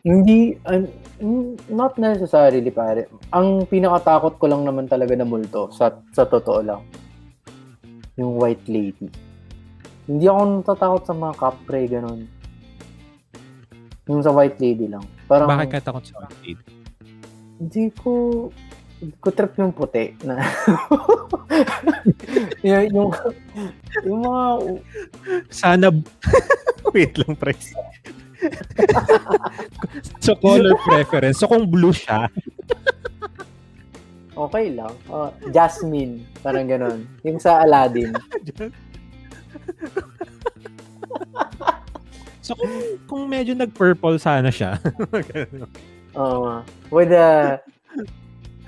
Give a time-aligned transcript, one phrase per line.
[0.00, 0.80] Hindi, uh,
[1.68, 3.12] not necessarily pare.
[3.36, 6.82] Ang pinakatakot ko lang naman talaga na multo, sa, sa totoo lang,
[8.16, 9.12] yung white lady.
[10.08, 12.24] Hindi ako natatakot sa mga kapre, ganun.
[14.08, 15.04] Yung sa white lady lang.
[15.28, 16.64] Parang, Bakit ka takot sa white lady?
[17.60, 18.12] Hindi ko,
[19.20, 20.40] ko trip yung puti na
[22.64, 23.10] yung, yung,
[24.04, 24.44] yung mga
[25.52, 25.88] sana
[26.92, 27.52] wait lang pre
[30.24, 31.38] so color preference.
[31.40, 32.28] So kung blue siya.
[34.34, 34.94] Okay lang.
[35.10, 36.24] Uh, jasmine.
[36.40, 38.14] Parang ganon yung sa Aladdin.
[42.40, 42.74] So kung,
[43.06, 44.80] kung medyo nag-purple sana siya.
[46.10, 47.62] Uh, with a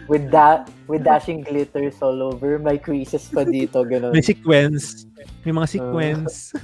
[0.06, 4.14] with that with dashing glitters all over may creases pa dito ganun.
[4.14, 5.10] May sequence.
[5.42, 6.54] May mga sequence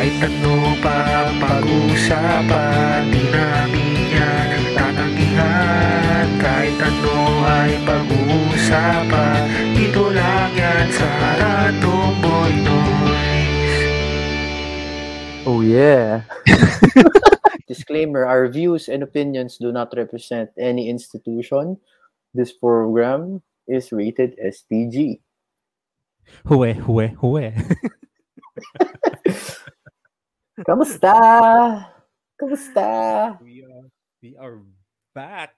[0.00, 9.44] kahit ano pa pag-usapan di namin yan tatanggihan kahit ano ay pag-uusapan
[9.76, 11.04] dito lang yan sa
[11.36, 13.80] Random Boy Noise
[15.44, 16.24] oh yeah
[17.68, 21.76] Disclaimer, our views and opinions do not represent any institution.
[22.32, 25.20] This program is rated as PG.
[26.48, 27.52] Huwe, huwe, huwe.
[30.66, 31.14] Kamusta?
[32.40, 32.86] Kamusta?
[33.40, 33.86] We are,
[34.22, 34.58] we are
[35.14, 35.54] back.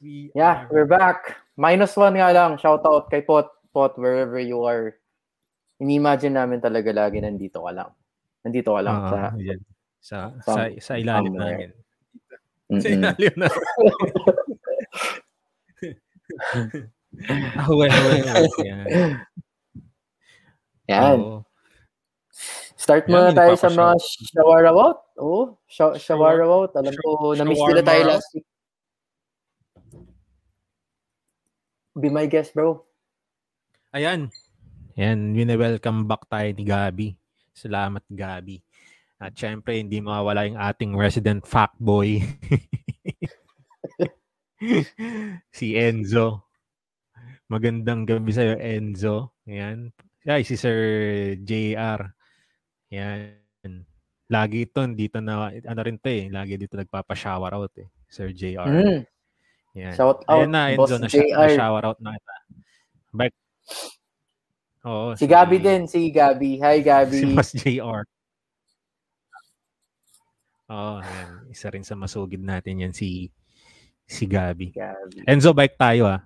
[0.00, 0.68] We yeah, are...
[0.70, 1.36] we're back.
[1.56, 2.56] Minus one nga lang.
[2.56, 4.96] Shout out kay Pot, Pot, wherever you are.
[5.80, 7.90] Ini-imagine namin talaga lagi nandito ka lang.
[8.44, 9.18] Nandito ka lang uh, sa...
[9.40, 9.60] Yeah
[10.00, 11.70] sa sa sa ilalim namin.
[12.72, 12.80] Mm-mm.
[12.80, 13.48] Sa ilalim na.
[17.68, 18.48] well, well, well.
[18.64, 18.86] Yan.
[20.88, 21.20] Yan.
[21.20, 21.44] Oh.
[22.80, 23.92] Start muna tayo sa mga
[24.32, 25.04] shower about.
[25.20, 26.72] Oh, shower, shower about.
[26.80, 28.48] Alam ko, na-miss nila tayo last week.
[31.92, 32.80] Be my guest, bro.
[33.92, 34.32] Ayan.
[34.96, 37.08] Yan, wini-welcome back tayo ni Gabi.
[37.52, 38.64] Salamat, Gabi.
[39.20, 42.16] At syempre, hindi mawawala yung ating resident fuckboy.
[45.52, 46.48] si Enzo.
[47.52, 49.36] Magandang gabi sa'yo, Enzo.
[49.44, 49.92] Yan.
[50.24, 50.80] Ay, si Sir
[51.44, 52.16] JR.
[52.90, 53.38] Yan.
[54.30, 57.88] Lagi ito, dito na, ano rin to eh, lagi dito nagpapa-shower out eh.
[58.06, 58.66] Sir JR.
[58.66, 59.00] Mm.
[59.78, 59.94] Yan.
[59.94, 61.34] Shout out, Ayan na, Enzo, Boss na, JR.
[61.34, 62.34] na shower out na kita.
[63.10, 63.32] Back.
[64.86, 65.14] Oo.
[65.14, 66.58] Si, si Gabi din, si Gabi.
[66.62, 67.18] Hi, Gabi.
[67.22, 68.02] Si Boss JR.
[70.70, 71.50] Oo, oh, yan.
[71.50, 73.34] Isa rin sa masugid natin yan si
[74.06, 74.70] si Gabi.
[74.70, 75.26] Gabi.
[75.26, 76.22] Enzo, bike tayo ah.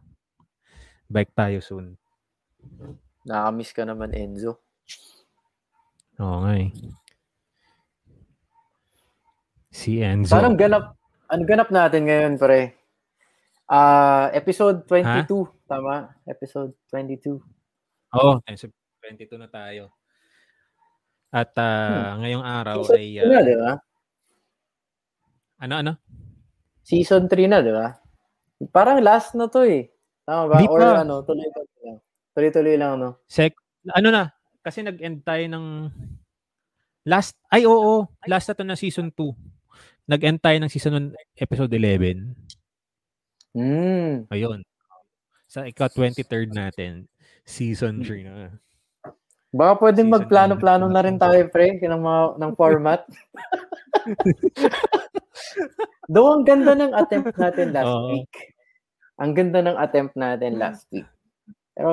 [1.09, 1.97] Bike tayo soon.
[3.25, 4.61] Nakamiss ka naman, Enzo.
[6.23, 6.71] Oo nga eh.
[9.75, 10.31] Si Enzo.
[10.31, 10.95] Parang ganap,
[11.27, 12.79] ano ganap natin ngayon, pre?
[13.67, 15.51] Ah, uh, episode 22, ha?
[15.67, 15.95] tama?
[16.29, 17.43] Episode 22.
[18.15, 18.71] Oo, oh, episode
[19.03, 19.91] 22 na tayo.
[21.35, 22.15] At uh, hmm.
[22.23, 23.19] ngayong araw episode ay...
[23.19, 23.73] Uh, na, di ba?
[25.67, 25.93] Ano, ano?
[26.87, 27.91] Season 3 na, di ba?
[28.71, 29.91] Parang last na to eh.
[30.23, 30.57] Tama ba?
[30.63, 31.03] Di Or pa.
[31.03, 31.99] ano, tuloy-tuloy lang.
[32.31, 33.11] Tuloy-tuloy lang, no?
[33.27, 33.59] Sec,
[33.91, 34.31] ano na?
[34.65, 35.93] Kasi nag-end tayo ng
[37.05, 40.09] last, ay oo, last na to na season 2.
[40.09, 42.33] Nag-end tayo ng season 1, episode 11.
[43.53, 44.25] Mm.
[44.33, 44.65] Ayun.
[45.53, 47.05] Sa ika 23rd natin,
[47.45, 48.57] season 3 na.
[49.55, 53.05] Baka pwedeng magplano-plano na rin tayo, pre, ng, mga, ng format.
[56.13, 58.35] Though ang ganda ng attempt natin last uh, week.
[59.21, 61.07] Ang ganda ng attempt natin last week.
[61.77, 61.93] Pero,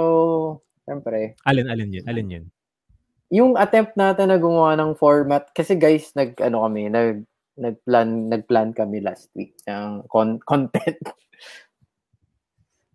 [0.87, 1.37] siyempre.
[1.45, 2.05] Alin, alin yun?
[2.07, 2.45] Alin yun?
[3.31, 7.23] Yung attempt natin na gumawa ng format, kasi guys, nag, ano kami, nag,
[7.55, 10.99] nagplan, nagplan kami last week ng con- content.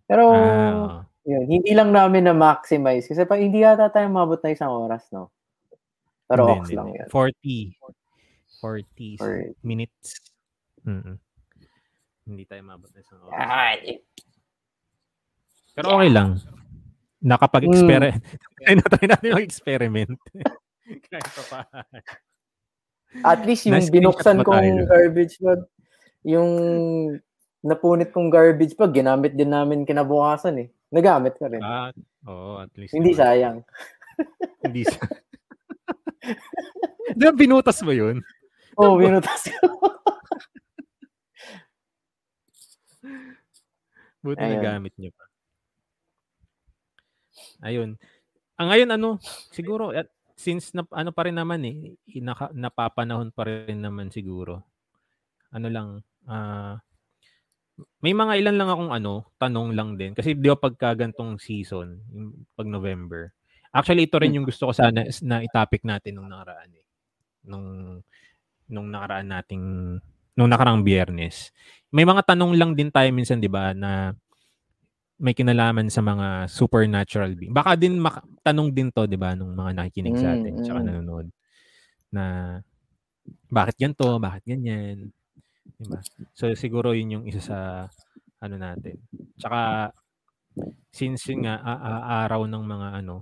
[0.06, 1.02] Pero, ah.
[1.24, 3.08] yun, hindi lang namin na-maximize.
[3.08, 5.32] Kasi pa, hindi yata tayo mabot na isang oras, no?
[6.26, 7.08] Pero ox lang yan.
[7.08, 7.80] 40.
[8.60, 10.20] 40 minutes.
[10.86, 11.16] Mm-mm.
[12.26, 13.38] Hindi tayo mabot na isang oras.
[13.38, 14.02] Ay.
[15.74, 16.40] Pero okay lang.
[17.22, 18.22] Nakapag-experiment.
[18.64, 18.76] Mm.
[18.80, 20.16] Natry natin yung experiment.
[21.10, 21.60] Kahit pa pa.
[23.24, 25.64] At least yung binuksan kong garbage bag,
[26.26, 26.50] yung
[27.64, 30.68] napunit kong garbage bag, ginamit din namin kinabukasan eh.
[30.92, 31.62] Nagamit ka rin.
[31.64, 31.90] Ah,
[32.28, 32.94] oo, oh, at least.
[32.94, 33.22] Hindi naman.
[33.24, 33.58] sayang.
[34.62, 35.24] Hindi sayang.
[37.16, 38.20] Di ba binutas mo yun?
[38.76, 39.66] Oo, oh, binutas ko.
[44.26, 44.58] Buti Ayun.
[44.58, 45.24] nagamit niyo pa.
[47.64, 47.96] Ayun.
[48.56, 49.08] Ang ah, ngayon ano,
[49.52, 54.64] siguro at since na, ano pa rin naman eh, naka, napapanahon pa rin naman siguro.
[55.52, 55.88] Ano lang,
[56.28, 56.80] ah,
[58.00, 60.12] may mga ilan lang akong ano, tanong lang din.
[60.16, 62.00] Kasi di ba pagka gantong season,
[62.56, 63.32] pag November,
[63.72, 66.86] actually ito rin yung gusto ko sana na itopic natin nung nakaraan eh.
[67.46, 67.66] Nung,
[68.72, 69.64] nung nakaraan nating,
[70.36, 71.52] nung nakarang biyernes.
[71.92, 74.16] May mga tanong lang din tayo minsan, di ba, na
[75.16, 77.54] may kinalaman sa mga supernatural being.
[77.56, 80.80] Baka din mak- tanong din to, 'di ba, nung mga nakikinig sa atin, Mm, tsaka
[80.82, 80.86] mm.
[80.86, 81.26] nanonood
[82.12, 82.24] na
[83.50, 85.10] bakit ganito, bakit ganyan,
[85.78, 86.00] 'di ba?
[86.36, 87.58] So siguro 'yun yung isa sa
[88.42, 88.96] ano natin.
[89.40, 89.92] Tsaka
[90.90, 93.16] since yun nga a- a- araw ng mga ano,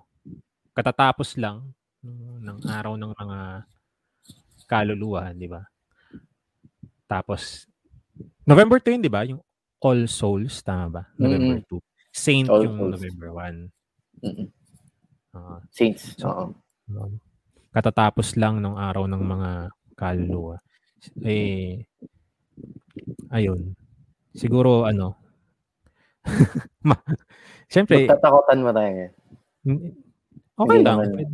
[0.76, 1.72] katatapos lang
[2.04, 3.38] ng, araw ng mga
[4.70, 5.62] kaluluwa, 'di ba?
[7.08, 7.68] Tapos
[8.46, 9.22] November 2 yun, 'di ba?
[9.28, 9.40] Yung
[9.84, 11.02] All Souls, tama ba?
[11.20, 11.78] November 2.
[12.10, 12.92] Saint All yung Souls.
[12.96, 14.24] November 1.
[14.24, 14.48] Mm-mm.
[15.34, 16.16] Ah, Saints.
[16.16, 16.44] So, Oo.
[16.94, 17.12] um,
[17.74, 19.50] katatapos lang ng araw ng mga
[19.94, 20.56] kaluluwa.
[21.20, 21.84] Eh,
[23.28, 23.76] ayun.
[24.32, 25.20] Siguro, ano,
[27.72, 29.12] Siyempre, Magtatakotan mo tayo ngayon.
[30.56, 30.98] okay Hindi lang.
[31.04, 31.28] naman.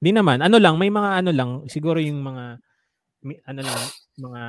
[0.00, 0.38] Hindi naman.
[0.40, 2.56] Ano lang, may mga ano lang, siguro yung mga,
[3.44, 3.80] ano lang,
[4.18, 4.42] mga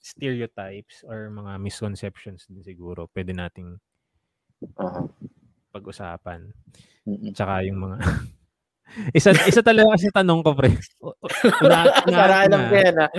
[0.00, 3.76] stereotypes or mga misconceptions din siguro pwede nating
[4.80, 5.10] Oo.
[5.74, 6.48] pag-usapan.
[7.04, 7.32] Mm-mm.
[7.36, 7.96] Tsaka yung mga
[9.18, 10.70] isa isa talaga kasi tanong ko pre.
[11.60, 11.78] Una,
[12.08, 13.10] una, Para alam ko yan, ah.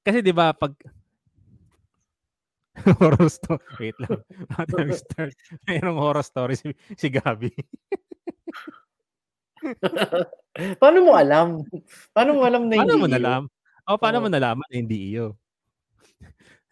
[0.00, 0.72] Kasi 'di ba pag
[3.00, 3.60] horror story.
[3.78, 4.20] Wait lang.
[4.56, 5.34] Bago start.
[5.68, 7.52] Mayroong horror story si, si Gabi.
[10.82, 11.62] Paano mo alam?
[12.10, 13.14] Paano mo alam na paano hindi mo iyo?
[13.16, 13.42] nalam?
[13.86, 14.24] O paano Oo.
[14.26, 15.36] mo nalaman na hindi iyo?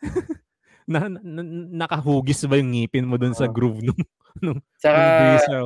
[0.91, 3.55] na, na, na- nakahugis ba yung ngipin mo dun sa Oo.
[3.55, 4.01] groove nung,
[4.45, 5.65] nung Saka, breezer?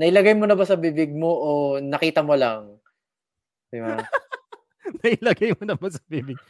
[0.00, 1.48] nailagay mo na ba sa bibig mo o
[1.80, 2.80] nakita mo lang?
[3.68, 4.00] Di ba?
[5.04, 6.40] Nailagay mo na ba sa bibig?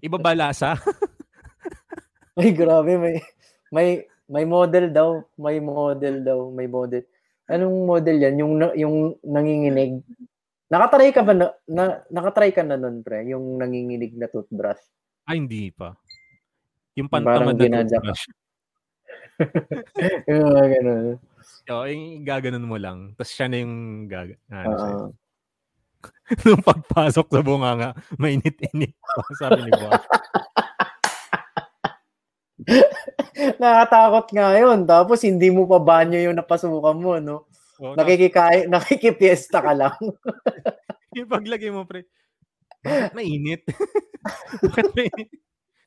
[0.00, 0.74] Iba ba lasa?
[2.34, 2.98] Ay, grabe.
[2.98, 3.16] May,
[3.70, 3.88] may,
[4.26, 5.22] may model daw.
[5.38, 6.50] May model daw.
[6.50, 7.04] May model.
[7.44, 8.34] Anong model yan?
[8.40, 10.00] Yung, yung nanginginig.
[10.72, 13.28] Nakatry ka ba na, na nakatry ka na nun, pre?
[13.28, 14.80] Yung nanginginig na toothbrush.
[15.28, 15.92] Ay, hindi pa.
[16.96, 18.24] Yung pantamad na toothbrush.
[20.28, 21.06] yung mga ganun.
[21.68, 23.12] Oo, yung gaganon mo lang.
[23.16, 24.36] Tapos siya na yung gag...
[24.48, 25.00] Ano, sa'yo.
[26.44, 29.92] Nung pagpasok sa bunganga, mainit-init pa, sabi ni Bob.
[33.60, 34.78] Nakakatakot nga yun.
[34.88, 37.48] Tapos hindi mo pa banyo yung napasukan mo, no?
[37.82, 39.98] Oo, Nakikikay, nakikipiesta ka lang.
[41.14, 42.10] Yung paglagay mo, pre,
[42.82, 43.62] bakit mainit?
[44.66, 45.30] bakit mainit?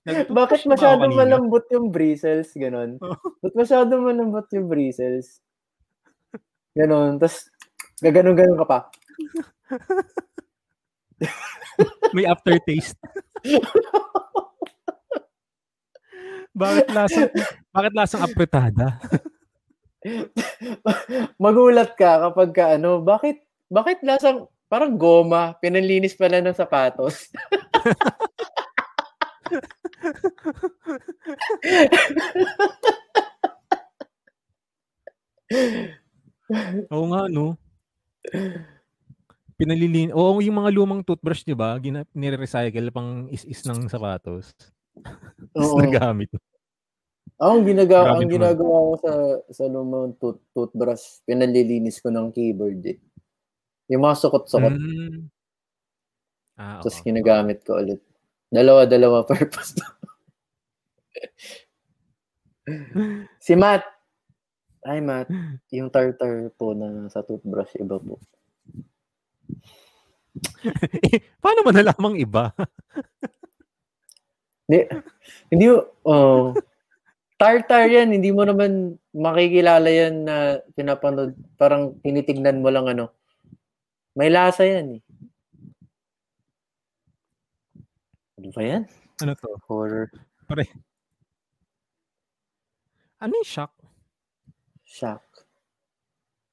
[0.07, 2.56] Bakit masyadong malambot yung bristles?
[2.56, 2.95] Ganon.
[3.03, 3.35] Oo.
[3.44, 5.44] Ba't masyadong malambot yung bristles?
[6.71, 7.19] Ganon.
[7.19, 7.51] Tapos,
[8.00, 8.79] gaganon-ganon ka pa.
[12.15, 12.95] May aftertaste.
[16.57, 17.30] Bakit lasang,
[17.75, 18.98] bakit lasang apretada?
[21.44, 27.30] Magulat ka kapag ka, ano, bakit, bakit lasang, parang goma, pinanlinis pala ng sapatos.
[36.92, 37.60] Oo nga, no?
[39.57, 40.13] Pinalilin.
[40.13, 41.74] Oo, yung mga lumang toothbrush, di ba?
[41.81, 44.53] Gina- nire-recycle pang is-is ng sapatos.
[45.53, 45.81] Tapos Oo.
[45.81, 46.29] nagamit.
[47.38, 49.12] Ako, ang ginagawa, ang ginagawa ko sa,
[49.53, 52.98] sa lumang tooth, toothbrush, pinalilinis ko ng keyboard eh.
[53.94, 55.29] Yung mga sukot-sukot, Mm.
[56.58, 57.06] Ah, tapos oo.
[57.06, 58.01] ginagamit ko ulit.
[58.50, 59.77] Dalawa-dalawa purpose.
[63.38, 63.86] si Matt.
[64.82, 65.29] Ay, Matt.
[65.70, 68.17] Yung tartar po na sa toothbrush, iba po.
[71.44, 72.53] Paano mo nalamang iba?
[74.67, 74.79] Hindi,
[75.53, 75.65] hindi,
[76.03, 76.51] oh,
[77.38, 78.12] tartar yan.
[78.13, 80.36] Hindi mo naman makikilala yan na
[80.74, 81.38] pinapanood.
[81.56, 83.13] Parang tinitignan mo lang ano.
[84.17, 85.01] May lasa yan eh.
[88.38, 88.84] Ano ba yan?
[89.22, 89.50] Ano to?
[89.70, 90.10] Horror.
[93.17, 93.74] Ano yung shock?
[94.86, 95.25] Shack.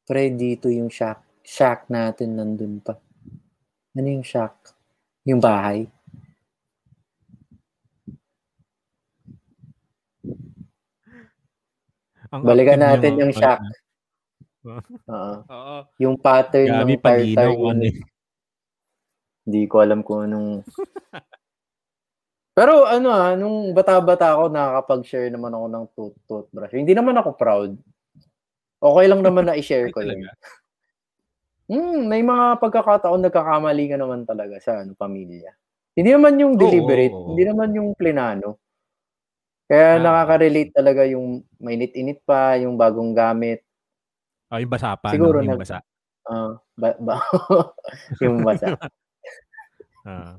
[0.04, 1.20] Pre, dito yung shack.
[1.44, 2.96] Shack natin nandun pa.
[3.96, 4.72] Ano yung shack?
[5.28, 5.88] Yung bahay.
[12.34, 13.62] Ang Balikan natin niya, yung shack.
[13.62, 13.70] Ah.
[15.14, 15.34] Oo.
[15.46, 15.76] Oo.
[16.02, 17.46] Yung pattern Gabi ng tartar.
[17.46, 18.02] ano Yung...
[19.44, 20.66] Hindi ko alam kung anong...
[22.54, 26.74] Pero ano ah, nung bata-bata ako, nakakapag-share naman ako ng tooth toothbrush.
[26.74, 27.70] Hindi naman ako proud.
[28.78, 30.24] Okay lang naman na i-share ko yun.
[31.68, 35.50] Hmm, may mga pagkakataon nagkakamali ka naman talaga sa ano, pamilya.
[35.94, 37.34] Hindi naman yung deliberate, oo.
[37.34, 38.63] hindi naman yung plinano.
[39.64, 40.00] Kaya Ah.
[40.00, 43.64] nakaka-relate talaga yung mainit-init pa, yung bagong gamit.
[44.52, 45.48] Oh, yung basa pa, Siguro no?
[45.48, 45.80] yung nag- basa.
[46.24, 47.14] Ah, ba, ba,
[48.24, 48.66] yung basa.
[50.04, 50.36] Ah.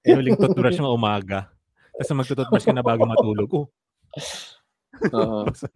[0.00, 1.52] yung huling toothbrush mo umaga.
[1.92, 3.50] Tapos magtututbrush ka na bago matulog.
[3.52, 3.68] Oh,
[5.12, 5.44] Oo.
[5.44, 5.68] basa.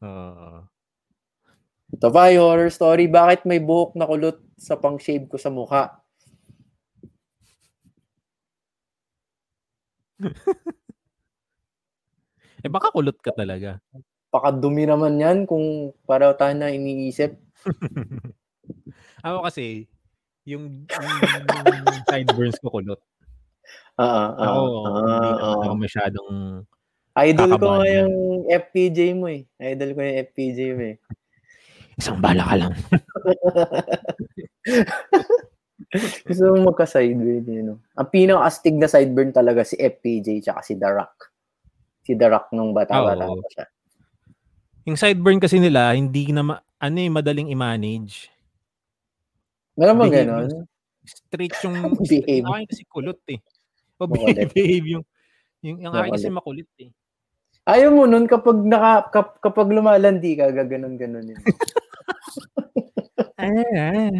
[0.00, 0.64] Oo.
[1.92, 3.12] Ito horror story.
[3.12, 6.00] Bakit may buhok na kulot sa pang-shave ko sa mukha?
[12.64, 13.80] eh baka kulot ka talaga.
[14.32, 17.36] Pakadumi naman yan kung para tayo na iniisip.
[19.26, 19.86] Ako kasi,
[20.46, 23.00] yung, yung sideburns ko kulot.
[23.96, 25.64] Ah, ah, Ako, ah, hindi ah, naman ah.
[25.66, 26.30] ako masyadong
[27.16, 29.48] Idol ko nga yung FPJ mo eh.
[29.56, 30.96] Idol ko yung FPJ mo eh.
[31.96, 32.76] isang bala ka lang.
[36.28, 37.64] Gusto mo magka-sideburn yun.
[37.72, 37.76] No?
[37.96, 41.16] Ang pinaka-astig na sideburn talaga si FPJ tsaka si The Rock.
[42.06, 43.40] Si The Rock nung bata-bata Oo.
[43.44, 43.66] pa siya.
[44.86, 48.30] Yung sideburn kasi nila, hindi na, ma- ano eh, madaling i-manage.
[49.76, 50.50] Meron Behave ganon?
[51.04, 51.76] Straight yung,
[52.10, 52.44] Behave.
[52.46, 53.40] akin kasi kulot eh.
[54.00, 55.04] O behave yung,
[55.60, 56.68] yung, yung akin kasi Makulit.
[56.68, 56.90] makulit eh.
[57.66, 61.40] Ayaw mo nun kapag naka, kap, kapag lumalandi ka, gaganon-ganon yun.
[63.36, 64.14] Ah.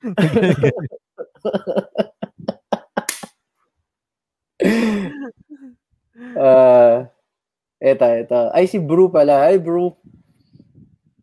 [6.36, 7.08] Ah,
[7.80, 8.50] eto, eto.
[8.54, 9.46] Ay, si Bru pala.
[9.48, 9.96] Ay, Bru.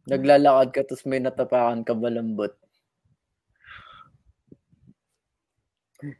[0.07, 2.53] Naglalakad ka tapos may natapakan ka balambot.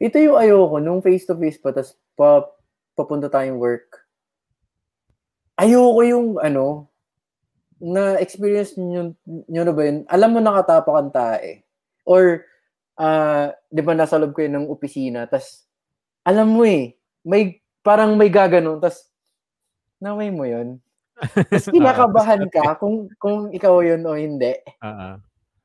[0.02, 2.42] Ito yung ayoko, nung face-to-face pa, tapos pa,
[2.98, 4.10] papunta tayong work.
[5.58, 6.90] Ayoko yung, ano,
[7.78, 9.98] na experience nyo, nyo na ba yun?
[10.10, 11.62] Alam mo nakatapakan tae.
[12.08, 12.48] Or,
[12.96, 15.68] ah, di ba nasa loob ko yun ng opisina, tas
[16.24, 16.96] alam mo eh,
[17.28, 19.12] may, parang may gaganon, tas
[20.00, 20.80] naway mo yun.
[21.18, 24.54] Tapos kinakabahan ka kung kung ikaw yun o hindi.
[24.80, 25.18] Ah.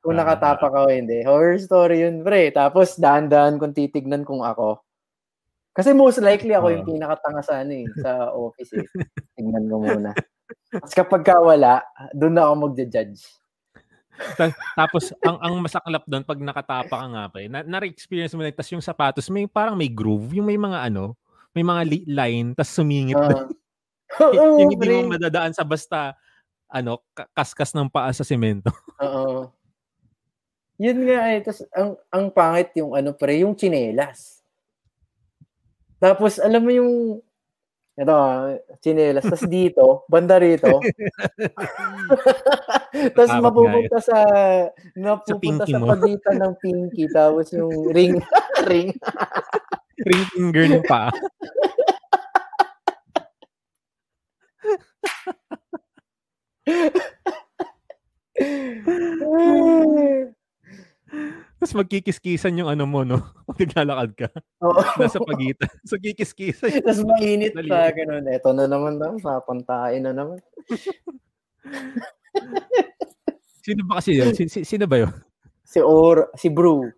[0.03, 1.23] Kung nakatapa ka o hindi.
[1.23, 2.51] Horror story yun, pre.
[2.51, 4.83] Tapos daan-daan kung titignan kung ako.
[5.73, 8.85] Kasi most likely ako yung pinakatanga sa ano eh, sa office eh.
[9.33, 10.11] Tignan ko muna.
[10.69, 11.81] Tapos kapag ka wala,
[12.13, 13.42] doon na ako magja-judge.
[14.37, 18.45] Ta- Tapos, ang ang masaklap doon, pag nakatapa ka nga pa eh, na, na-experience mo
[18.45, 21.17] na, tapos yung sapatos, may parang may groove, yung may mga ano,
[21.53, 23.17] may mga li- line, tapos sumingit.
[23.17, 23.57] Y-
[24.21, 26.13] Oo, yung hindi mo madadaan sa basta,
[26.69, 28.69] ano, ka- kaskas ng paa sa semento.
[29.05, 29.49] Oo.
[30.81, 31.39] Yun nga eh.
[31.41, 34.41] Tapos ang, ang pangit yung ano pre, yung chinelas.
[36.01, 37.21] Tapos alam mo yung
[37.93, 38.17] ito,
[38.81, 39.21] chinelas.
[39.21, 40.65] Tapos dito, banda rito.
[43.13, 44.17] Tapos nga mapupunta sa
[44.97, 45.85] napupunta pinky sa, mo.
[45.93, 47.05] pagitan ng pinky.
[47.13, 48.17] Tapos yung ring.
[48.69, 48.89] ring.
[50.01, 51.13] Ring finger ng paa.
[61.61, 63.21] Tapos magkikiskisan yung ano mo, no?
[63.47, 64.27] Pag naglalakad ka.
[64.65, 64.81] Oo.
[64.99, 65.69] Nasa pagitan.
[65.89, 66.83] So, kikiskisan.
[66.83, 68.27] Tapos mainit pa ganun.
[68.27, 69.15] Ito na naman daw.
[69.21, 70.41] Papantain na naman.
[73.63, 74.35] Sino ba kasi yun?
[74.35, 75.13] Si, si- sino ba yun?
[75.63, 76.91] Si Or, si Brew.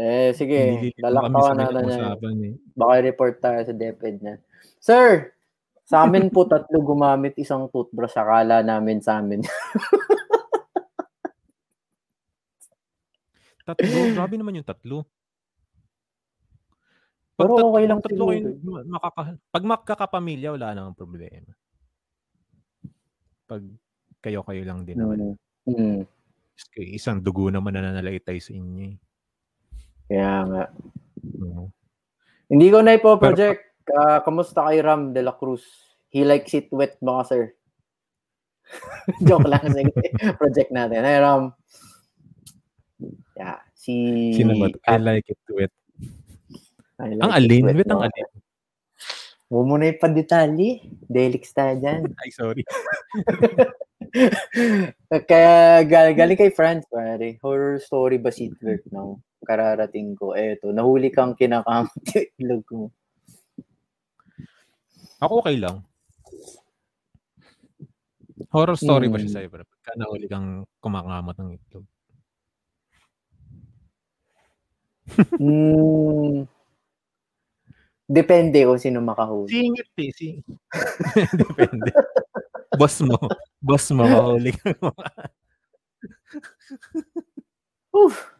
[0.00, 0.56] Eh, sige.
[0.96, 2.00] May natin yan.
[2.00, 2.54] usapan eh.
[2.72, 4.34] Baka report tayo sa DepEd niya.
[4.80, 5.36] Sir,
[5.84, 8.16] sa amin po tatlo gumamit isang toothbrush.
[8.16, 9.44] Akala namin sa amin.
[13.72, 14.00] Tatlo.
[14.12, 14.98] Grabe naman yung tatlo.
[17.34, 18.58] Pero tat- okay lang pag tatlo siguro.
[18.60, 21.52] ma- makaka- pag makakapamilya, wala namang problema.
[23.46, 23.62] Pag
[24.20, 25.34] kayo-kayo lang din naman.
[25.64, 26.04] Hmm.
[26.52, 28.84] Diyos ko, Isang dugo naman na nanalaitay sa inyo.
[28.84, 28.96] eh.
[30.06, 30.62] Kaya nga.
[31.40, 31.72] Oo.
[32.46, 33.60] Hindi ko na ipo-project.
[33.90, 35.64] Ah, kamusta kay Ram de la Cruz?
[36.10, 37.42] He likes it wet baka, sir.
[39.26, 39.64] Joke lang.
[39.66, 39.90] Sige.
[40.40, 41.00] Project natin.
[41.00, 41.54] Hey, Ram.
[43.40, 43.56] Yeah.
[43.72, 43.94] Si...
[44.36, 44.68] Sino ba?
[44.84, 45.40] I like it.
[47.00, 47.64] I like Ang alin?
[47.72, 48.28] Wet ang alin.
[49.48, 50.84] Huwag mo na ipadetalye.
[51.08, 52.04] Delix tayo dyan.
[52.20, 52.60] Ay, sorry.
[55.30, 57.40] Kaya gal- galing kay France, pare.
[57.40, 59.16] Horror story ba seatbelt now?
[59.40, 60.36] Kararating ko.
[60.36, 62.86] Eto, nahuli kang kinakamot yung ilog mo.
[65.24, 65.80] Ako okay lang.
[68.52, 69.24] Horror story ba Hmm.
[69.24, 69.48] siya sa'yo?
[69.48, 71.86] Pero pagka nahuli kang kumakamot ng itlog.
[75.38, 76.46] Hmm.
[78.10, 79.50] Depende kung sino makahuli.
[79.54, 80.10] Singit eh.
[80.10, 80.42] Sing...
[81.46, 81.94] Depende.
[82.74, 83.14] boss mo.
[83.62, 84.74] Boss mo, mahuli ka.
[87.94, 88.34] Oof.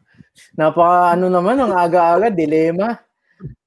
[0.59, 2.99] Napaka ano naman, ang aga-aga, dilema.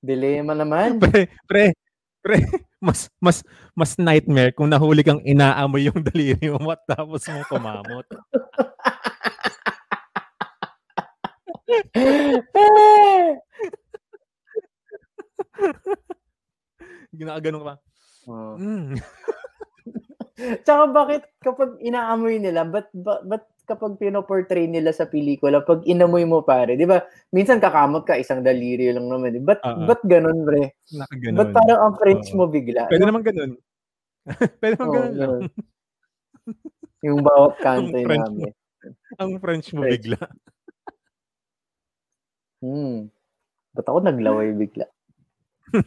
[0.03, 0.98] Dilema naman.
[1.03, 1.72] pre, pre,
[2.19, 2.38] pre,
[2.83, 3.39] mas, mas,
[3.72, 8.07] mas nightmare kung nahuli kang inaamoy yung daliri mo at tapos mo kumamot.
[17.20, 17.75] Ginaganon ka pa.
[18.27, 18.55] Oh.
[18.58, 18.96] Mm.
[20.65, 26.27] Tsaka bakit kapag inaamoy nila, ba't, ba't, ba't kapag pinoportray nila sa pelikula, pag inamoy
[26.27, 27.00] mo pare, di ba,
[27.32, 29.39] minsan kakamot ka, isang daliri lang naman.
[29.46, 29.88] Ba't, Oo.
[29.88, 30.75] ba't ganun, bre?
[30.91, 31.38] Nakaganon.
[31.39, 32.43] Ba't parang ang French Oo.
[32.43, 32.91] mo bigla?
[32.91, 33.55] Pwede naman ganun.
[34.60, 35.48] Pwede naman Oo, ganun ganun.
[37.03, 38.53] Yung bawat kanto French namin.
[39.20, 39.93] Ang French mo French.
[40.00, 40.20] bigla.
[42.63, 43.12] Hmm.
[43.75, 44.88] Ba't ako naglaway bigla?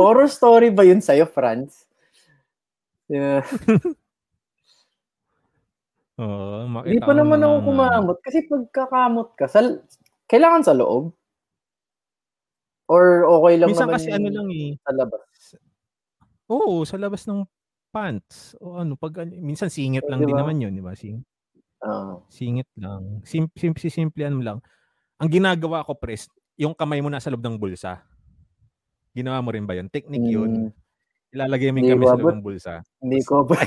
[0.00, 1.84] Horror story ba yun sa'yo, Franz?
[3.06, 3.44] Yeah.
[6.16, 8.16] Oo, makita Hindi pa naman na- ako kumamot.
[8.24, 9.60] Kasi pagkakamot ka, sa,
[10.24, 11.12] kailangan sa loob?
[12.88, 14.78] Or okay lang Minsan naman kasi ano lang eh.
[14.80, 15.20] sa labas?
[16.48, 17.42] Oo, sa labas ng
[17.96, 18.52] pants.
[18.60, 20.92] O ano, pag minsan singit lang Di din naman 'yun, di ba?
[20.92, 21.24] Sing,
[21.80, 22.28] Oo.
[22.28, 23.24] singit lang.
[23.24, 24.58] Sim, sim, simple ano lang.
[25.16, 26.28] Ang ginagawa ko, pres,
[26.60, 28.04] yung kamay mo nasa loob ng bulsa.
[29.16, 29.88] Ginawa mo rin ba 'yun?
[29.88, 30.68] Technique 'yun.
[30.68, 30.76] Hmm,
[31.32, 32.84] Ilalagay mo yung kamay sa loob ng bulsa.
[33.00, 33.56] hindi ko ba?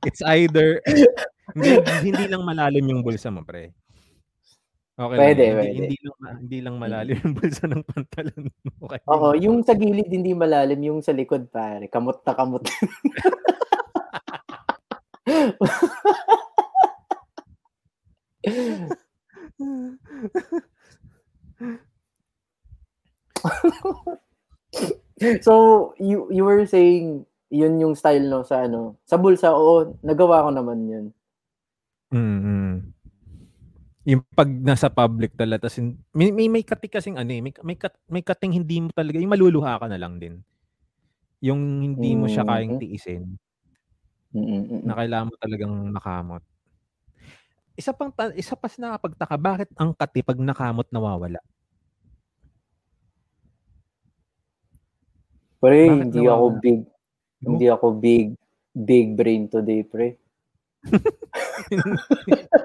[0.00, 0.80] It's either
[1.52, 3.74] hindi, hindi lang malalim yung bulsa mo, pre.
[5.00, 5.56] Okay Pwede, lang.
[5.56, 5.80] Hindi, pwede.
[5.80, 8.52] hindi lang hindi lang malalim yung bulsa ng pantalon mo.
[8.90, 8.98] Okay.
[9.06, 11.86] Oo, yung sa gilid hindi malalim, yung sa likod pare.
[11.88, 12.66] Kamot na kamot.
[25.40, 30.44] so, you you were saying yun yung style no sa ano, sa bulsa oo, nagawa
[30.44, 31.06] ko naman yun.
[32.12, 32.99] mm
[34.08, 35.76] Yung pag nasa public talaga, tas
[36.16, 39.20] may, may, may kati kasing ano eh, may, may, kat, may kating hindi mo talaga,
[39.20, 40.40] yung maluluha ka na lang din.
[41.44, 42.80] Yung hindi mo siya kayang Mhm.
[42.80, 43.24] tiisin,
[44.30, 44.86] Mm-mm.
[44.86, 46.42] na kailangan mo talagang nakamot.
[47.76, 51.40] Isa pang isa pa sa nakapagtaka, bakit ang kati pag nakamot nawawala?
[55.60, 56.60] Pre, Bakit hindi ako nawawala?
[56.60, 56.80] big
[57.40, 58.26] hindi ako big
[58.72, 60.19] big brain today, pre.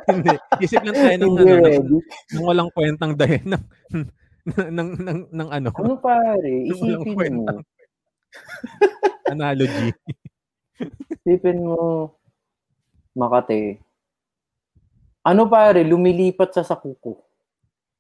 [0.10, 0.34] Hindi.
[0.64, 1.78] Isip lang tayo ng, ano, ng,
[2.34, 3.64] ng walang kwentang dahil ng,
[4.46, 7.46] ng, ng, ng, ng ano, Ano pare, isipin mo.
[9.30, 9.92] analogy.
[11.26, 12.14] Isipin mo,
[13.16, 13.80] Makate.
[15.26, 17.26] Ano pare, lumilipat sa sakuko.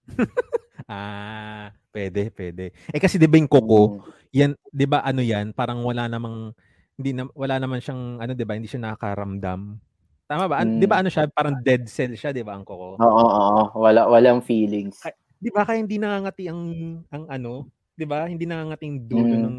[0.89, 2.69] Ah, pwede, pwede.
[2.93, 4.01] Eh kasi 'di ba yung kuko, Mm.
[4.35, 6.53] yan 'di ba ano yan, parang wala namang
[6.99, 9.81] hindi na, wala naman siyang ano 'di ba, hindi siya nakakaramdam.
[10.25, 10.55] Tama ba?
[10.57, 11.01] An- 'Di ba Mm.
[11.05, 12.97] ano siya, parang dead cell siya 'di ba ang kuko?
[12.97, 14.97] Oo, oo, wala walang feelings.
[15.05, 16.61] Ay, 'Di ba kaya hindi nangangati ang
[17.07, 18.25] ang ano, 'di ba?
[18.25, 19.43] Hindi nangangati yung dulo Mm.
[19.43, 19.57] ng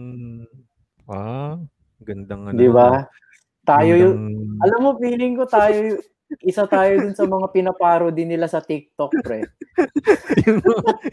[1.06, 1.54] Ah,
[2.00, 2.58] gandang ano.
[2.58, 3.06] Di ba?
[3.62, 6.02] Tayo yung, gandang- alam mo, feeling ko tayo, yung-
[6.42, 9.46] isa tayo dun sa mga pinaparo din nila sa TikTok, pre.
[10.50, 10.58] yung,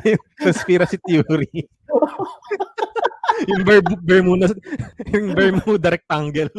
[0.03, 1.69] yung conspiracy theory.
[3.49, 4.49] yung Ber- Bermuda
[5.13, 6.49] yung Bermuda rectangle.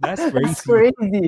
[0.00, 0.42] That's crazy.
[0.42, 1.26] That's crazy.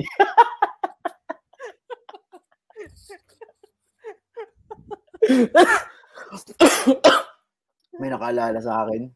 [7.97, 9.09] May nakaalala sa akin.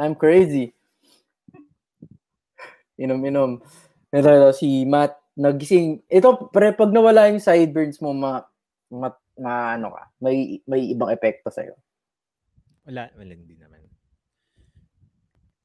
[0.00, 0.72] I'm crazy.
[2.96, 3.60] Inom-inom.
[4.08, 6.06] Ito, si Matt, nagising.
[6.08, 8.40] Ito, pre, pag nawala yung sideburns mo, ma,
[8.88, 11.76] ma, ma ano ka, may, may ibang epekto sa'yo.
[12.88, 13.81] Wala, wala hindi naman.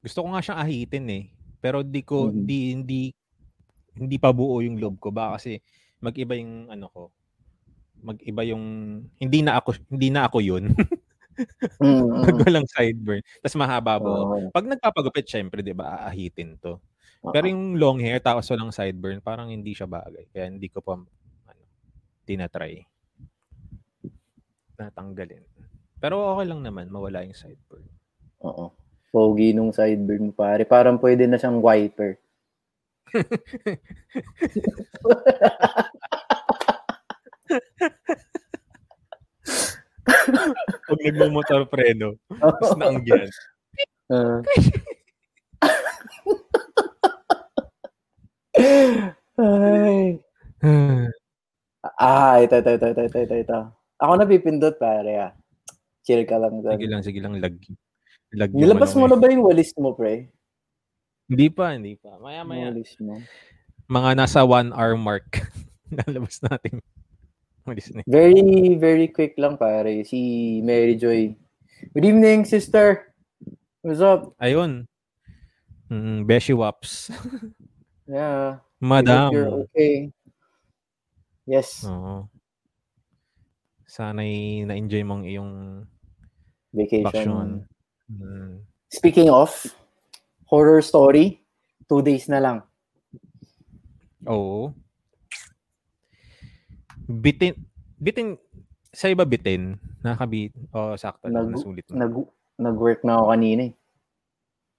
[0.08, 1.24] Gusto ko nga siyang ahitin eh.
[1.60, 2.42] Pero di ko, Mhm.
[2.48, 3.00] di, hindi,
[4.00, 5.12] hindi pa buo yung loob ko.
[5.12, 5.60] Baka kasi
[6.00, 7.02] mag-iba yung ano ko.
[8.00, 8.64] Mag-iba yung,
[9.20, 10.64] hindi na ako, hindi na ako yun.
[11.78, 13.22] Mm, Pag walang sideburn.
[13.38, 14.26] Tapos mahaba buhok.
[14.26, 14.50] Oo.
[14.50, 16.82] Pag nagpapagupit, syempre, di ba, aahitin to.
[17.30, 20.26] Pero yung long hair, tapos walang sideburn, parang hindi siya bagay.
[20.34, 21.62] Kaya hindi ko pa, ano,
[22.26, 22.82] tinatry.
[24.78, 25.46] Natanggalin.
[25.98, 27.86] Pero okay lang naman, mawala yung sideburn.
[28.42, 28.74] Oo.
[29.12, 30.62] Pogi nung sideburn mo, pare.
[30.68, 32.20] Parang pwede na siyang wiper.
[40.88, 43.28] Pag nagmumotor preno, tapos naanggihan.
[44.08, 44.40] Ah.
[49.38, 50.18] Ay.
[51.98, 53.58] Ah, ito, ito, ito, ito, ito, ito.
[53.98, 55.32] Ako napipindot, pare, ah.
[56.02, 56.90] Chill ka lang Sige doon.
[56.90, 57.54] lang, sige lang, lag.
[58.34, 60.28] Lag Nilabas mo na ba yung walis mo, pre?
[61.28, 62.16] Hindi pa, hindi pa.
[62.18, 62.66] Maya, Yung maya.
[62.72, 63.20] walis mo.
[63.88, 65.44] Mga nasa one hour mark.
[65.92, 66.80] Nalabas natin.
[67.64, 68.00] Walis na.
[68.04, 70.04] Very, very quick lang, pare.
[70.04, 70.18] Si
[70.60, 71.32] Mary Joy.
[71.92, 73.12] Good evening, sister.
[73.84, 74.32] What's up?
[74.40, 74.88] Ayun.
[75.88, 77.08] Mm, Beshi Waps.
[78.08, 78.64] Yeah.
[78.80, 79.28] Madam.
[79.36, 80.08] You're okay.
[81.44, 81.84] Yes.
[81.84, 82.24] Oo.
[83.84, 85.84] Sana'y na-enjoy mong iyong
[86.72, 87.04] Vacation.
[87.04, 87.48] vacation.
[88.08, 88.64] Mm.
[88.88, 89.52] Speaking of,
[90.46, 91.44] horror story,
[91.86, 92.58] two days na lang.
[94.24, 94.72] Oo.
[97.04, 97.56] Bitin,
[97.96, 98.36] bitin,
[98.90, 101.96] sa iba bitin, nakabit, oh, sakto lang, Nag- nasulit mo.
[101.96, 102.12] Nag,
[102.58, 103.74] nag-work na ako kanina eh.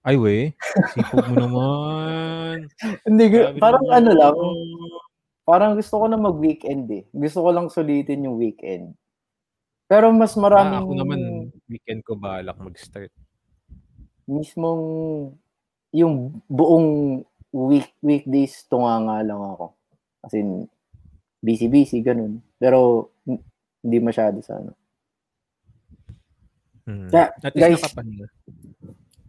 [0.00, 0.36] Ay, we,
[0.90, 2.56] sipog mo naman.
[3.06, 3.98] Hindi, Grabe parang naman.
[4.00, 4.36] ano lang,
[5.44, 7.04] parang gusto ko na mag-weekend eh.
[7.10, 8.96] Gusto ko lang sulitin yung weekend.
[9.84, 11.20] Pero mas Ah, maraming ako naman,
[11.70, 13.14] weekend ko balak mag-start.
[14.30, 14.82] mismong
[15.90, 17.18] yung buong
[17.50, 19.74] week weekdays tunga nga lang ako.
[20.22, 20.70] As in,
[21.42, 22.38] busy-busy, ganun.
[22.60, 23.10] Pero,
[23.82, 24.76] hindi masyado sa ano.
[26.86, 27.08] Hmm.
[27.10, 28.26] Kaya, At guys- nakapahinga.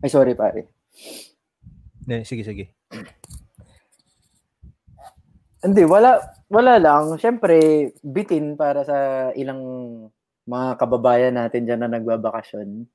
[0.02, 0.70] Ay, sorry pare.
[2.06, 2.74] Eh, sige, sige.
[5.62, 6.18] Hindi, wala,
[6.50, 7.18] wala lang.
[7.22, 9.62] Siyempre, bitin para sa ilang
[10.48, 12.86] mga kababayan natin dyan na nagbabakasyon.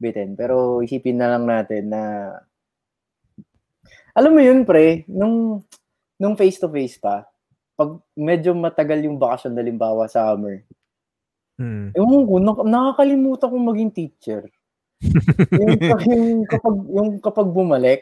[0.00, 0.36] Bitin.
[0.36, 2.02] Pero isipin na lang natin na
[4.16, 5.60] alam mo yun, pre, nung,
[6.16, 7.28] nung face-to-face pa,
[7.76, 10.64] pag medyo matagal yung bakasyon, halimbawa summer,
[11.56, 11.92] Hmm.
[11.96, 14.42] ewan ko, nak- nakakalimutan kong maging teacher.
[15.60, 15.76] yung,
[16.08, 18.00] yung, kapag, yung kapag bumalik,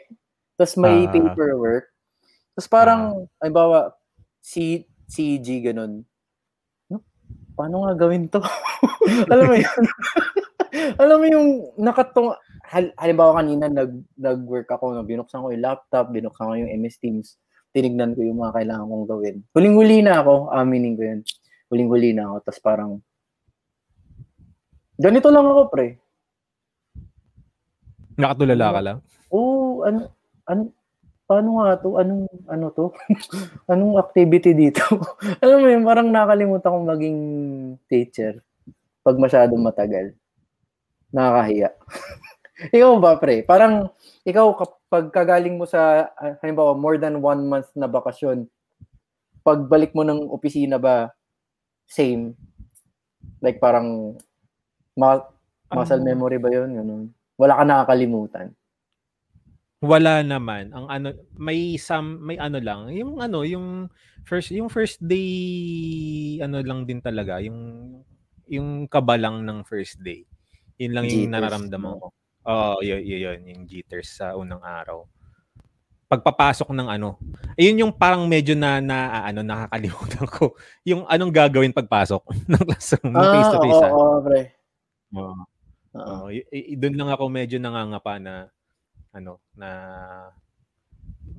[0.55, 1.11] tapos may Ah.
[1.11, 1.91] paperwork,
[2.55, 3.01] tapos parang,
[3.39, 3.93] halimbawa,
[4.43, 6.14] si, si G ganun, "No,
[7.55, 8.43] paano nga gawin to?
[9.33, 9.83] Alam mo yun?
[11.01, 11.47] Alam mo yung
[11.79, 12.35] nakatung,
[12.67, 16.99] hal, halimbawa kanina nag, nag-work ako, no, binuksan ko yung laptop, binuksan ko yung MS
[16.99, 17.39] Teams,
[17.71, 19.35] tinignan ko yung mga kailangan kong gawin.
[19.55, 21.19] Huling-huli na ako, aminin ko yun.
[21.71, 22.91] Huling-huli na ako, tapos parang,
[24.99, 25.87] ganito lang ako, pre.
[28.19, 28.97] Nakatulala ka lang?
[29.31, 30.11] Oo, ano,
[30.47, 30.61] ano,
[31.25, 31.97] paano nga to?
[31.97, 32.93] Anong, ano to?
[33.71, 34.81] Anong activity dito?
[35.43, 37.19] Alam mo yun, parang nakalimutan kong maging
[37.89, 38.41] teacher
[39.01, 40.13] pag masyadong matagal.
[41.13, 41.69] Nakakahiya.
[42.77, 43.41] ikaw ba, pre?
[43.45, 43.89] Parang,
[44.25, 48.45] ikaw, kapag kagaling mo sa, ah, halimbawa, more than one month na bakasyon,
[49.45, 51.13] pagbalik mo ng opisina ba,
[51.85, 52.33] same?
[53.41, 54.17] Like parang,
[54.97, 55.29] ma-
[55.69, 56.69] muscle memory ba yun?
[56.73, 57.03] Ganun.
[57.37, 58.53] Wala ka nakakalimutan.
[59.85, 60.73] Wala naman.
[60.73, 63.87] Ang ano, may some, may ano lang, yung ano, yung
[64.25, 65.29] first, yung first day,
[66.41, 67.57] ano lang din talaga, yung,
[68.49, 70.25] yung kaba lang ng first day.
[70.81, 72.07] Yun lang yung Jitters, nararamdaman ko.
[72.45, 75.01] Oo, yun, yun, yun, yung jitters sa unang araw.
[76.05, 77.17] Pagpapasok ng ano,
[77.57, 80.53] ayun yung parang medyo na, na ano, nakakalimutan ko.
[80.89, 82.21] Yung anong gagawin pagpasok
[82.53, 83.81] ng classroom, ng face-to-face.
[83.81, 83.93] oo, ah.
[83.97, 84.39] oo, pre.
[85.17, 85.33] Oo.
[85.95, 86.05] Oo.
[86.05, 88.53] Oo, y- y- doon lang ako medyo nangangapa na
[89.15, 89.69] ano na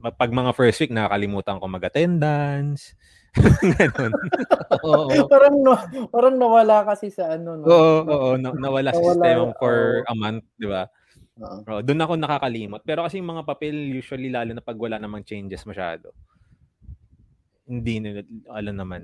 [0.01, 2.97] ma- pag mga first week nakakalimutan ko mag-attendance.
[3.77, 4.13] Ganun.
[4.81, 5.13] oo.
[5.33, 5.77] parang no,
[6.09, 7.67] parang nawala kasi sa ano no.
[7.69, 10.09] Oo, oo, na- nawala sa Nawala, sistema for oo.
[10.09, 10.89] a month, 'di ba?
[11.37, 11.59] Oo.
[11.69, 12.83] Oo, doon ako nakakalimot.
[12.89, 16.17] Pero kasi yung mga papel usually lalo na pag wala namang changes masyado.
[17.69, 19.01] Hindi nila alam naman.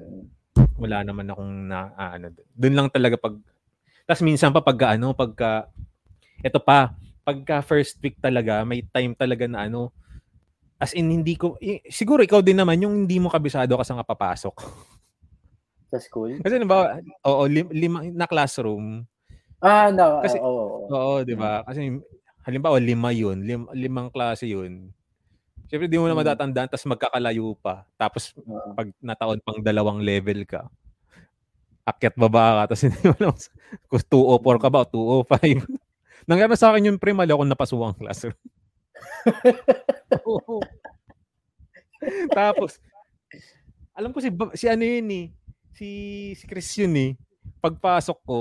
[0.81, 2.33] Wala naman akong na ah, ano.
[2.57, 3.37] Doon lang talaga pag
[4.03, 5.69] Tapos minsan pa pagka ano, pagka
[6.43, 6.91] ito pa,
[7.23, 9.91] pagka first week talaga, may time talaga na ano,
[10.77, 14.03] as in hindi ko, eh, siguro ikaw din naman yung hindi mo kabisado kasi nga
[14.03, 14.57] papasok.
[15.93, 16.41] Sa school.
[16.41, 19.07] Kasi ba, oo, lim- lima na classroom,
[19.63, 20.19] Ah, no.
[20.19, 20.91] Kasi- oo, oo, oo.
[20.91, 21.63] Oo, di ba?
[21.63, 21.87] Kasi
[22.43, 24.91] halimbawa lima yun, lim, limang klase yun.
[25.71, 26.21] Siyempre di mo na Mm.
[26.27, 27.87] matatandaan tapos magkakalayo pa.
[27.95, 28.35] Tapos
[28.75, 30.67] pag nataon pang dalawang level ka,
[31.87, 33.35] akyat baba ka, tapos hindi mo alam
[33.87, 35.63] kung 204 ka ba o 205.
[36.25, 38.37] Nangyari sa akin yung pre, mali ako napasuwang classroom.
[40.27, 40.63] Oo.
[42.39, 42.83] tapos,
[43.95, 45.27] alam ko si, si ano yun eh,
[45.75, 45.89] si,
[46.35, 47.11] si Chris yun eh.
[47.63, 48.41] Pagpasok ko,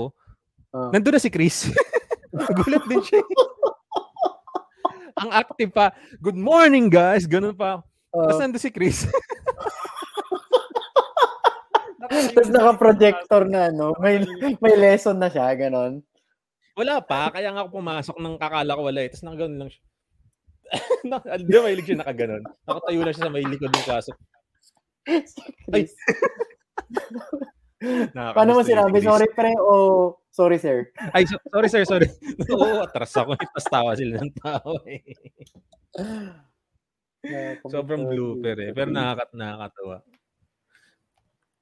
[0.72, 0.88] Ah.
[0.88, 1.68] nandun na si Chris.
[2.64, 3.20] Gulat din siya.
[3.20, 3.28] eh.
[5.20, 7.84] Ang active pa, good morning guys, ganun pa.
[8.08, 8.40] Tapos Oo.
[8.40, 9.04] nandun si Chris.
[12.02, 13.92] Tapos naka-projector na, no?
[14.00, 14.24] May,
[14.64, 16.00] may lesson na siya, ganon.
[16.72, 19.08] Wala pa, kaya nga ako pumasok nang kakala ko wala eh.
[19.12, 19.82] Tapos nakaganon lang siya.
[21.10, 22.42] Na- Di ba mahilig siya nakaganon?
[22.64, 24.12] Nakatayo lang siya sa may likod ng kaso.
[25.74, 25.84] Ay.
[28.14, 29.02] Paano mo sinabi?
[29.02, 29.74] Sorry, pre, o
[30.32, 30.88] sorry, sir?
[31.12, 32.08] Ay, so- sorry sir, sorry.
[32.54, 33.36] Oo, atras ako.
[33.36, 35.02] Tapos tawa sila ng tao eh.
[37.68, 38.70] Sobrang blooper eh.
[38.72, 39.96] Pero nakakat nakakatawa.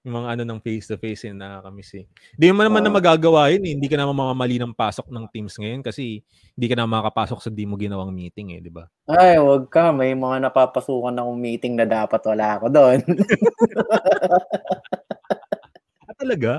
[0.04, 2.04] Yung mga ano ng face-to-face eh, nakakamiss eh.
[2.32, 2.96] Hindi mo naman na Oo.
[2.96, 3.72] magagawa yun eh.
[3.76, 6.24] Hindi ka naman mamamali ng pasok ng teams ngayon kasi
[6.56, 8.88] hindi ka na makakapasok sa di mo ginawang meeting eh, di ba?
[9.04, 9.92] Ay, wag ka.
[9.92, 12.98] May mga napapasukan akong meeting na dapat wala ako doon.
[16.10, 16.58] Ah, talaga?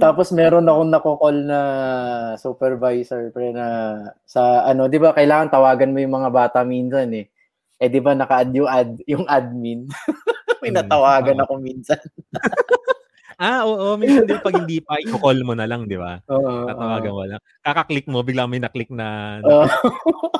[0.00, 1.60] Tapos meron akong nako-call na
[2.38, 3.66] supervisor pre na
[4.28, 7.26] sa ano, 'di ba kailangan tawagan mo yung mga bata minsan eh.
[7.82, 9.88] Eh 'di ba naka-add yung ad, yung admin.
[10.62, 11.44] May natawagan oo.
[11.44, 12.00] ako minsan.
[13.42, 13.98] Ah, oo.
[13.98, 16.22] Minsan din pag hindi pa, i-call mo na lang, di ba?
[16.30, 16.68] Oo.
[16.68, 17.42] Tatawagan mo lang.
[17.58, 19.40] Kakaklik mo, biglang may naklik na...
[19.42, 19.66] Oo.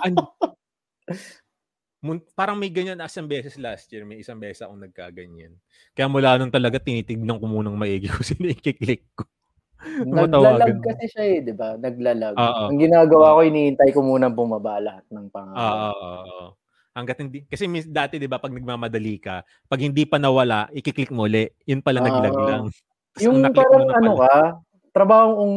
[0.06, 0.22] An-
[2.02, 5.54] Mun- parang may ganyan na isang beses last year, may isang beses akong nagkaganyan.
[5.94, 9.26] Kaya mula nun talaga tinitignan ko munang maigi kung sino i-click ko.
[10.06, 11.74] Naglalag kasi siya eh, 'di ba?
[11.74, 12.34] Naglalag.
[12.38, 12.70] Oo.
[12.70, 15.62] Ang ginagawa ko hinihintay ko muna bumaba lahat ng Oo, pangalan.
[15.90, 16.46] oo, oo.
[16.92, 21.08] Hanggat hindi, kasi mis, dati 'di ba pag nagmamadali ka, pag hindi pa nawala, i-click
[21.08, 21.48] mo uli.
[21.64, 22.06] Yun pala Oo.
[22.12, 22.64] naglag lang.
[23.16, 24.34] Tas Yung parang na ano ka,
[24.92, 25.56] trabahong ung,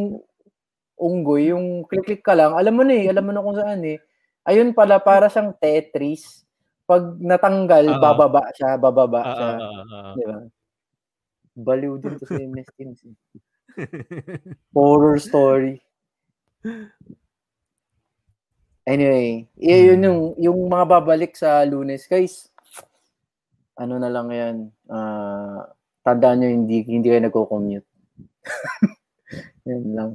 [0.95, 3.99] unggoy, yung click-click ka lang, alam mo na eh, alam mo na kung saan eh.
[4.47, 6.47] Ayun pala, para siyang Tetris.
[6.87, 7.99] Pag natanggal, Oo.
[7.99, 9.51] bababa siya, bababa Oo, siya.
[9.59, 10.11] oo, oo.
[10.15, 10.37] Di ba?
[11.55, 12.99] Baliw din to sa MS Teams.
[13.03, 13.15] eh.
[14.71, 15.83] Horror story.
[18.85, 20.05] Anyway, yun Hmm.
[20.05, 22.05] yung, yung mga babalik sa lunes.
[22.05, 22.53] Guys,
[23.75, 24.55] ano na lang yan,
[24.87, 25.65] ah
[26.01, 27.87] tandaan nyo, hindi, hindi kayo nagko-commute.
[29.65, 30.11] Yan lang.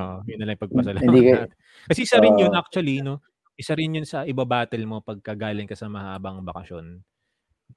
[0.00, 1.50] Oo, yun na lang pagpasalamat Hindi ka- natin.
[1.92, 2.58] Kasi isa rin yun Oo.
[2.58, 3.20] actually, no?
[3.52, 7.04] Isa rin yun sa ibabattle mo pagka galing ka sa mahabang bakasyon.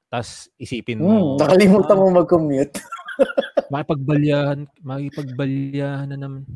[0.08, 2.80] Tapos isipin mo, Hmm, nakalimutan ah, mo mag-commute.
[3.76, 6.48] makipagbalyahan, makipagbalyahan na naman.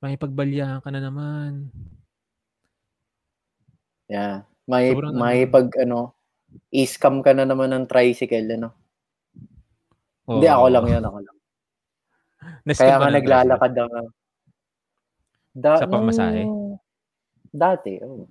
[0.00, 1.68] Makipagbalyahan ka na naman.
[4.12, 4.44] Yeah.
[4.68, 5.50] May, Sobrang may ano.
[5.50, 5.98] pag, ano,
[6.68, 8.76] i-scam ka na naman ng tricycle, ano?
[10.28, 10.54] Hindi, Oo.
[10.54, 11.36] ako lang yun, ako lang.
[12.62, 13.98] Na-skip Kaya ng naglalakad ako.
[15.52, 16.44] Da, Sa pamasahe?
[16.44, 16.76] nung-
[17.48, 18.28] Dati, oh.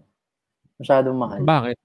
[0.78, 1.42] Masyadong mahal.
[1.42, 1.78] Bakit?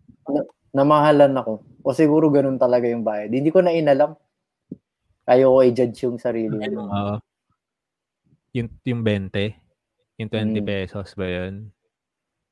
[0.72, 1.52] Namahalan ako.
[1.80, 3.28] O siguro ganun talaga yung bayad.
[3.28, 4.12] Hindi ko na inalam.
[5.24, 6.84] Ayoko i-judge yung sarili mo.
[6.86, 7.16] Oo.
[8.52, 9.52] yung, yung 20?
[10.16, 10.64] Yung 20 Hmm.
[10.64, 11.68] pesos ba yun?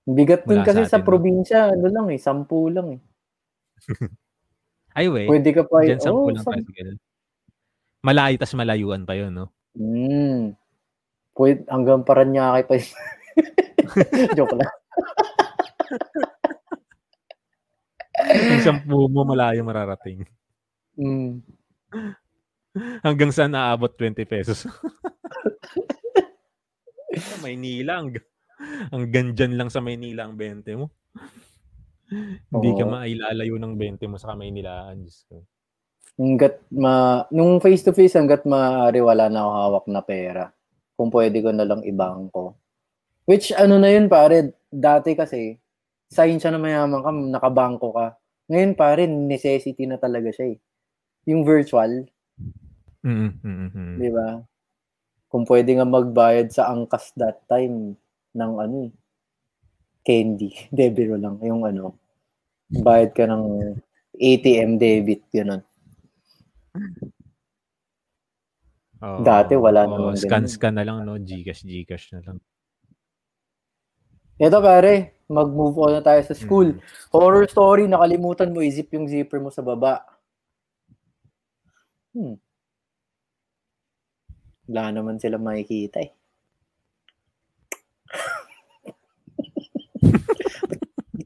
[0.05, 3.01] Bigat Mula kasi sa sa, probinsya, ano lang eh, sampu lang eh.
[4.97, 5.27] Ay, wait.
[5.27, 7.01] Pwede ka pa, Diyan sa oh, pulang sam- tricycle.
[8.05, 9.49] Malayo, tas malayuan pa yun, no?
[9.75, 10.53] Hmm.
[11.33, 12.93] Pwede, hanggang Paranaque pa yun.
[14.39, 14.71] Joke lang.
[18.55, 20.23] Yung sampu mo, malayo mararating.
[20.95, 21.43] Hmm.
[23.03, 24.71] Hanggang saan naabot 20 pesos?
[27.43, 27.99] Maynila.
[27.99, 28.23] Hanggang,
[28.95, 30.93] hanggang dyan lang sa Maynila ang 20 mo.
[32.53, 35.03] Hindi ka mailalayo ng 20 mo sa Maynilaan.
[35.03, 35.43] Diyos ko.
[36.15, 40.45] Hanggat ma, nung face to face, hanggat maaari wala na ako hawak na pera.
[40.95, 42.55] Kung pwede ko na lang ibangko.
[43.27, 45.59] Which ano na yun pare, dati kasi,
[46.07, 48.07] sign siya na mayaman ka, nakabangko ka.
[48.53, 50.59] Ngayon pare, necessity na talaga siya eh.
[51.27, 52.05] Yung virtual,
[53.05, 53.95] Mm, mm, mm.
[54.01, 54.41] di ba?
[55.29, 58.01] Kung pwede nga magbayad sa angkas that time
[58.35, 58.93] ng ano eh,
[60.05, 60.51] candy.
[60.75, 61.39] De, biro lang.
[61.41, 61.97] Yung ano,
[62.69, 63.75] bayad ka ng
[64.15, 65.63] ATM debit, yun.
[69.05, 69.21] Oo.
[69.21, 70.53] Dati wala Oo, namang Scan, ganun.
[70.53, 71.19] scan na lang, no?
[71.19, 72.39] Gcash, Gcash na lang.
[74.35, 76.75] Ito pare, mag-move on na tayo sa school.
[76.75, 76.81] Mm.
[77.15, 80.03] Horror story, nakalimutan mo, izip yung zipper mo sa baba.
[82.15, 82.39] Hmm.
[84.71, 86.11] Wala naman sila makikita eh.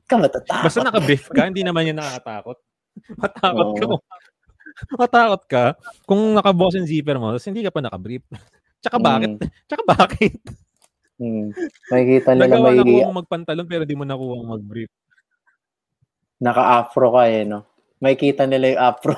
[0.09, 0.64] Ka matatakot?
[0.64, 2.59] Basta naka-brief ka, hindi naman yan nakakatakot.
[3.23, 3.85] Matakot ka.
[4.97, 5.64] Matakot ka
[6.09, 8.25] kung nakabukas yung zipper mo, tapos hindi ka pa naka-brief.
[8.83, 9.31] Tsaka bakit?
[9.37, 10.35] Mm, Tsaka bakit?
[11.21, 11.49] mm.
[11.90, 14.90] Makikita nila Nagawa may na kuha mong magpantalon pero di mo nakuha mag-brief.
[16.38, 17.66] naka-afro ka eh, no?
[17.99, 19.14] Makikita nila yung afro.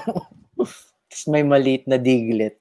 [0.57, 2.57] Tapos may maliit na diglet.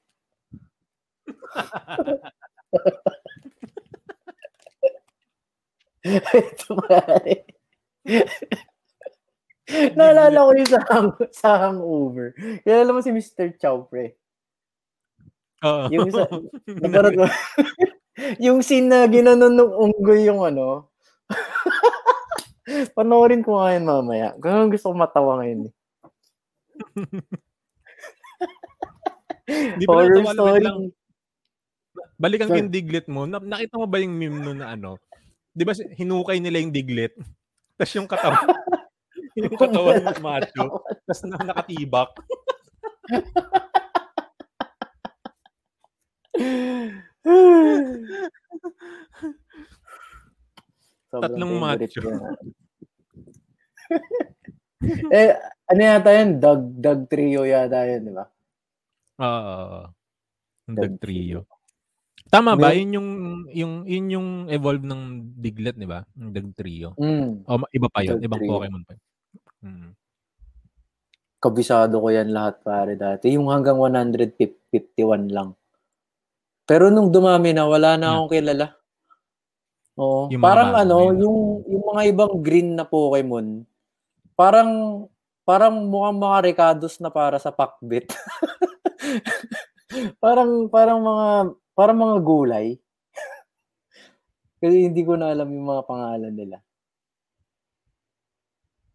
[6.04, 7.34] Ito pare.
[9.98, 12.34] Naalala ko yung sa, hang, sa hangover.
[12.62, 13.54] Kilala mo si Mr.
[13.56, 14.17] Chow, pre.
[15.62, 15.86] Oo.
[15.91, 16.30] Yung sa-
[16.65, 17.26] Naparad mo.
[18.45, 20.89] yung scene na ginanon ng unggoy yung ano.
[22.98, 24.34] Panoorin ko nga yun mamaya.
[24.38, 25.67] Ganun gusto ko matawa ngayon.
[25.67, 25.74] eh.
[29.50, 30.62] Di ba Horror story.
[30.62, 30.80] lang,
[32.15, 32.62] balikan ko Sure.
[32.62, 33.26] yung diglet mo.
[33.26, 35.02] Na, nakita mo ba yung meme nun na ano?
[35.50, 37.13] Di ba si- hinukay nila yung diglet?
[37.80, 38.44] Tapos yung katawan,
[39.39, 42.12] yung katawan ng macho, tapos na, nakatibak.
[51.08, 52.04] Tatlong macho.
[55.15, 55.39] eh,
[55.72, 56.44] ano yata yun?
[56.44, 58.28] Dog, dog trio yata yun, di ba?
[59.24, 59.88] Oo.
[60.68, 61.48] Yung Dog Dag Trio.
[62.30, 62.70] Tama ba?
[62.78, 63.10] Yun yung,
[63.50, 66.06] yung, yun yung evolve ng Diglet, di ba?
[66.13, 66.94] Yung Dag Trio.
[67.02, 67.50] Mm.
[67.50, 68.22] O, iba pa yun.
[68.22, 68.52] Dag Ibang Trio.
[68.54, 69.06] Pokemon pa yun.
[69.65, 69.89] Mm.
[71.39, 73.34] Kabisado ko yan lahat pare dati.
[73.34, 75.58] Yung hanggang 151 lang.
[76.70, 78.78] Pero nung dumami na, wala na akong kilala.
[79.98, 80.30] Oo.
[80.30, 83.65] Yung parang ano, yung, yung mga ibang green na Pokemon,
[84.38, 85.04] parang
[85.50, 88.13] parang mukhang mga Ricados na para sa Pakbit.
[90.24, 91.28] parang parang mga
[91.80, 92.68] parang mga gulay.
[94.60, 96.60] Kasi hindi ko na alam yung mga pangalan nila.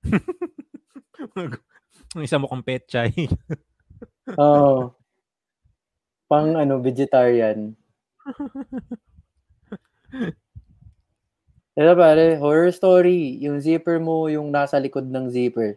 [2.14, 3.10] Yung isa mo kong petchay.
[4.38, 4.94] Oo.
[6.30, 7.74] Pang ano, vegetarian.
[11.74, 13.42] Ito pare, horror story.
[13.42, 15.74] Yung zipper mo, yung nasa likod ng zipper.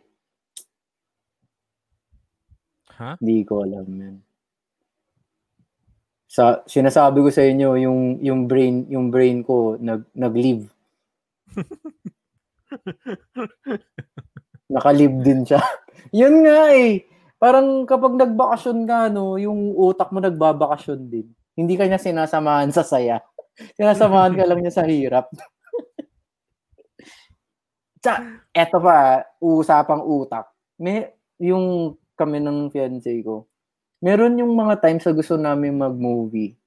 [2.98, 3.18] ha?
[3.18, 4.27] Hindi ko alam yan.
[6.28, 10.68] Sa, sinasabi ko sa inyo, yung, yung brain, yung brain ko, nag, nag-leave.
[14.74, 15.64] Naka-leave din siya.
[16.20, 17.08] Yun nga eh.
[17.40, 21.28] Parang kapag nagbakasyon ka, no, yung utak mo nagbabakasyon din.
[21.56, 23.24] Hindi ka niya sinasamahan sa saya.
[23.80, 25.32] Sinasamahan ka lang niya sa hirap.
[27.98, 30.46] Tsa, eto pa, usapang utak.
[30.78, 31.10] May,
[31.42, 33.50] yung kami ng fiancé ko,
[34.04, 36.58] meron yung mga times sa gusto namin mag-movie.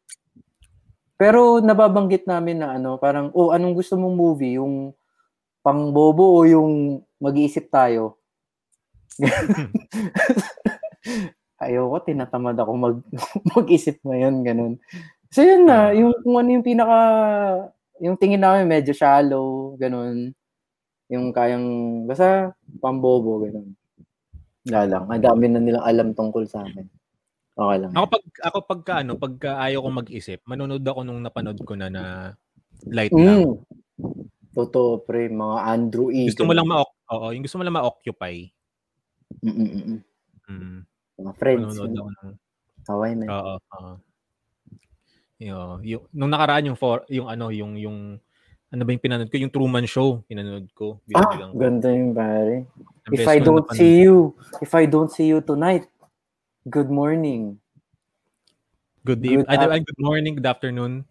[1.21, 4.57] Pero nababanggit namin na ano, parang, oh, anong gusto mong movie?
[4.57, 4.97] Yung
[5.61, 8.17] pang bobo o yung mag-iisip tayo?
[11.61, 12.97] Ayoko, tinatamad ako mag,
[13.53, 14.73] mag-isip ngayon, ganun.
[15.29, 16.99] So yun na, yung kung ano yung pinaka,
[18.01, 20.33] yung tingin namin medyo shallow, ganun.
[21.13, 21.67] Yung kayang,
[22.09, 23.77] basta pambobo, ganun.
[24.65, 25.05] Wala lang.
[25.13, 26.89] Ang dami na nilang alam tungkol sa amin.
[27.61, 27.93] Okay lang.
[27.93, 31.93] Ako pag ako pagka ano, pagka ayaw ko mag-isip, manonood ako nung napanood ko na
[31.93, 32.03] na
[32.89, 33.45] light lang.
[33.45, 34.17] Mm.
[34.57, 35.29] Totoo, pre.
[35.29, 36.33] Mga Andrew E.
[36.33, 38.49] Gusto mo lang ma Oo, yung gusto mo lang ma-occupy.
[39.45, 40.01] Mm-mm-mm.
[40.49, 40.81] Mm.
[41.21, 41.77] Mga friends.
[41.77, 42.33] Manonood ako ng
[42.81, 43.25] Kaway na.
[43.29, 43.93] Oo, oo.
[45.41, 48.21] Yung, yung, nung nakaraan yung for, yung ano, yung yung
[48.71, 49.37] ano ba yung pinanood ko?
[49.43, 51.03] Yung Truman Show, pinanood ko.
[51.11, 51.57] Ah, Binibilang ko.
[51.59, 52.57] ganda yung pare.
[53.11, 55.90] If I don't see you, if I don't see you tonight,
[56.71, 57.59] good morning.
[59.03, 61.05] good, good eve- ay, af- ay, good morning, good afternoon,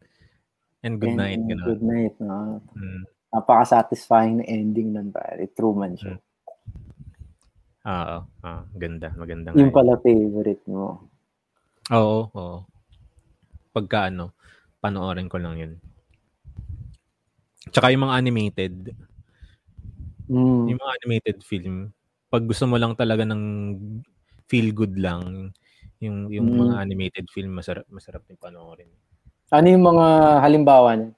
[0.81, 1.41] and good And- night.
[1.41, 1.65] Ganun.
[1.67, 2.15] Good night.
[2.19, 2.61] No?
[2.73, 3.01] Mm.
[3.29, 5.45] Napaka-satisfying na ending nun, pare.
[5.51, 6.17] Truman Show.
[7.81, 9.57] Oo, ah, ganda, maganda nga.
[9.57, 9.75] Yung yun.
[9.75, 11.09] pala favorite mo.
[11.89, 12.57] Oo, oo.
[13.69, 14.33] Pagka ano,
[14.77, 15.73] panoorin ko lang yun.
[17.69, 18.75] Tsaka yung mga animated,
[20.25, 20.69] Mm.
[20.69, 21.89] yung mga animated film,
[22.29, 23.41] pag gusto mo lang talaga ng
[24.49, 25.53] feel good lang,
[26.01, 26.57] yung yung Mm.
[26.59, 28.89] mga animated film masarap masarap din panoorin.
[29.49, 30.05] Ano yung mga
[30.41, 31.09] halimbawa niya?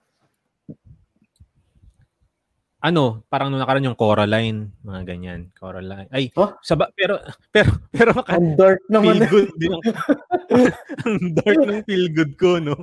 [2.81, 6.09] Ano, parang nung nakaraan yung Coraline, mga ganyan, Coraline.
[6.09, 6.57] Ay, Huh?
[6.65, 7.21] saba, pero
[7.53, 9.21] pero pero maka, Ang dark naman.
[9.21, 9.83] feel good din ang,
[11.05, 12.73] ang dark ng feel good ko, no?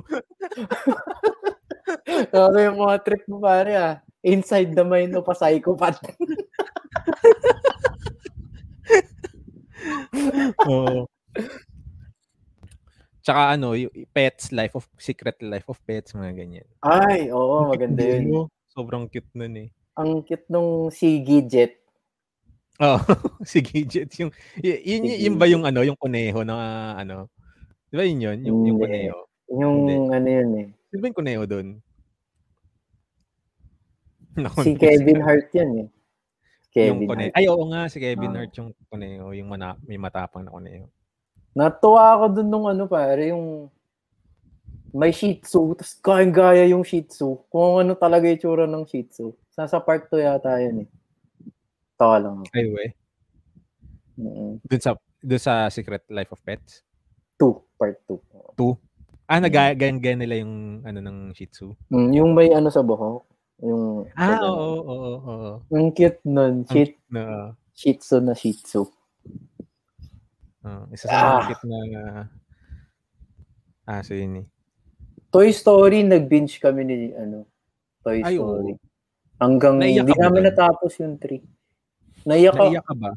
[2.31, 3.95] Sabi yung mga trip mo, pare, ah.
[4.23, 5.99] Inside the mind of a psychopath.
[10.65, 11.05] Oo.
[13.19, 16.67] Tsaka ano, yung Pets, Life of, Secret Life of Pets, mga ganyan.
[16.81, 18.23] Ay, oo, maganda yun.
[18.25, 18.41] nun, no?
[18.71, 19.69] Sobrang cute nun eh.
[19.99, 21.75] Ang cute nung si Gidget.
[22.79, 22.95] Oh,
[23.49, 24.07] si Gidget.
[24.23, 26.55] Yung, y- yun, Si yun ba yung ano, yung kuneho na
[26.95, 27.27] ano?
[27.91, 28.37] Di ba yun yun?
[28.47, 29.17] Yung, yung kuneho.
[29.51, 29.93] Yung Hindi.
[30.15, 30.67] ano yun eh.
[30.87, 31.67] Di ba yung kuneho doon?
[34.39, 34.71] Naku, Si.
[34.79, 35.87] Kevin Hart yun eh.
[36.77, 37.29] Yung Kevin kuneho.
[37.29, 37.37] Hart.
[37.37, 38.37] Ay, oo nga, si Kevin Ah.
[38.43, 39.25] Hart yung kuneho.
[39.33, 40.85] Yung mana, may matapang na kuneho.
[41.57, 43.73] Natuwa ako dun nung ano pare, yung
[44.93, 45.93] may Shih Tzu, tapos
[46.29, 47.45] gaya yung Shih Tzu.
[47.49, 49.33] Kung ano talaga yung tsura ng Shih Tzu.
[49.57, 50.89] Nasa part 2 yata yun eh.
[51.99, 52.53] Tawa lang ako.
[52.55, 52.85] Ay, we.
[54.19, 54.51] Mm-mm.
[54.63, 56.81] Doon sa, doon sa Secret Life of Pets.
[57.35, 58.17] Two, part 2.
[59.29, 61.77] Ah, nagagayan nila yung ano ng Shih Tzu.
[61.93, 63.29] Mm, yung may ano sa buhok.
[63.59, 65.51] Yung, Ah, pag- oo, oo, oo.
[65.67, 66.63] Ang cute nun.
[66.65, 68.87] Shih, Na, shih Tzu na Shih Tzu.
[70.63, 71.47] ah, isa sa mga Ah.
[71.47, 71.77] cute na
[73.83, 74.47] Ah, so yun eh.
[75.29, 77.43] Toy Story, nag-binge kami ni, ano,
[77.99, 78.73] Toy Ay, Story.
[78.73, 78.79] oo.
[79.39, 81.41] Hanggang, Naiyak hindi ba namin natapos yung 3.
[82.23, 82.63] Naiyak ka.
[82.65, 83.11] Naiyak ka ba?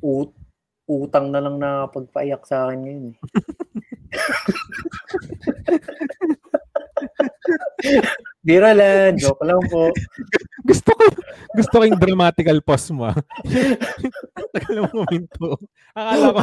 [0.00, 0.30] Ut
[0.86, 3.16] utang na lang nakapagpaiyak sa akin ngayon eh.
[8.46, 9.90] Biro lang, joke lang po.
[10.66, 11.04] Gusto ko,
[11.54, 13.10] gusto ko yung dramatical pause mo.
[13.10, 13.16] ah.
[14.54, 15.58] Tagal mo minto.
[15.94, 16.42] Akala ko,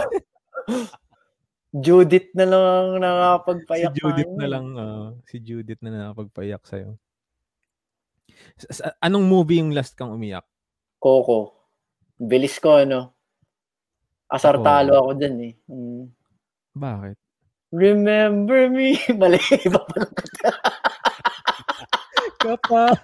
[1.74, 7.00] Judith na lang ang si nakapagpaiyak Judith na lang, ah, si Judith na nakapagpayak sa'yo.
[8.70, 10.46] Sa- anong movie yung last kang umiyak?
[11.02, 11.66] Coco.
[12.22, 13.12] Bilis ko, ano.
[14.30, 15.54] Asartalo ako dyan eh.
[15.70, 16.04] Mm.
[16.74, 17.18] Bakit?
[17.74, 19.02] Remember me.
[19.18, 19.42] Mali.
[19.66, 20.14] Iba pa lang.
[22.38, 23.02] Kapag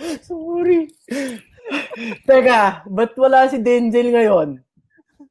[0.26, 0.90] Sorry.
[2.26, 4.58] Teka, ba't wala si Denzel ngayon?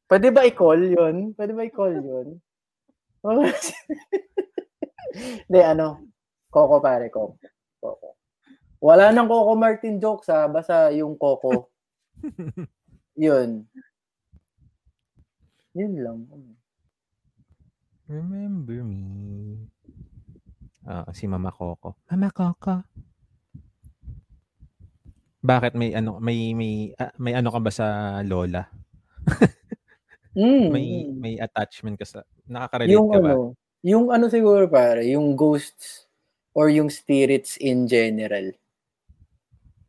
[0.08, 1.36] Pwede ba i-call yun?
[1.36, 2.40] Pwede ba i-call yun?
[5.44, 6.08] Hindi, ano?
[6.48, 7.36] Coco pare, Coco.
[7.84, 8.16] Coco.
[8.80, 10.48] Wala nang Coco Martin jokes ha.
[10.48, 11.68] Basta yung Coco.
[13.20, 13.68] yun.
[15.78, 16.20] Yun lang.
[18.10, 19.70] Remember me.
[20.88, 21.94] Ah, si Mama Coco.
[22.10, 22.82] Mama Coco.
[25.40, 27.86] Bakit may ano may may ah, may ano ka ba sa
[28.26, 28.68] lola?
[30.38, 33.34] Mm, May may attachment ka sa nakaka-relate yung ka ba?
[33.34, 36.06] ano, yung ano siguro pare, yung ghosts
[36.54, 38.54] or yung spirits in general.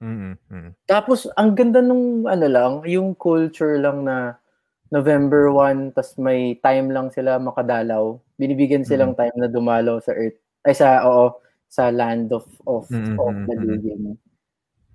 [0.01, 0.37] Mm.
[0.49, 0.71] mm.
[0.89, 4.41] Tapos, ang ganda nung ano lang, yung culture lang na
[4.91, 8.19] November 1, tas may time lang sila makadalaw.
[8.35, 10.35] Binibigyan silang time na dumalaw sa Earth.
[10.67, 11.39] Ay, sa, oo,
[11.71, 13.63] sa land of, of, Mm, of the mm.
[13.71, 14.03] living.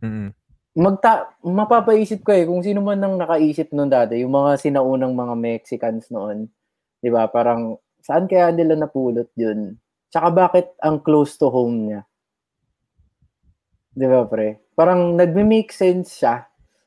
[0.04, 0.30] Mm.
[0.76, 5.36] Magta, mapapaisip ko eh, kung sino man nang nakaisip noon dati, yung mga sinaunang mga
[5.40, 6.52] Mexicans noon,
[7.00, 9.80] di ba, parang, saan kaya nila napulot yun?
[10.12, 12.04] Tsaka bakit ang close to home niya?
[13.96, 14.60] Di ba, pre?
[14.76, 16.44] Parang nagme-make sense siya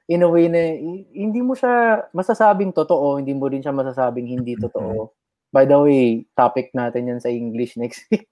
[0.09, 0.73] in a way na
[1.13, 5.13] hindi mo siya masasabing totoo, hindi mo rin siya masasabing hindi totoo.
[5.53, 8.29] By the way, topic natin yan sa English next week.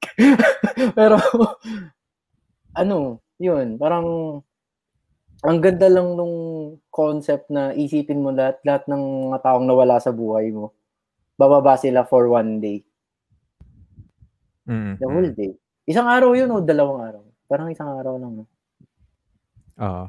[0.98, 1.20] Pero,
[2.76, 4.40] ano, yun, parang,
[5.44, 6.36] ang ganda lang nung
[6.88, 10.76] concept na isipin mo lahat, lahat ng mga taong nawala sa buhay mo.
[11.36, 12.80] Bababa sila for one day.
[14.68, 14.96] Mm.
[15.00, 15.52] The whole day.
[15.88, 17.24] Isang araw yun o dalawang araw?
[17.48, 18.44] Parang isang araw lang.
[19.80, 20.06] Oo.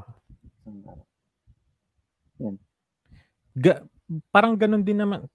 [0.64, 1.07] Isang araw.
[3.58, 3.84] Ga-
[4.32, 5.26] parang ganun din naman.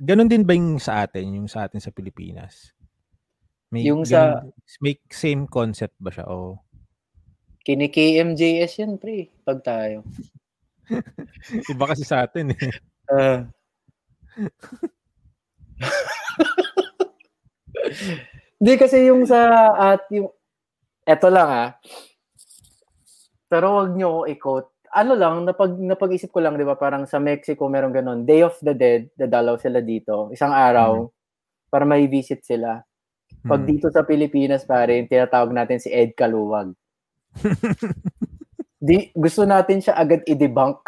[0.00, 2.72] Ganun din ba yung sa atin, yung sa atin sa Pilipinas?
[3.70, 6.58] May Yung sa- ganun- may same concept ba siya o
[7.60, 9.28] Kini-KMJS yan, pre.
[9.44, 10.00] Pag tayo.
[11.70, 12.72] iba kasi sa atin eh.
[13.06, 13.44] Ah.
[18.60, 20.32] Hindi kasi yung sa at yung
[21.04, 21.70] eto lang ah.
[23.50, 24.72] Pero wag niyo ako i-quote.
[24.90, 28.26] Ano lang napag napag-isip ko lang 'di ba parang sa Mexico meron ganun.
[28.26, 31.06] Day of the Dead, dadalaw sila dito isang araw
[31.70, 32.82] para may visit sila.
[33.46, 33.70] Pag Hmm.
[33.70, 36.74] dito sa Pilipinas pare, tinatawag natin si Ed Kaluwag.
[38.80, 40.80] Di gusto natin siya agad i-debunk.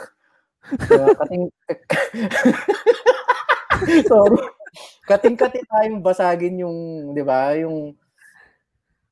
[0.88, 1.12] Diba?
[1.18, 1.44] Kating
[4.11, 4.38] Sorry.
[5.07, 6.78] Kating-kati tayong basagin yung,
[7.14, 7.92] 'di ba, yung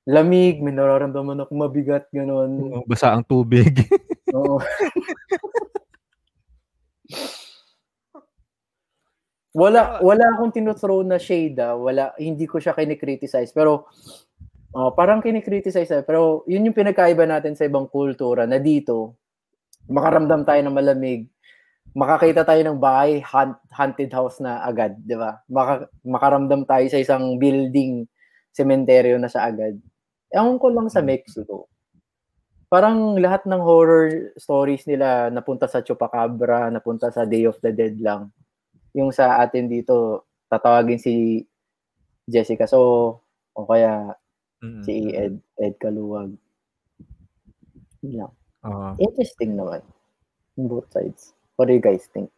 [0.09, 2.85] lamig, may nararamdaman ako mabigat ganun.
[2.89, 3.85] Basa ang tubig.
[4.37, 4.63] Oo.
[9.51, 11.75] wala wala akong tinuthrow na shade ah.
[11.75, 13.91] Wala hindi ko siya kinikriticize pero
[14.79, 16.07] ah, parang kinikriticize ah.
[16.07, 19.19] pero yun yung pinagkaiba natin sa ibang kultura na dito
[19.91, 21.27] makaramdam tayo ng malamig
[21.95, 25.43] makakita tayo ng bahay hunt, haunted house na agad, 'di ba?
[25.51, 28.07] Maka, makaramdam tayo sa isang building
[28.55, 29.75] sementeryo na siya agad.
[30.31, 31.67] Ewan ko lang sa Mexico.
[32.71, 37.99] Parang lahat ng horror stories nila napunta sa Chupacabra, napunta sa Day of the Dead
[37.99, 38.31] lang.
[38.95, 41.43] Yung sa atin dito, tatawagin si
[42.31, 43.19] Jessica So,
[43.55, 44.15] o kaya
[44.61, 44.85] Mm.
[44.85, 46.37] si Ed, Ed Kaluwag.
[48.05, 48.29] Lang.
[48.69, 48.93] Oo.
[49.01, 49.81] Interesting naman.
[50.53, 51.33] Both sides.
[51.57, 52.29] What do you guys think?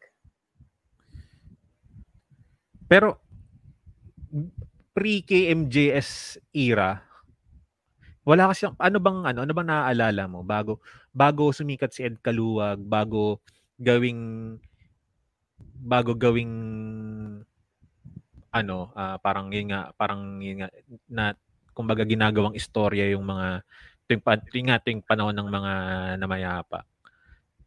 [2.86, 3.18] Pero
[4.95, 7.03] pre-KMJS era,
[8.23, 10.79] wala kasi ano bang ano ano bang naaalala mo bago
[11.11, 13.43] bago sumikat si Ed Kaluwag, bago
[13.83, 14.57] gawing
[15.83, 16.55] bago gawing
[18.53, 20.68] ano, ah, parang yun nga, parang yun nga
[21.09, 21.33] na
[21.73, 23.64] kumbaga ginagawang istorya yung mga
[24.05, 25.73] tuwing, tuwing nga tuwing panahon ng mga
[26.20, 26.85] namayapa.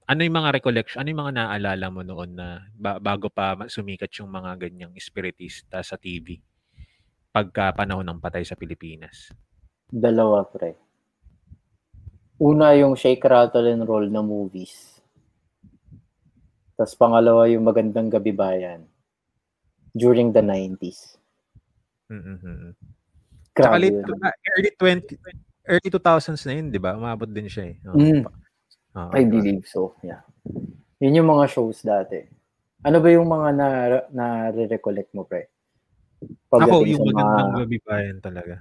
[0.05, 2.47] ano yung mga recollection, ano yung mga naaalala mo noon na
[2.77, 6.37] ba, bago pa sumikat yung mga ganyang espiritista sa TV
[7.33, 9.33] pagka panahon ng patay sa Pilipinas?
[9.89, 10.73] Dalawa, pre.
[12.41, 14.99] Una yung Shake, Rattle, and Roll na movies.
[16.75, 18.83] Tapos pangalawa yung Magandang Gabi Bayan.
[19.95, 21.15] During the 90s.
[22.11, 22.75] Mm-hmm.
[23.55, 24.19] Tsaka late, yun.
[24.19, 25.15] ah, early 20
[25.65, 26.99] early 2000s na yun, 'di ba?
[26.99, 27.75] Umabot din siya eh.
[27.87, 28.21] Oo, Mm.
[28.27, 28.35] pa-
[28.99, 30.19] oo, I believe so, yeah.
[30.99, 32.19] Yun yung mga shows dati.
[32.83, 33.67] Ano ba yung mga na,
[34.11, 35.47] na recollect mo, pre?
[36.51, 38.55] Ako, Pagdating yung sa magandang mga gabi bayan talaga.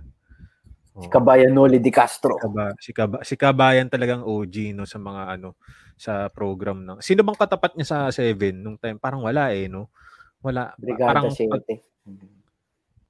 [0.95, 1.11] Oo.
[1.11, 2.39] Kabayan Noli Di Castro.
[2.39, 5.59] Si, Kaba, si, Kaba, si Kabayan talagang OG no sa mga ano
[5.99, 6.99] sa program ng.
[7.03, 9.03] Sino bang katapat niya sa 7 nung time?
[9.03, 9.91] Parang wala eh no.
[10.39, 10.71] Wala.
[10.79, 11.51] Brigada parang 7.
[11.51, 11.83] pag-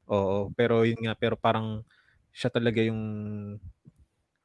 [0.08, 1.84] Oo, pero yun nga pero parang
[2.32, 3.00] siya talaga yung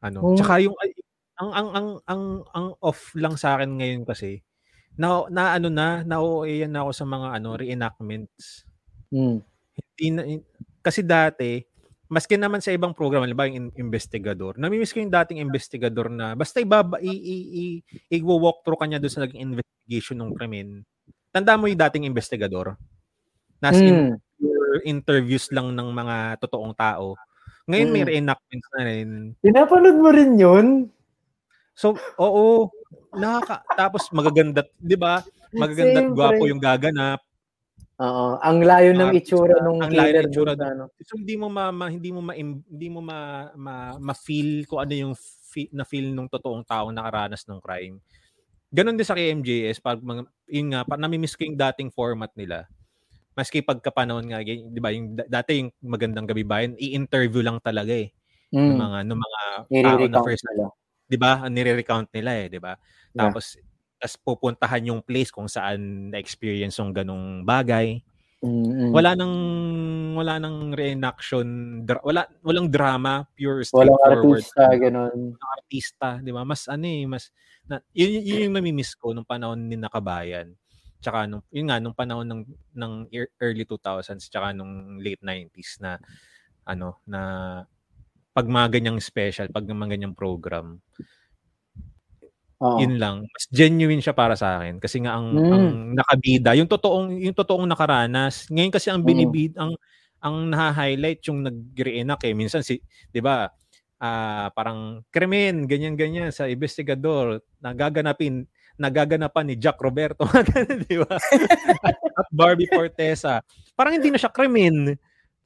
[0.04, 0.20] ano.
[0.20, 0.36] Hmm.
[0.36, 0.92] Tsaka yung ay,
[1.40, 4.44] ang ang ang ang ang off lang sa akin ngayon kasi
[5.00, 8.68] na, na ano na na yan na ako sa mga ano reenactments.
[9.16, 9.40] Mm.
[9.80, 10.22] Hindi na,
[10.84, 11.64] kasi dati,
[12.10, 16.34] maski naman sa ibang program, halimbawa yung in- investigador, namimiss ko yung dating investigador na
[16.34, 17.66] basta ibaba, i, i, i,
[18.18, 20.82] i-walk through kanya doon sa naging investigation ng krimen.
[21.30, 22.74] Tanda mo yung dating investigador?
[23.62, 24.18] Nas Mm.
[24.88, 27.14] interviews lang ng mga totoong tao.
[27.70, 28.10] Ngayon may Mm.
[28.10, 29.10] reenactments na rin.
[29.46, 30.68] Pinapanood mo rin yun?
[31.78, 32.74] So, oo,
[33.14, 35.22] nakaka, tapos magaganda, di ba?
[35.54, 37.22] Magaganda at gwapo yung gaganap.
[38.00, 38.40] Oo.
[38.40, 40.84] Ang layo ng Mga itsura artista, nung ang layo ng itsura doon sa ano.
[41.04, 43.20] So hindi mo ma, ma- hindi mo ma hindi mo ma,
[43.60, 48.00] ma, ma-feel kung ano yung fe- na feel nung totoong taong nakaranas ng crime.
[48.72, 52.70] Ganon din sa KMJS pag mga yun nga pa nami-miss ko yung dating format nila.
[53.36, 57.92] Maski pagkapanahon nga, 'di ba, yung da- dati yung magandang gabi bayan, i-interview lang talaga
[57.96, 58.12] eh
[58.52, 58.80] ng Mm.
[58.80, 59.42] mga ng mga
[59.86, 60.66] tao na first, nila.
[61.10, 61.32] 'di ba?
[61.52, 62.74] Nire-recount nila eh, 'di ba?
[63.14, 63.28] Yeah.
[63.28, 63.60] Tapos
[64.00, 68.00] tas pupuntahan yung place kung saan na-experience yung ganong bagay.
[68.40, 68.96] Mm-mm.
[68.96, 69.36] wala nang
[70.16, 71.44] wala nang reenaction
[71.84, 75.20] dra- wala walang drama pure Walang straightforward artista, ganun.
[75.36, 76.48] Walang artista di ba?
[76.48, 77.36] Mas ano eh mas
[77.68, 80.56] na, yun, yun yung namimiss ko nung panahon ni Nakabayan.
[81.04, 82.42] Tsaka nung yun nga nung panahon ng
[82.80, 86.00] ng ear- early 2000s tsaka nung late 90s na
[86.64, 87.22] ano na
[88.32, 90.80] pag mga ganyang special pag mga ganyang program
[92.60, 92.80] Oo.
[92.84, 95.52] yun lang mas genuine siya para sa akin kasi nga ang Mm.
[95.56, 99.08] ang nakabida yung totoong yung totoong nakaranas ngayon kasi ang Mm.
[99.08, 99.72] binibid ang
[100.20, 102.84] ang naha-highlight yung nag-reenact eh minsan si
[103.16, 103.48] 'di ba
[104.04, 108.44] ah parang krimen ganyan ganyan sa investigador nagaganapin
[108.80, 110.24] nagaganapan ni Jack Roberto
[110.88, 111.16] 'di ba
[112.20, 113.40] at Barbie Fortesa
[113.76, 114.96] parang hindi na siya krimen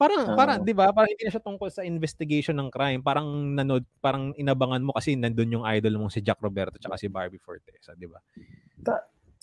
[0.04, 0.36] parang Oo.
[0.36, 3.26] parang 'di ba parang hindi na siya tungkol sa investigation ng crime parang
[3.56, 7.40] nanood parang inabangan mo kasi nandun yung idol mo si Jack Roberto tsaka si Barbie
[7.40, 8.20] Fortesa 'di ba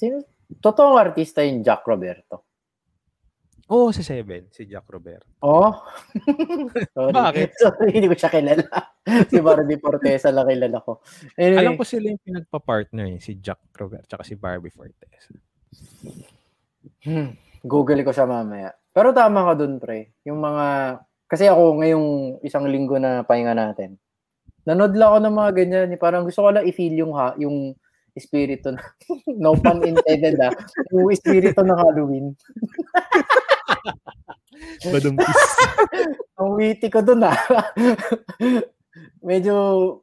[0.01, 0.25] Sino?
[0.49, 2.49] Totoong artista yung Jack Roberto.
[3.71, 5.29] Oo, si Seven, si Jack Roberto.
[5.45, 5.77] Oh?
[6.97, 7.13] Sorry.
[7.13, 7.49] Bakit?
[7.61, 8.67] Sorry, hindi ko siya kilala.
[9.29, 11.05] si Barbie Fortesa lang kilala ko.
[11.37, 15.37] Anyway, Alam ko sila yung pinagpa-partner eh, si Jack Roberto tsaka si Barbie Fortesa.
[17.05, 18.73] Hmm, Google ko siya mamaya.
[18.91, 20.11] Pero tama ka dun, pre.
[20.27, 20.99] Yung mga...
[21.31, 22.09] Kasi ako, ngayong
[22.43, 23.95] isang linggo na pahinga natin,
[24.67, 25.89] nanood lang ako ng mga ganyan.
[25.95, 27.79] eh, Parang gusto ko lang i-feel yung, ha, yung
[28.19, 28.83] espiritu na...
[29.43, 30.51] no pun intended ah.
[30.91, 32.35] Yung espiritu ng Halloween.
[34.93, 35.41] Badumpis.
[36.41, 37.37] Ang witty ko dun ah.
[39.21, 39.55] Medyo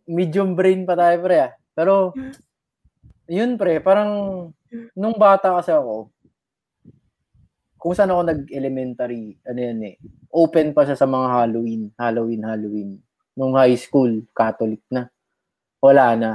[0.08, 1.52] medium brain pa tayo, pre ah.
[1.78, 2.14] Pero,
[3.30, 4.12] yun pre, parang
[4.98, 6.10] nung bata kasi ako,
[7.78, 9.96] kung saan ako nag-elementary, ano yan eh,
[10.34, 12.92] open pa siya sa mga Halloween, Halloween, Halloween.
[13.38, 15.08] Nung high school, Catholic na.
[15.82, 16.32] Wala na.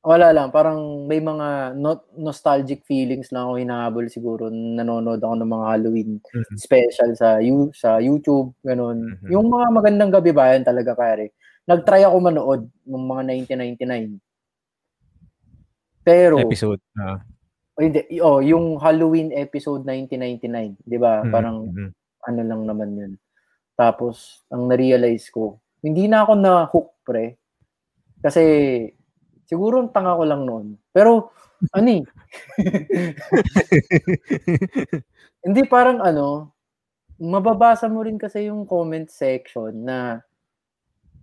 [0.00, 5.50] Wala lang, parang may mga no- nostalgic feelings lang ako hinahabol siguro nanonood ako ng
[5.52, 6.56] mga Halloween Mhm.
[6.56, 9.20] special sa you sa YouTube, ganun.
[9.20, 9.28] Mhm.
[9.28, 11.36] Yung mga magandang gabi bayan talaga pare.
[11.68, 14.16] Nag-try ako manood ng mga 1999.
[16.04, 16.80] Pero Episode.
[16.96, 17.20] ah.
[17.76, 21.22] Oh, hindi, oh, yung Halloween episode 1999, 'di ba?
[21.22, 21.90] Mhm, Parang mhm.
[22.26, 23.12] ano lang naman 'yun.
[23.78, 27.38] Tapos ang na-realize ko, hindi na ako na hook pre.
[28.20, 28.42] Kasi
[29.48, 30.76] siguro ang tanga ko lang noon.
[30.92, 31.32] Pero
[31.72, 32.04] ano eh,
[35.44, 36.52] Hindi parang ano,
[37.20, 40.24] mababasa mo rin kasi yung comment section na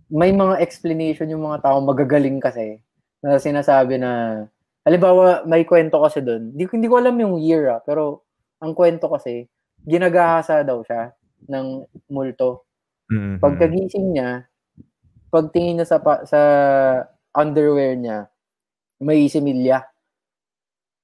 [0.08, 2.80] may mga explanation yung mga tao magagaling kasi
[3.20, 4.46] na sinasabi na
[4.88, 6.56] halimbawa may kwento kasi doon.
[6.56, 8.24] Hindi, hindi ko alam yung year ah, pero
[8.64, 9.44] ang kwento kasi
[9.84, 11.12] ginagahasa daw siya
[11.44, 12.64] ng multo.
[13.12, 13.36] Mhm.
[13.38, 14.48] Pagkagising niya,
[15.28, 16.40] pagtingin niya sa pa- sa
[17.36, 18.32] underwear niya,
[19.04, 19.84] may similya.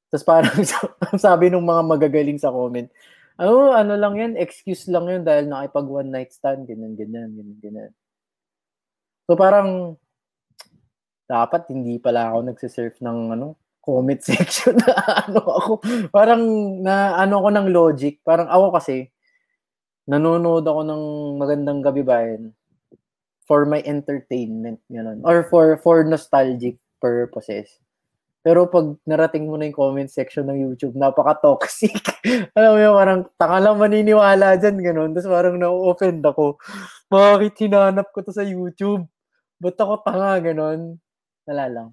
[0.09, 0.57] Tapos parang
[1.21, 2.89] sabi ng mga magagaling sa comment,
[3.37, 7.59] ano, ano lang yan, excuse lang yun dahil nakipag one night stand, ganyan, ganyan, ganyan,
[7.61, 7.93] ganyan.
[9.27, 9.99] So parang,
[11.25, 14.97] dapat hindi pala ako nagsisurf ng ano, comment section na
[15.29, 15.73] ano ako.
[16.09, 16.43] Parang
[16.81, 18.25] na ano ko ng logic.
[18.25, 19.13] Parang ako kasi,
[20.09, 21.03] nanonood ako ng
[21.37, 22.53] magandang gabi bayan
[23.45, 25.21] for my entertainment, ganun.
[25.25, 27.69] Or for for nostalgic purposes.
[28.45, 31.97] Pero pag narating mo na yung comment section ng YouTube, napaka-toxic.
[32.57, 35.11] Alam mo yun, parang taka lang maniniwala dyan, ganun.
[35.17, 36.61] Tapos parang na-offend ako.
[37.09, 39.09] Bakit hinanap ko to sa YouTube?
[39.57, 41.01] Ba't ako tanga, ganun?
[41.49, 41.89] Wala lang.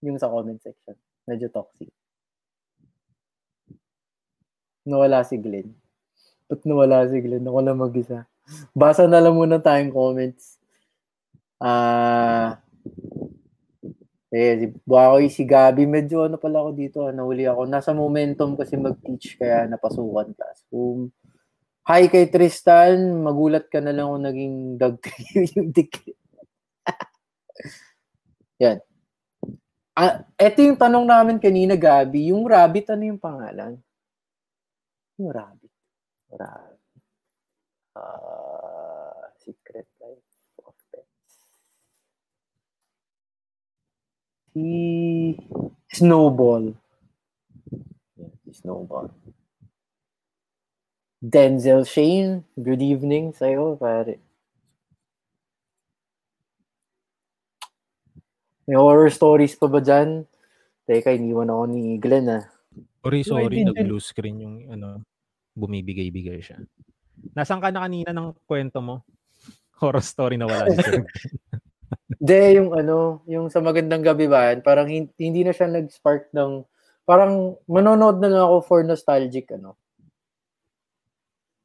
[0.00, 0.96] Yung sa comment section.
[1.26, 1.90] Medyo toxic.
[4.86, 5.74] Nawala si Glenn.
[6.46, 7.42] Ba't nawala si Glenn?
[7.42, 8.30] Ako lang mag-isa.
[8.70, 10.62] Basa na lang muna tayong comments.
[11.58, 12.62] Ah...
[12.62, 12.66] Uh,
[14.36, 17.64] eh, si Buakoy, si Gabi, medyo ano pala ako dito, ah, nahuli ako.
[17.66, 21.14] Nasa momentum kasi mag-teach kaya napasukan classroom.
[21.86, 24.98] Hi kay Tristan, magulat ka na lang kung naging dog
[25.54, 26.18] yung decree.
[28.62, 28.82] Yan.
[29.96, 32.28] Ah, ito yung tanong namin kanina, Gabi.
[32.28, 33.80] Yung rabbit, ano yung pangalan?
[35.16, 35.72] Yung rabbit.
[36.28, 36.80] Rabbit.
[37.96, 40.26] Uh, secret life.
[44.56, 45.36] si
[45.92, 46.76] Snowball.
[48.44, 49.12] si Snowball.
[51.20, 54.25] Denzel Shane, good evening sa'yo, pare.
[58.66, 60.26] May horror stories pa ba dyan?
[60.90, 62.44] Teka, iniwan ako ni Glenn ah.
[63.06, 65.06] Sorry, sorry, nag-blue screen yung ano,
[65.54, 66.58] bumibigay-bigay siya.
[67.38, 69.06] Nasaan ka na kanina ng kwento mo?
[69.80, 71.06] Horror story na wala si Sir
[72.18, 76.66] De, yung ano, yung sa magandang gabi ba, parang hindi, hindi na siya nag-spark ng,
[77.06, 79.78] parang manonood na lang ako for nostalgic, ano.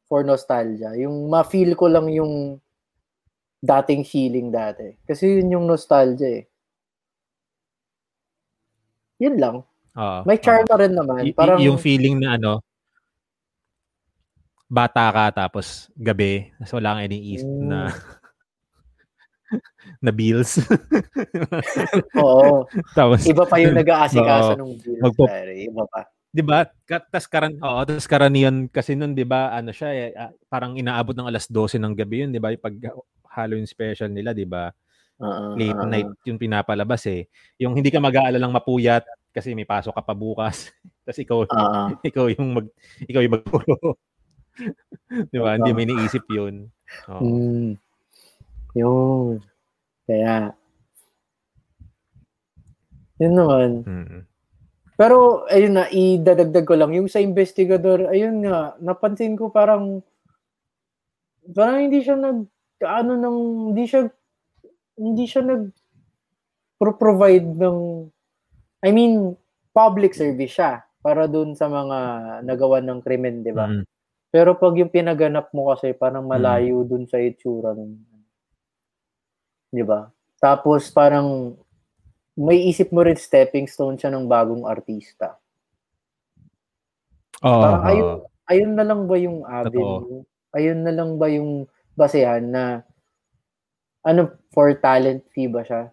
[0.05, 0.93] For nostalgia.
[1.01, 2.61] Yung ma-feel ko lang yung
[3.63, 4.93] dating feeling dati.
[5.07, 6.50] Kasi yun yung nostalgia eh.
[9.21, 9.55] Yun lang.
[9.93, 11.29] Uh, May charm uh, rin naman.
[11.29, 12.65] Y- parang, yung feeling na ano,
[14.65, 17.69] bata ka tapos gabi, so wala kang iniisip mm.
[17.69, 17.79] na
[20.05, 20.63] na bills.
[22.23, 22.65] Oo.
[22.95, 25.03] Tapos iba pa yung nag-aasikaso ng bills.
[25.03, 26.01] Magpo- iba pa.
[26.31, 26.63] 'Di ba?
[26.87, 31.11] Tas karan Oo, tas karaniyan kasi noon 'di ba, ano siya eh, ah, parang inaabot
[31.11, 32.55] ng alas 12 ng gabi 'yun, 'di ba?
[32.55, 32.79] Pag
[33.27, 34.71] Halloween special nila, 'di ba?
[35.21, 37.29] Uh, Late uh, night yung pinapalabas eh.
[37.61, 40.73] Yung hindi ka mag-aalalang mapuyat kasi may pasok ka pa bukas.
[41.05, 42.67] Tapos ikaw uh, ikaw yung mag
[43.05, 43.77] ikaw yung magpuro.
[45.29, 45.53] 'Di ba?
[45.53, 46.73] Uh, hindi mo iniisip 'yun.
[47.05, 47.21] Oh.
[47.21, 47.77] Mm.
[48.73, 49.43] Yun.
[50.07, 50.55] Kaya,
[53.21, 53.69] yun naman.
[53.85, 54.21] Mm-hmm.
[54.97, 56.93] Pero, ayun na, idadagdag ko lang.
[56.93, 60.01] Yung sa investigador, ayun nga, napansin ko parang,
[61.53, 62.45] parang hindi siya nag,
[62.85, 63.37] ano nang,
[63.73, 64.09] hindi siya,
[64.97, 65.71] hindi siya nag,
[66.79, 68.09] provide ng,
[68.81, 69.37] I mean,
[69.71, 71.97] public service siya para dun sa mga
[72.45, 73.69] nagawa ng krimen, di ba?
[73.69, 73.85] Mm-hmm.
[74.31, 76.89] Pero pag yung pinaganap mo kasi parang malayo mm-hmm.
[76.89, 78.11] dun sa itsura ng
[79.71, 80.11] 'Di ba?
[80.37, 81.55] Tapos parang
[82.35, 85.39] may isip mo rin stepping stone siya ng bagong artista.
[87.41, 88.07] Oh, parang ayun,
[88.51, 90.23] ayun na lang ba yung avenue?
[90.51, 91.65] Ayun na lang ba yung
[91.95, 92.83] basehan na
[94.05, 95.91] ano for talent fee ba siya?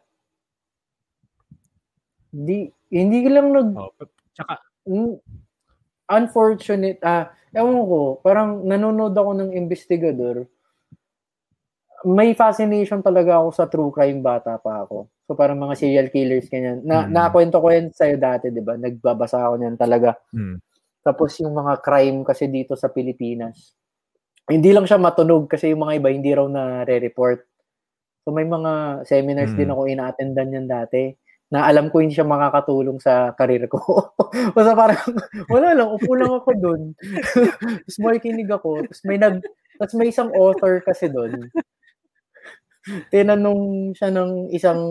[2.32, 3.92] Hindi hindi lang nag oh,
[4.32, 4.64] tsaka
[6.08, 10.48] unfortunate ah ewan ko parang nanonood ako ng investigador
[12.06, 15.10] may fascination talaga ako sa true crime bata pa ako.
[15.26, 16.86] So parang mga serial killers ganyan.
[16.86, 17.10] Na mm.
[17.10, 18.78] nakwento ko yan sa dati, 'di ba?
[18.78, 20.14] Nagbabasa ako niyan talaga.
[20.30, 20.62] Mm.
[21.02, 23.74] Tapos yung mga crime kasi dito sa Pilipinas.
[24.46, 27.42] Hindi lang siya matunog kasi yung mga iba hindi raw na re-report.
[28.28, 29.58] So may mga seminars mm.
[29.58, 31.16] din ako ina-attendan yan dati
[31.48, 33.80] na alam ko hindi siya makakatulong sa karir ko.
[34.56, 35.00] Basta parang,
[35.48, 36.92] wala lang, upo lang ako doon.
[37.88, 38.84] tapos may kinig ako.
[38.84, 39.40] Tapos may nag,
[39.80, 41.48] tapos may isang author kasi doon
[43.12, 44.82] tinanong siya ng isang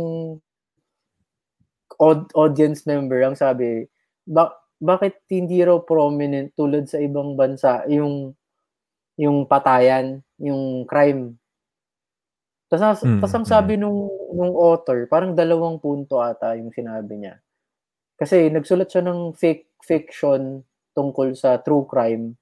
[1.98, 3.90] od- audience member ang sabi,
[4.28, 8.38] ba- bakit hindi raw prominent tulad sa ibang bansa yung
[9.18, 11.42] yung patayan, yung crime.
[12.68, 13.82] Tapos, mm, tapos ang sabi mm.
[13.82, 17.40] nung, nung author, parang dalawang punto ata yung sinabi niya.
[18.20, 22.36] Kasi nagsulat siya ng fake fiction tungkol sa true crime.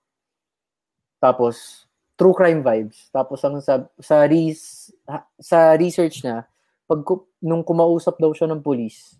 [1.21, 3.11] Tapos, true crime vibes.
[3.11, 4.89] Tapos ang sa sa, res,
[5.37, 6.47] sa research niya,
[6.87, 6.99] pag
[7.43, 9.19] nung kumausap daw siya ng pulis,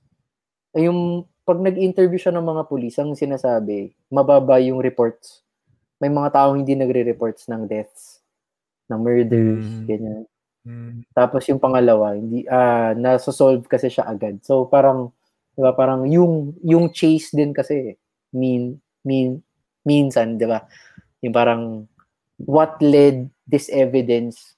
[0.75, 5.45] yung pag nag-interview siya ng mga pulis, ang sinasabi, mababa yung reports.
[6.01, 8.19] May mga taong hindi nagre-reports ng deaths,
[8.89, 9.85] ng murders, Mm.
[9.85, 10.23] ganyan.
[10.65, 11.05] Mm.
[11.13, 14.41] Tapos yung pangalawa, hindi ah naso-solve kasi siya agad.
[14.41, 15.13] So parang
[15.53, 17.93] 'di ba, parang yung yung chase din kasi
[18.33, 19.45] mean mean
[19.85, 20.65] minsan, 'di ba?
[21.21, 21.63] Yung parang
[22.41, 24.57] what led this evidence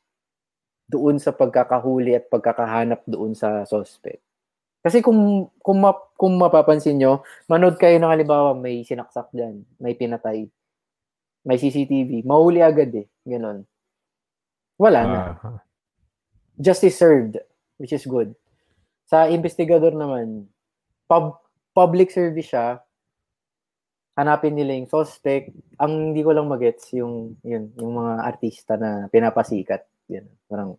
[0.87, 4.23] doon sa pagkakahuli at pagkakahanap doon sa suspect.
[4.79, 7.19] Kasi kung kung, map, kung mapapansin nyo,
[7.51, 10.47] manood kayo ng halimbawa may sinaksak diyan, may pinatay,
[11.43, 13.67] may CCTV, mahuli agad eh, ganun.
[14.79, 15.66] Wala na Ah,
[16.57, 17.37] justice served,
[17.77, 18.33] which is good.
[19.07, 20.49] Sa investigador naman,
[21.07, 21.39] pub,
[21.71, 22.81] public service siya,
[24.17, 25.53] hanapin nila yung suspect.
[25.79, 29.85] Ang hindi ko lang magets yung, yun, yung mga artista na pinapasikat.
[30.11, 30.75] Yun, parang,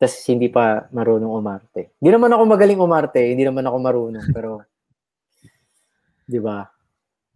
[0.00, 1.94] tas hindi pa marunong umarte.
[2.02, 4.64] Hindi naman ako magaling umarte, hindi naman ako marunong, pero,
[6.32, 6.74] di ba?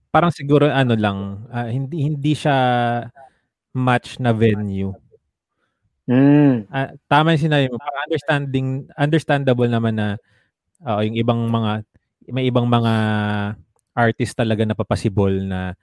[0.08, 2.56] parang siguro ano lang, ah, hindi hindi siya
[3.76, 4.90] match na venue.
[6.08, 6.64] Mm.
[6.72, 7.76] Ah, tama yung sinabi mo.
[7.76, 10.08] Parang understanding, understandable naman na
[10.84, 11.72] oo, yung ibang mga,
[12.32, 12.94] may ibang mga
[13.96, 15.74] artist talaga na papasibol na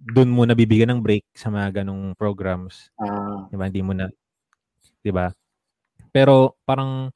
[0.00, 2.88] doon mo nabibigyan ng break sa mga ganong programs.
[3.00, 3.66] Ah, Di ba?
[3.68, 4.06] Hindi mo na,
[5.02, 5.30] di ba?
[6.14, 7.10] Pero parang,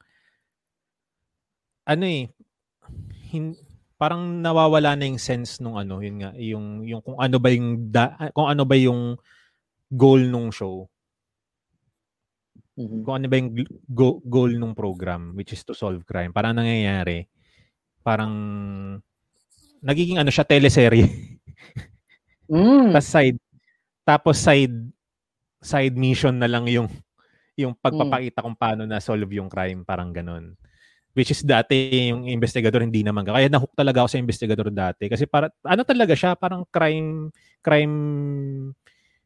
[1.85, 2.29] ano eh,
[3.31, 3.55] hin,
[3.97, 7.89] parang nawawala na yung sense nung ano, yun nga, yung, yung kung ano ba yung,
[7.91, 9.17] da, kung ano ba yung
[9.91, 10.87] goal nung show.
[12.87, 13.03] Mhm.
[13.05, 13.51] kung ano ba yung
[13.89, 16.33] go- goal ng program which is to solve crime.
[16.33, 17.27] Parang nangyayari,
[18.01, 18.33] parang
[19.81, 21.07] nagiging ano siya teleserye.
[22.51, 22.91] Mm.
[22.91, 23.39] tapos side
[24.03, 24.75] tapos side
[25.63, 26.91] side mission na lang yung
[27.55, 30.57] yung pagpapakita kung paano na solve yung crime, parang ganun.
[31.11, 33.27] Which is dati yung investigador hindi naman.
[33.27, 37.95] Kaya nahook talaga ako sa investigador dati kasi para ano talaga siya, parang crime crime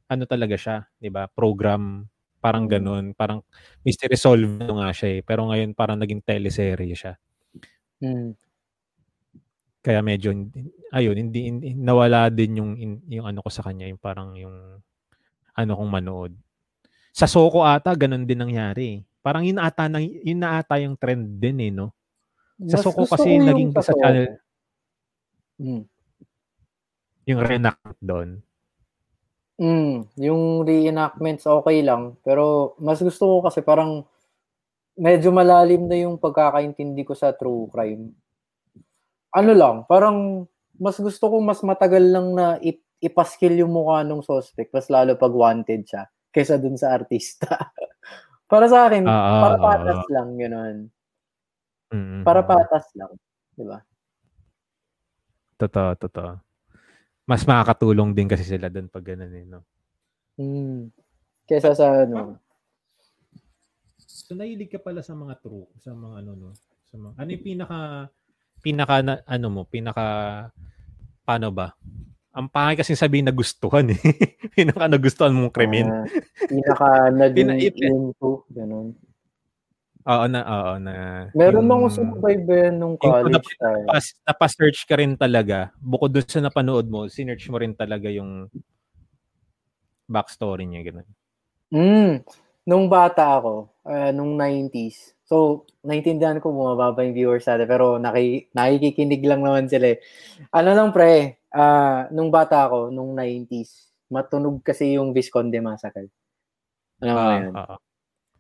[0.06, 1.30] ano talaga siya, 'di ba?
[1.30, 2.06] Program
[2.46, 2.74] parang Mm.
[2.78, 3.40] ganun, parang
[3.82, 5.22] mystery solve nga siya eh.
[5.26, 7.14] Pero ngayon parang naging teleserye siya.
[8.04, 8.38] Mm.
[9.86, 10.34] Kaya medyo
[10.94, 12.72] ayun, hindi, hindi nawala din yung
[13.06, 14.82] yung ano ko sa kanya, yung parang yung
[15.56, 16.34] ano kong manood.
[17.16, 18.86] Sa Soko ata ganun din nangyari.
[18.88, 19.00] eh.
[19.26, 21.94] Parang yun ata nang yun na ata yung trend din eh, no?
[22.68, 24.40] Sa Mas Soko kasi naging sa channel
[25.60, 25.88] Mm.
[27.28, 28.44] yung reenact doon.
[29.56, 34.04] Mm, yung reenactments okay lang, pero mas gusto ko kasi parang
[35.06, 38.04] medyo malalim na yung pagkakaintindi ko sa true crime.
[39.36, 40.48] Ano lang, parang
[40.80, 45.16] mas gusto ko mas matagal lang na ip- ipaskill yung mukha ng suspect, mas lalo
[45.20, 46.04] pag wanted siya,
[46.34, 47.52] kaysa dun sa artista.
[48.52, 50.08] para sa akin, Ah, ah, para ah, patas ah.
[50.12, 50.78] lang, gano'n.
[51.94, 53.14] Mm, Para patas lang,
[53.56, 53.80] di ba?
[55.58, 56.45] Totoo, totoo.
[57.26, 59.66] Mas makakatulong din kasi sila doon pag ganun eh, no?
[60.38, 60.94] Mm.
[61.46, 62.38] Kaysa sa ano,
[64.06, 66.50] So nahilig ka pala sa mga true, sa mga ano no,
[66.90, 67.80] sa mga ano yung pinaka
[68.66, 70.06] pinaka na, ano mo, pinaka
[71.22, 71.78] paano ba?
[72.34, 74.02] Ang pangay kasi sabihin na gustuhan eh.
[74.58, 75.86] pinaka nagustuhan mong krimen.
[75.86, 76.06] ah,
[76.50, 78.98] pinaka naging Pinaip- into, gano'n.
[80.06, 80.94] Oo na, oo na.
[81.34, 83.86] Meron yung- akong subaybayan nung yung college time.
[83.90, 85.74] Pas, napa-search ka rin talaga.
[85.82, 88.48] Bukod doon sa napanood mo, sinearch mo rin talaga yung
[90.06, 91.08] backstory niya, ganun.
[91.74, 92.12] Mm,
[92.70, 95.18] nung bata ako, ah, nung 90s.
[95.26, 100.00] So, naintindihan ko bumababa yung viewers natin, pero naki, nakikikinig lang naman sila eh.
[100.54, 106.14] Ano lang pre, ah, nung bata ako, nung 90s, matunog kasi yung Visconde Massacre.
[107.02, 107.54] Alam mo Ah, yun?
[107.58, 107.76] oo.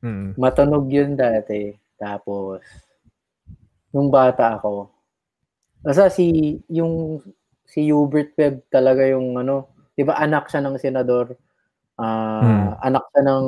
[0.05, 0.37] Mm.
[0.37, 1.73] Matunog yun dati.
[1.97, 2.61] Tapos,
[3.89, 4.93] nung bata ako,
[5.81, 7.17] basta si, yung,
[7.65, 11.33] si Hubert Webb talaga yung ano, di ba anak siya ng senador,
[11.97, 13.45] ah anak siya ng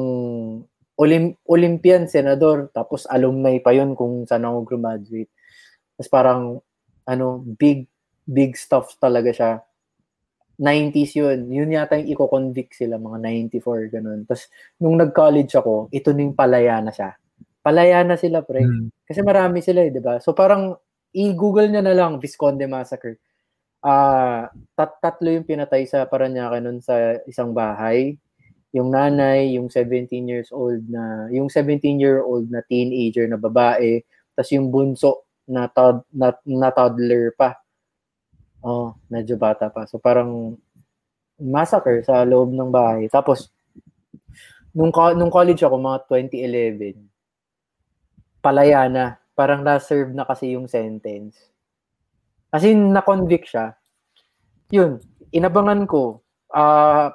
[0.97, 5.29] Olim- Olympian senador, tapos alumni pa yun kung saan ako graduate.
[5.93, 6.41] Tapos parang,
[7.05, 7.85] ano, big,
[8.25, 9.51] big stuff talaga siya.
[10.57, 11.39] 90s yun.
[11.53, 13.17] Yun yata yung i-convict sila, mga
[13.61, 14.25] 94, ganun.
[14.25, 14.49] Tapos,
[14.81, 17.13] nung nag-college ako, ito na yung palaya na siya.
[17.61, 18.65] Palaya na sila, pre.
[18.65, 18.89] Mm.
[19.05, 20.17] Kasi marami sila eh, di ba?
[20.23, 20.75] So parang
[21.13, 23.21] i-google niya na lang Visconde Massacre.
[23.83, 28.17] Ah, tat tatlo yung pinatay sa Paranaque nun sa isang bahay.
[28.75, 34.03] Yung nanay, yung 17 years old na, yung 17-year-old na teenager na babae,
[34.35, 37.55] tapos yung bunso na, tod, na, na toddler pa.
[38.61, 39.85] Oh, medyo bata pa.
[39.85, 40.57] So parang
[41.37, 43.05] massacre sa loob ng bahay.
[43.07, 43.53] Tapos,
[44.73, 46.97] nung, nung college ako, mga 2011,
[48.41, 49.05] palaya na.
[49.37, 51.37] parang na-serve na kasi yung sentence.
[52.49, 53.77] As in, na-convict siya.
[54.73, 54.97] Yun,
[55.29, 56.25] inabangan ko.
[56.49, 57.13] Ah,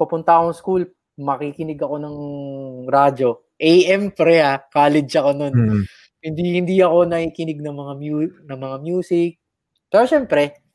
[0.00, 0.82] pupunta akong school,
[1.20, 2.16] makikinig ako ng
[2.88, 3.36] radyo.
[3.60, 5.54] AM pre ah, college ako nun.
[5.54, 5.82] Mm.
[6.24, 9.36] Hindi hindi ako nakikinig ng mga mu- ng mga music.
[9.92, 10.67] Pero syempre,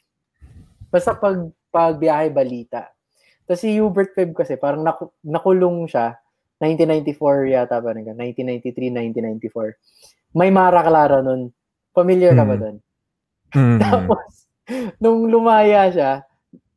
[0.93, 2.93] basta pag pag biyahe balita.
[3.49, 6.13] Tapos si Hubert Webb kasi parang naku- nakulong siya
[6.61, 10.37] 1994 yata pa rin 1993 1994.
[10.37, 11.49] May Mara Clara nun.
[11.91, 12.61] Familiar ka ba Hmm.
[12.61, 12.75] doon?
[13.53, 13.77] Mm.
[13.81, 14.25] Tapos
[15.01, 16.11] nung lumaya siya,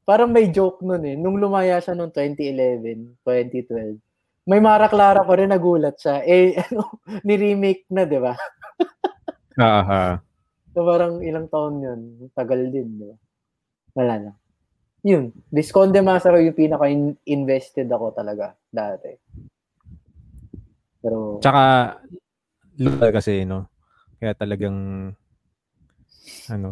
[0.03, 1.17] parang may joke nun eh.
[1.17, 3.97] Nung lumaya siya noong 2011, 2012,
[4.45, 6.21] may Mara Clara pa rin nagulat siya.
[6.23, 8.33] Eh, ano, ni-remake na, di ba?
[9.57, 10.15] Ah, ah.
[10.77, 12.01] So, parang ilang taon yun.
[12.37, 13.17] Tagal din, di ba?
[13.97, 14.37] Wala lang.
[15.01, 15.33] Yun.
[15.49, 19.17] Visconde Massaro yung pinaka-invested ako talaga dati.
[21.01, 21.97] Pero, Tsaka,
[22.77, 23.73] lokal kasi, no?
[24.21, 24.77] Kaya talagang,
[26.53, 26.71] ano,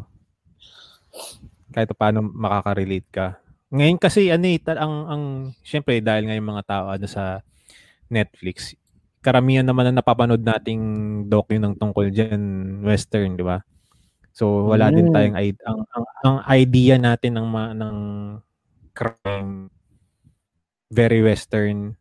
[1.73, 3.27] kahit pa paano makaka-relate ka.
[3.73, 5.23] Ngayon kasi, ano eh, ang, ang,
[5.65, 7.41] syempre, dahil nga mga tao, ano, sa
[8.13, 8.77] Netflix,
[9.25, 10.83] karamihan naman na napapanood nating
[11.33, 12.43] docu ng tungkol dyan,
[12.85, 13.65] western, di ba?
[14.35, 15.15] So, wala din Mm.
[15.15, 17.97] tayong, id- ang, ang, ang idea natin ng, ma- ng
[18.91, 19.71] crime,
[20.91, 21.95] very western,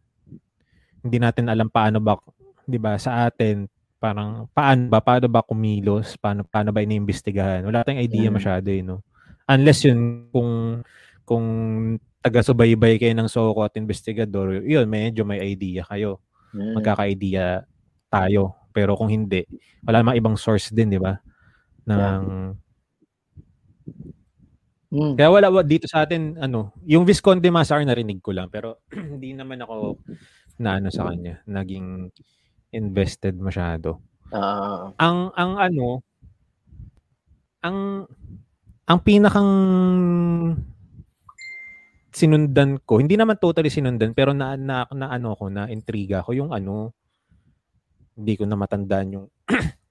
[1.03, 2.15] hindi natin alam paano ba
[2.63, 3.67] 'di ba sa atin
[3.99, 6.15] parang paano ba paano ba kumilos?
[6.15, 7.63] Paano paano ba iniimbestigahan?
[7.67, 8.35] Wala tayong idea Mm.
[8.39, 9.03] masyado eh, no?
[9.43, 10.79] Unless yun kung
[11.27, 11.45] kung
[12.23, 16.23] taga-subaybay kayo ng Soko at investigador yun medyo may idea kayo.
[16.55, 17.67] Mm, magkaka-idea
[18.07, 18.55] tayo.
[18.71, 19.43] Pero kung hindi
[19.83, 21.19] wala namang ibang source din 'di ba
[21.83, 22.21] ng
[24.93, 28.85] mm, kaya wala wa- dito sa atin ano yung Visconde Massacre narinig ko lang pero
[29.17, 29.99] hindi naman ako
[30.61, 32.13] na ano sa kanya naging
[32.73, 34.01] invested masyado.
[34.33, 36.01] Ah, ang ang ano
[37.61, 38.09] ang
[38.89, 39.51] ang pinakang
[42.13, 46.33] sinundan ko hindi naman totally sinundan pero na na, na ano ko na intriga ko
[46.33, 46.93] yung ano
[48.13, 49.25] hindi ko na matandaan yung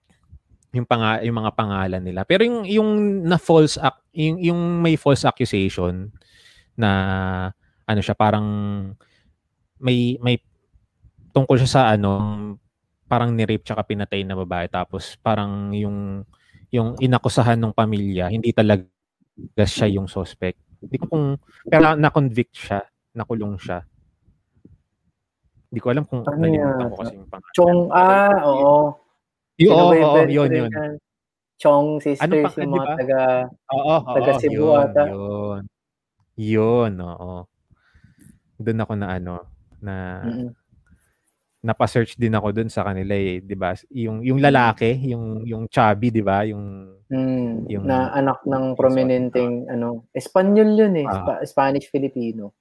[0.73, 2.91] yung panga, yung mga pangalan nila pero yung yung
[3.29, 6.09] na false ac- yung, yung may false accusation
[6.77, 6.91] na
[7.85, 8.47] ano siya parang
[9.77, 10.41] may may
[11.37, 12.12] tungkol siya sa ano
[13.05, 16.25] parang ni-rape tsaka pinatay na babae tapos parang yung
[16.73, 18.89] yung inakusahan ng pamilya hindi talaga
[19.57, 20.61] siya yung suspect.
[20.83, 21.25] Hindi ko kung
[21.66, 22.81] pero na-convict siya,
[23.14, 23.87] nakulong siya.
[25.73, 27.55] Hindi ko alam kung Ano nalimutan ko kasi yung pangalan.
[27.57, 28.75] Chong, ah, oo.
[29.61, 30.70] Yung, oo, best yun, yun.
[31.57, 32.94] Chong sisters Ano pa- yung mga ba?
[32.96, 33.20] taga
[33.70, 35.03] Oo, oo, Taga Cebu yun, ata.
[35.07, 35.61] yun.
[36.34, 37.32] Yun, oo.
[38.57, 39.34] Doon ako na ano,
[39.78, 40.50] na Mm-mm.
[41.61, 43.70] napa-search din ako doon sa kanila eh, 'di ba?
[43.92, 46.42] Yung yung lalaki, yung yung chubby, 'di ba?
[46.44, 51.05] Yung Mm, Yung- na anak ng prominenteng ano, Espanyol yun eh.
[51.05, 52.57] Spa- Spanish Filipino.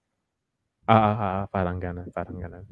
[0.83, 2.67] ah, ah, ah, parang ganun, parang ganun.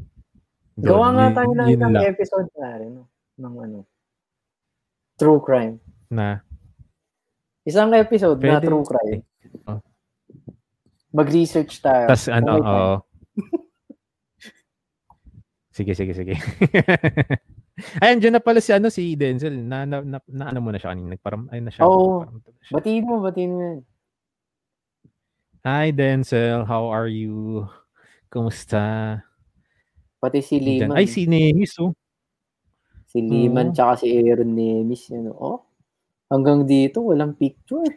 [0.76, 3.06] Gawa Doon, nga yun- tayo ng isang episode na rin, no?
[3.40, 3.78] ng ano,
[5.20, 5.78] true crime.
[6.10, 6.42] na
[7.68, 8.66] Isang episode na Pwede.
[8.66, 9.22] true crime.
[9.68, 9.78] Oh.
[11.14, 12.08] Mag-research tayo.
[12.08, 12.94] tas ano, oo.
[15.78, 16.34] sige, sige, sige.
[18.04, 19.56] Ayan, dyan na pala si ano si Denzel.
[19.56, 21.16] Na, na, na, na ano mo na siya kanina.
[21.16, 21.84] Nagparam, ay na siya.
[21.86, 22.26] Oo.
[22.26, 22.74] na siya.
[22.74, 23.68] Batiin mo, batiin mo.
[25.68, 27.68] Hi Denzel, how are you?
[28.32, 29.20] Kumusta?
[30.20, 30.60] Pati si.
[30.60, 30.96] Liman.
[30.96, 31.92] Ay, si Nemis, oh.
[33.10, 33.74] Si Liman Oo.
[33.76, 35.10] tsaka si Aaron Nemis.
[35.10, 35.66] Yun, oh.
[36.30, 37.90] Hanggang dito, walang picture.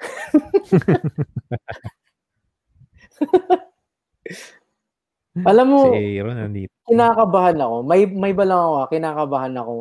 [5.50, 6.70] Alam mo, Si Aaron, nandito.
[6.86, 7.76] kinakabahan ako.
[7.82, 9.74] May may balang ako, ah, kinakabahan ako.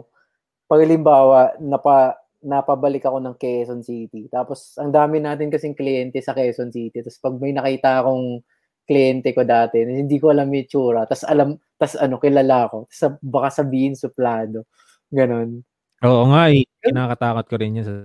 [0.70, 4.28] Pag halimbawa, napa napabalik ako ng Quezon City.
[4.32, 7.02] Tapos ang dami natin kasing kliyente sa Quezon City.
[7.06, 8.42] Tapos pag may nakita akong
[8.84, 12.78] kliyente ko dati, hindi ko alam yung itsura, tapos alam, tapos ano, kilala ko.
[12.92, 14.68] Tapos baka sabihin suplado.
[15.08, 15.64] Ganon.
[16.04, 16.68] Oo nga, eh.
[16.84, 17.96] Kinakatakot ko rin yun sa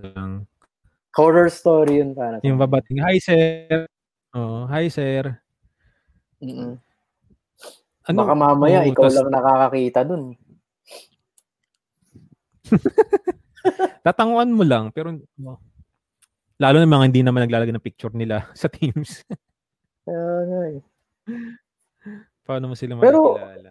[1.18, 2.39] Horror story yun para.
[2.47, 3.91] yung babating, hi sir.
[4.39, 5.35] Oo, hi sir.
[6.39, 6.79] Mm-mm.
[8.07, 8.18] Ano?
[8.22, 10.39] Baka mamaya, Oo, ikaw tas- lang nakakakita dun.
[14.07, 15.11] Tatanguan mo lang, pero
[15.43, 15.59] oh,
[16.61, 19.26] lalo na mga hindi naman naglalagay ng picture nila sa Teams.
[20.09, 20.80] Kaya nga eh.
[22.48, 23.70] Paano mo sila Pero- makikilala?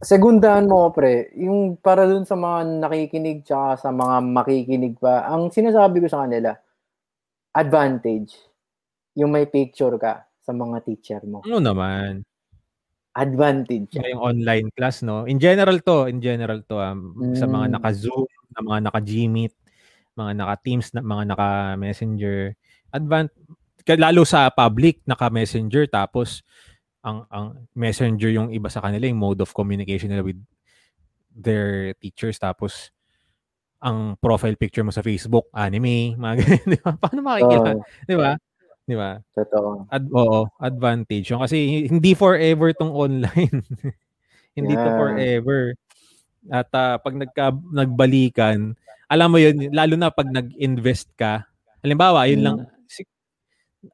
[0.00, 5.50] Segundahan mo, pre, yung para dun sa mga nakikinig tsaka sa mga makikinig pa, ang
[5.52, 6.56] sinasabi ko sa kanila,
[7.52, 8.32] advantage,
[9.12, 11.42] yung may picture ka sa mga teacher mo.
[11.42, 12.22] Ano naman?
[13.10, 13.98] advantage.
[13.98, 15.26] Yung online class, no?
[15.26, 17.72] In general to, in general to, um, sa mga Mm.
[17.76, 19.54] naka-Zoom, na mga naka-Gmeet,
[20.14, 22.54] mga naka-Teams, na, mga naka-Messenger,
[22.94, 23.26] advan
[23.86, 26.42] lalo sa public, naka-Messenger, tapos
[27.00, 30.40] ang ang Messenger yung iba sa kanila, yung mode of communication nila with
[31.32, 32.92] their teachers, tapos
[33.80, 36.92] ang profile picture mo sa Facebook, anime, mga ganyan, di ba?
[37.00, 37.70] Paano makikita?
[37.72, 38.30] Oo, Di ba?
[38.84, 39.10] Di ba?
[39.32, 39.68] totoo.
[39.88, 41.40] Ad, oo, advantage yun.
[41.40, 43.64] Kasi hindi forever tong online.
[44.58, 44.98] hindi to Yeah.
[44.98, 45.60] forever.
[46.52, 48.76] At ah, pag nagka, nagbalikan,
[49.08, 51.48] alam mo yun, lalo na pag nag-invest ka,
[51.80, 52.46] halimbawa, yun Mm.
[52.46, 52.56] lang,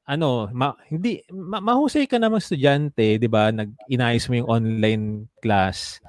[0.09, 3.51] ano, ma, hindi, ma, mahusay ka naman estudyante, di ba?
[3.55, 5.05] Nag-inayos mo yung online
[5.43, 6.03] class,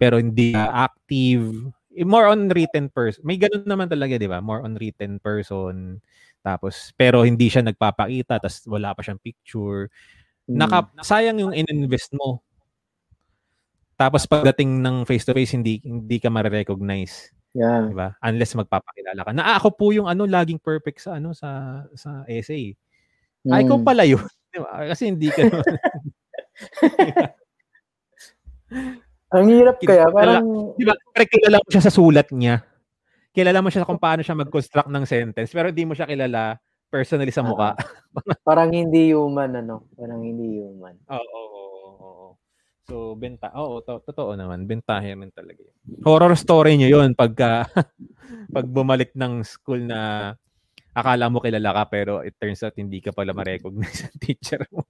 [0.00, 1.72] pero hindi active.
[1.94, 3.22] Eh, More on written person.
[3.26, 4.40] May ganun naman talaga, di ba?
[4.44, 6.00] More on written person.
[6.44, 9.88] Tapos, pero hindi siya nagpapakita, tapos wala pa siyang picture.
[10.50, 10.56] Mm.
[10.60, 12.42] Naka, sayang yung in-invest mo.
[13.98, 17.86] Tapos pagdating ng face-to-face, hindi hindi ka ma-recognize, Yeah.
[17.86, 18.10] di ba?
[18.18, 19.30] Unless magpapakilala ka.
[19.30, 22.74] Na "Ah, ako po yung ano laging perfect sa ano sa sa essay.
[23.52, 23.84] Ah, ikaw Mm.
[23.84, 24.24] pala yun.
[24.54, 24.70] Di ba?
[24.88, 25.42] Kasi hindi ka
[29.34, 30.94] Ang hirap kaya, parang, Di ba?
[31.12, 32.62] Pero kilala mo siya sa sulat niya.
[33.34, 36.54] Kilala mo siya kung paano siya mag-construct ng sentence, pero hindi mo siya kilala
[36.86, 37.74] personally sa mukha.
[38.46, 39.90] parang hindi human, ano?
[39.98, 40.94] Parang hindi human.
[41.10, 42.26] Oo, oo, oo, oo.
[42.86, 43.50] So, benta.
[43.58, 44.70] Oo, to, totoo naman.
[44.70, 45.74] Bentahe naman talaga yun.
[46.06, 47.66] Horror story nyo yun pagka,
[48.54, 50.32] pag bumalik ng school na
[50.94, 54.86] akala mo kilala ka pero it turns out hindi ka pala ma-recognize ang teacher mo.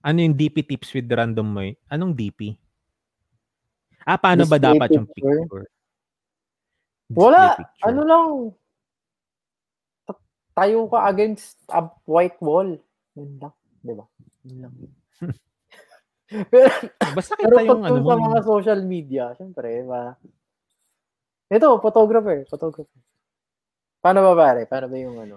[0.00, 1.62] Ano yung DP tips with random mo?
[1.90, 2.54] Anong DP?
[4.06, 5.40] Ah, paano ba Display dapat yung picture?
[5.42, 5.66] picture?
[7.10, 7.86] Wala, Display picture.
[7.90, 8.24] ano lang,
[10.06, 12.70] ta- tayo ka against a white wall.
[13.18, 14.04] Yun lang, di ba?
[14.46, 14.72] Yun lang.
[16.54, 16.70] pero,
[17.10, 18.06] Basta pero kita yung pag ano mo.
[18.06, 20.14] sa mga social media, syempre, ba?
[21.46, 23.00] Ito, photographer, photographer.
[24.02, 24.66] Paano ba pare?
[24.66, 25.36] Paano ba yung ano?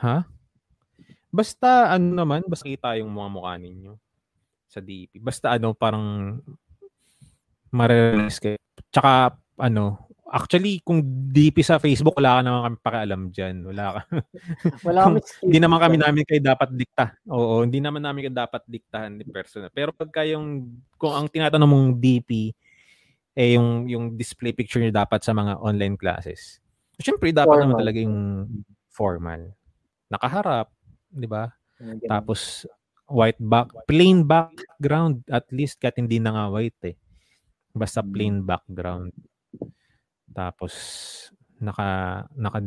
[0.00, 0.24] Ha?
[1.30, 3.92] Basta ano naman, basta kita yung mga mukha ninyo
[4.66, 5.20] sa DP.
[5.20, 6.36] Basta ano, parang
[7.70, 8.58] ma-realize kayo.
[8.88, 13.56] Tsaka ano, actually kung DP sa Facebook, wala ka naman kami pakialam dyan.
[13.66, 14.00] Wala ka.
[14.88, 17.06] Wala kami hindi naman kami namin kayo dapat dikta.
[17.28, 19.68] Oo, hindi naman namin kayo dapat diktahan ni personal.
[19.70, 20.64] Pero pagka yung,
[20.96, 22.56] kung ang tinatanong mong DP,
[23.38, 26.58] eh yung, yung display picture nyo dapat sa mga online classes.
[27.00, 27.80] Siyempre, dapat naman Formal.
[27.80, 28.18] talaga yung
[28.90, 29.40] formal.
[30.10, 30.68] Nakaharap,
[31.08, 31.48] di ba?
[32.04, 32.66] Tapos,
[33.10, 36.96] white back, plain background at least kahit hindi na nga white eh.
[37.72, 39.14] Basta plain background.
[40.30, 40.74] Tapos,
[41.58, 42.58] naka, naka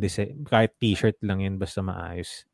[0.48, 2.48] kahit t-shirt lang yun, basta maayos.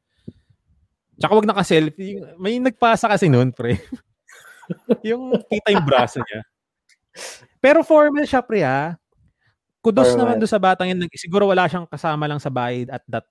[1.20, 2.24] Tsaka wag naka-selfie.
[2.40, 3.76] May nagpasa kasi noon, pre.
[5.10, 6.42] yung kita yung braso niya.
[7.62, 8.96] Pero formal siya, pre, ha?
[9.84, 10.20] Kudos Formal.
[10.20, 11.00] naman doon sa batang yun.
[11.16, 13.28] Siguro wala siyang kasama lang sa bahay at that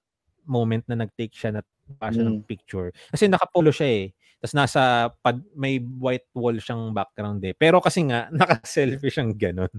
[0.48, 1.62] moment na nag-take siya na
[2.00, 2.48] pa siya ng Mm.
[2.48, 2.88] picture.
[3.12, 4.04] Kasi nakapolo siya eh.
[4.40, 4.82] Tapos nasa
[5.20, 7.52] pad, may white wall siyang background eh.
[7.52, 8.28] Pero kasi nga,
[8.62, 9.72] naka-selfie siyang ganun.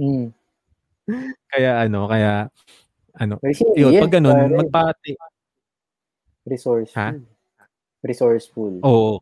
[0.00, 0.28] Mm.
[1.52, 2.48] Kaya ano, kaya
[3.16, 4.56] ano, Resilient, yun, pag ganun, pare.
[4.64, 5.12] magpati.
[6.46, 7.00] Resourceful.
[7.00, 7.16] Ha?
[8.04, 8.72] Resourceful.
[8.84, 9.20] Oo.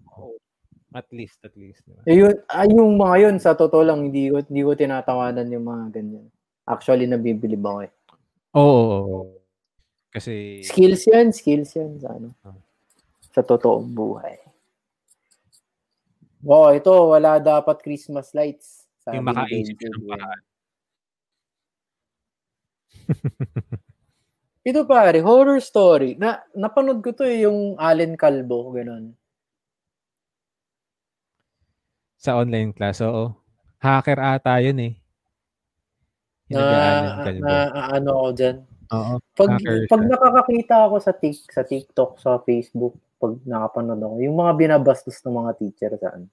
[0.93, 1.80] At least, at least.
[1.88, 2.03] diba?
[2.05, 5.64] Eh, yun, ay, yung mga yun, sa totoo lang, hindi ko, hindi ko tinatawanan yung
[5.64, 6.26] mga ganyan.
[6.68, 7.93] Actually, nabibilib ako eh.
[8.55, 8.68] Oo.
[8.68, 9.20] oo.
[10.12, 12.36] Kasi, Skills yan, skills yan sa ano.
[12.45, 12.57] Ah.
[13.32, 14.36] Sa totoong buhay.
[16.45, 18.84] Oo, ito, wala dapat Christmas lights.
[19.01, 20.43] Sabi yung makaisip ng paraan.
[24.68, 26.14] Ito pare, horror story.
[26.20, 29.11] Na, napanood ko to eh, yung Allen Calvo, ganun.
[32.22, 33.34] Sa online class, oo.
[33.82, 34.94] Hacker ata yun eh.
[36.54, 37.54] Na, ka, na,
[37.98, 38.56] ano ako dyan.
[38.94, 39.14] Oo.
[39.34, 40.10] Pag, Hacker pag siya.
[40.14, 45.34] nakakakita ako sa, tik, sa TikTok, sa Facebook, pag nakapanood ako, yung mga binabastos ng
[45.34, 46.30] mga teacher saan.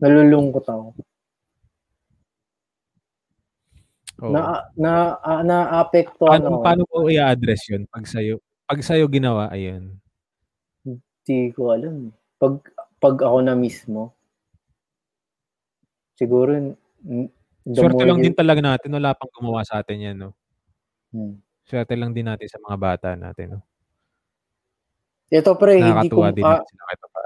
[0.00, 0.96] Nalulungkot ako.
[4.24, 4.32] Oo.
[4.32, 6.64] Na, na, na, na-apekto paano, ano.
[6.64, 8.40] paano mo i-address yun pag sa'yo?
[8.64, 9.92] Pag sa'yo ginawa, ayun.
[10.88, 12.16] Hindi ko alam.
[12.40, 12.64] Pag,
[12.96, 14.15] pag ako na mismo,
[16.16, 16.74] siguro,
[17.66, 18.94] Swerte lang din talaga natin.
[18.94, 20.30] Wala pang gumawa sa atin yan, no?
[21.10, 21.42] Hmm.
[21.66, 23.60] Swerte lang din natin sa mga bata natin, no?
[25.26, 27.20] Ito pre, hindi ko, din ah, sila pa.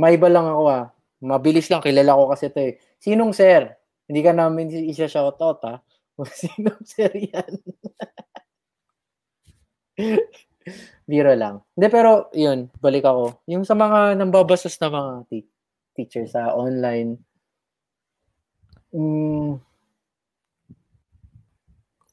[0.00, 0.88] may iba lang ako ah.
[1.20, 2.80] Mabilis lang, kilala ko kasi ito eh.
[2.96, 3.68] Sinong sir?
[4.08, 5.84] Hindi ka namin isa shoutout ha.
[6.40, 7.52] Sinong sir yan?
[11.04, 11.60] Biro lang.
[11.76, 13.44] Hindi, pero yun, balik ako.
[13.52, 15.52] Yung sa mga nambabastos na mga te-
[15.92, 17.20] teacher sa online,
[18.94, 19.58] mm,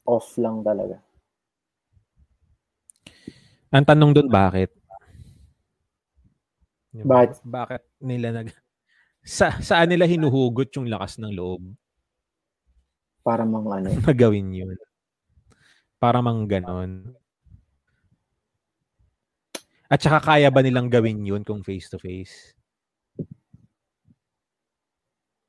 [0.02, 0.98] off lang talaga.
[3.72, 4.68] Ang tanong doon, bakit?
[6.92, 7.40] Bakit?
[7.40, 8.52] Bakit nila nag...
[9.24, 11.62] Sa, saan nila hinuhugot yung lakas ng loob
[13.22, 13.86] Para mang ano.
[14.02, 14.74] na gawin yun?
[16.02, 17.14] Para mang ganon.
[19.86, 22.58] At saka kaya ba nilang gawin yun kung face-to-face?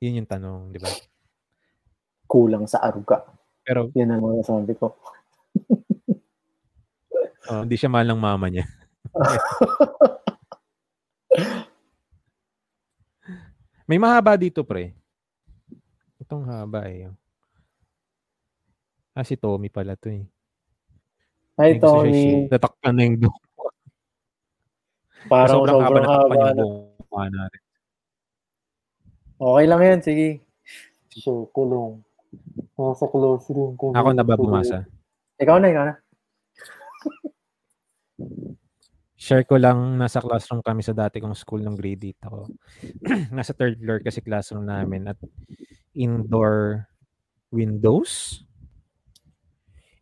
[0.04, 0.92] Yun yung tanong, di ba?
[2.34, 3.22] Kulang sa aruga.
[3.62, 4.98] Pero Yan ang mga sabi ko.
[7.54, 8.66] oh, hindi siya mahal ng mama niya.
[13.86, 14.98] May mahaba dito, pre.
[16.18, 17.14] Itong haba eh.
[19.14, 20.26] Ah, si Tommy pala to eh.
[21.60, 22.50] Ay, siya Tommy.
[22.50, 23.46] Natakpan na yung buhok.
[25.30, 26.34] Parang sobrang haba, sobrang haba.
[26.34, 26.50] yung
[27.30, 27.46] na.
[27.46, 27.62] natin.
[29.38, 30.42] Okay lang yan, sige.
[31.14, 32.02] So, kulong.
[32.74, 33.78] Nasa classroom.
[33.78, 34.50] Kulong, Ako na ba kulong.
[34.50, 34.78] bumasa?
[35.40, 35.96] Ikaw na, ikaw na.
[39.24, 42.40] Share ko lang, nasa classroom kami sa dati kong school ng grade 8 ako.
[43.38, 45.16] nasa third floor kasi classroom namin at
[45.96, 46.84] indoor
[47.48, 48.44] windows?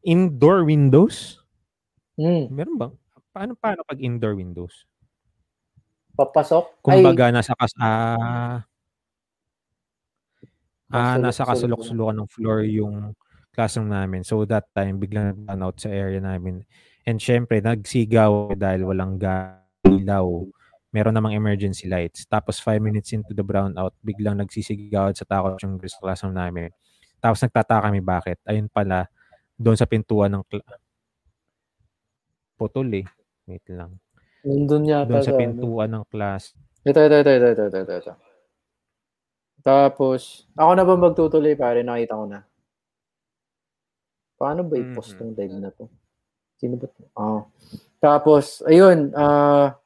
[0.01, 1.45] Indoor windows?
[2.17, 2.49] Hmm.
[2.49, 2.93] Meron bang?
[3.29, 4.89] Paano, paano pag indoor windows?
[6.17, 6.81] Papasok?
[6.81, 7.77] Kumbaga, nasa kas...
[7.77, 8.65] Ah,
[10.91, 11.49] ah, nasa sulok.
[11.81, 12.95] kasulok-sulukan ng floor yung
[13.51, 14.23] classroom namin.
[14.23, 16.63] So that time, biglang nag out sa area namin.
[17.03, 20.27] And syempre, nagsigaw dahil walang galaw.
[20.91, 22.27] Meron namang emergency lights.
[22.27, 26.71] Tapos five minutes into the brownout, biglang nagsisigaw sa takot yung girls classroom namin.
[27.23, 28.37] Tapos nagtataka kami bakit.
[28.47, 29.07] Ayun pala,
[29.55, 30.67] doon sa pintuan ng cl-
[32.57, 33.05] putol eh.
[33.49, 33.97] Wait lang.
[34.41, 35.39] Nandun yata Doon sa ano.
[35.39, 36.53] pintuan ng class.
[36.81, 38.13] Ito, ito, ito, ito, ito, ito, ito.
[39.61, 41.85] Tapos, ako na ba magtutuloy pare?
[41.85, 42.39] Nakita ko na.
[44.41, 45.17] Paano ba i-post Mhm.
[45.21, 45.85] tong live na to?
[46.57, 47.01] Sino ba to?
[47.13, 47.41] Ah.
[48.01, 49.77] Tapos, ayun, ah,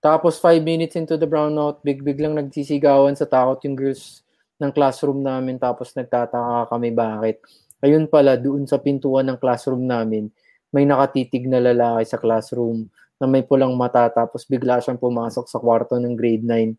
[0.00, 4.22] tapos five minutes into the brownout, big biglang nagsisigawan sa takot yung girls
[4.62, 7.42] ng classroom namin tapos nagtataka kami bakit.
[7.84, 10.32] Ayun pala, doon sa pintuan ng classroom namin,
[10.72, 12.88] may nakatitig na lalaki sa classroom
[13.20, 16.76] na may pulang mata tapos bigla siyang pumasok sa kwarto ng grade 9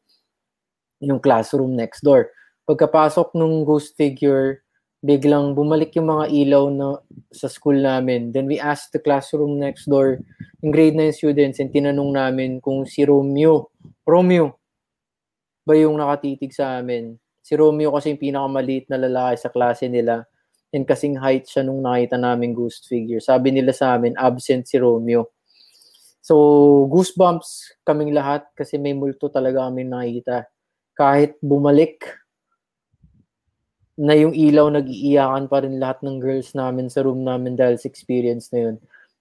[1.01, 2.31] yung classroom next door.
[2.67, 4.61] Pagkapasok nung ghost figure,
[5.05, 6.97] biglang bumalik yung mga ilaw na
[7.29, 8.33] sa school namin.
[8.33, 10.19] Then we asked the classroom next door,
[10.65, 13.69] yung grade 9 students, and tinanong namin kung si Romeo,
[14.03, 14.57] Romeo,
[15.67, 17.19] ba yung nakatitig sa amin?
[17.43, 20.23] Si Romeo kasi yung pinakamaliit na lalaki sa klase nila
[20.71, 23.23] and kasing height siya nung nakita namin ghost figure.
[23.23, 25.31] Sabi nila sa amin, absent si Romeo.
[26.19, 26.35] So,
[26.91, 30.47] goosebumps kaming lahat kasi may multo talaga kami nakita.
[30.97, 32.09] Kahit bumalik
[33.97, 37.85] na yung ilaw, nag-iiyakan pa rin lahat ng girls namin sa room namin dahil sa
[37.85, 38.75] experience na yun.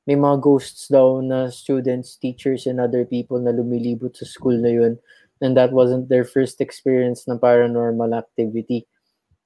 [0.09, 4.70] May mga ghosts daw na students, teachers, and other people na lumilibot sa school na
[4.72, 4.97] yun.
[5.41, 8.89] And that wasn't their first experience ng paranormal activity.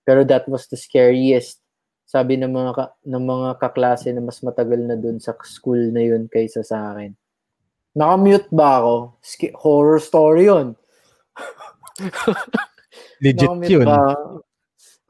[0.05, 1.59] Pero that was the scariest.
[2.07, 6.03] Sabi ng mga ka, ng mga kaklase na mas matagal na dun sa school na
[6.03, 7.15] yun kaysa sa akin.
[7.95, 8.95] Naka-mute ba ako?
[9.23, 10.75] Sk- horror story yun.
[13.25, 13.85] Legit Naka-mute yun.
[13.87, 14.15] ba?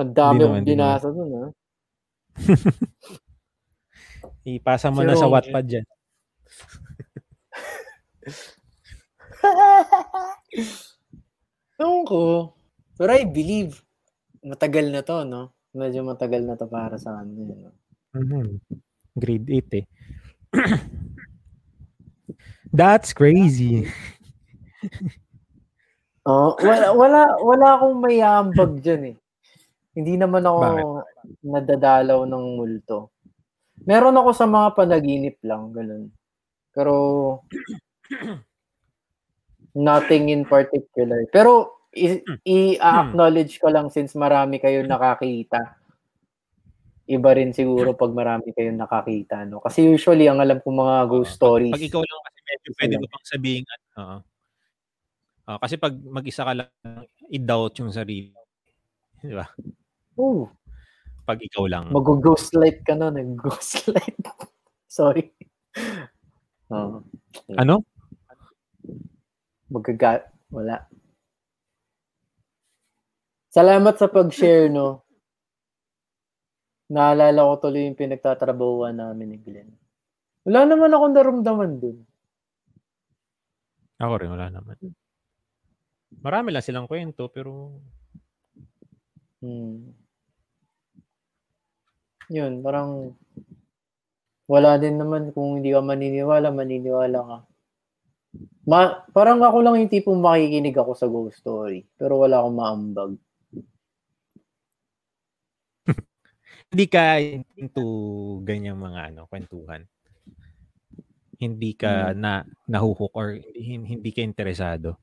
[0.01, 1.47] Ang dami hindi binasa dun, ha?
[4.49, 5.29] Ipasa mo na sa.
[5.29, 5.85] Wattpad dyan.
[11.81, 12.53] Ewan ko.
[12.97, 13.81] Pero I believe,
[14.45, 15.53] matagal na to, no?
[15.73, 17.57] Medyo matagal na to para sa amin.
[17.57, 17.73] No?
[18.17, 18.61] Mhm.
[19.17, 19.85] Grade 8 eh.
[22.77, 23.89] That's crazy.
[26.29, 29.17] Oh, wala, wala, wala akong mayambag dyan eh.
[29.97, 30.85] Hindi naman ako Bakit?
[31.49, 33.09] nadadalaw ng multo.
[33.89, 36.13] Meron ako sa mga panaginip lang, ganun.
[36.77, 36.95] Pero,
[39.73, 41.25] nothing in particular.
[41.33, 41.81] Pero,
[42.45, 45.81] i-acknowledge ko lang since marami kayo nakakita.
[47.11, 49.59] Iba rin siguro pag marami kayong nakakita, no?
[49.59, 51.75] Kasi usually, ang alam ko mga ghost stories.
[51.75, 53.65] Pag ikaw lang kasi medyo pwede mo pang sabihin.
[53.99, 54.17] Oo.
[55.49, 56.71] Ah, kasi pag mag-isa ka lang,
[57.31, 58.33] i-doubt yung sarili.
[59.21, 59.47] Di ba?
[60.17, 60.49] Oh,
[61.25, 61.95] Pag ikaw lang.
[61.95, 64.19] Mag-ghost light ka na, nag-ghost light.
[64.91, 65.31] Sorry.
[66.71, 67.03] Oh,
[67.55, 67.87] ano?
[69.71, 70.83] magaga wala.
[73.55, 75.07] Salamat sa pag-share, no.
[76.91, 79.71] Naalala ko tuloy yung pinagtatrabahuan namin ni Glenn.
[80.43, 81.99] Wala naman akong naramdaman dun.
[84.03, 84.75] Ako rin, wala naman.
[86.19, 87.79] Marami lang silang kwento, pero
[89.41, 89.97] Hmm.
[92.29, 93.17] Yun, parang
[94.45, 97.39] wala din naman kung hindi ka maniniwala, maniniwala ka.
[98.69, 103.13] Ma, parang ako lang yung tipong makikinig ako sa ghost story, pero wala akong maambag.
[106.71, 107.19] hindi ka
[107.57, 107.85] into
[108.45, 109.89] ganyang mga ano, kwentuhan.
[111.41, 115.01] Hindi ka na nahuhook or hindi, hindi ka interesado.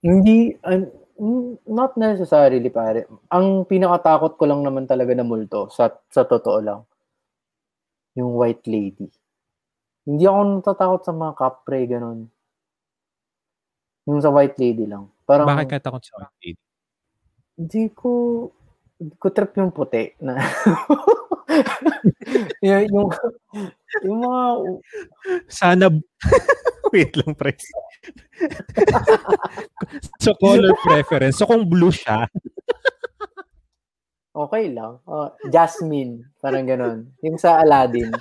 [0.00, 3.04] Hindi, mm, not necessarily pare.
[3.28, 6.80] Ang pinakatakot ko lang naman talaga na multo, sa, sa totoo lang,
[8.16, 9.12] yung white lady.
[10.08, 12.32] Hindi ako natatakot sa mga kapre, ganun.
[14.08, 15.12] Yung sa white lady lang.
[15.28, 16.62] Parang, Bakit ka takot sa white lady?
[17.60, 18.10] Hindi ko,
[19.00, 20.36] hindi ko trip yung puti na
[22.68, 23.08] yung, yung,
[24.04, 24.42] yung mga,
[25.48, 25.88] Sana,
[26.92, 27.56] wait lang, pre.
[30.22, 31.40] so, color preference.
[31.40, 32.28] So, kung blue siya,
[34.36, 35.00] okay lang.
[35.08, 37.08] Oh, Jasmine, parang ganun.
[37.24, 38.12] Yung sa Aladdin.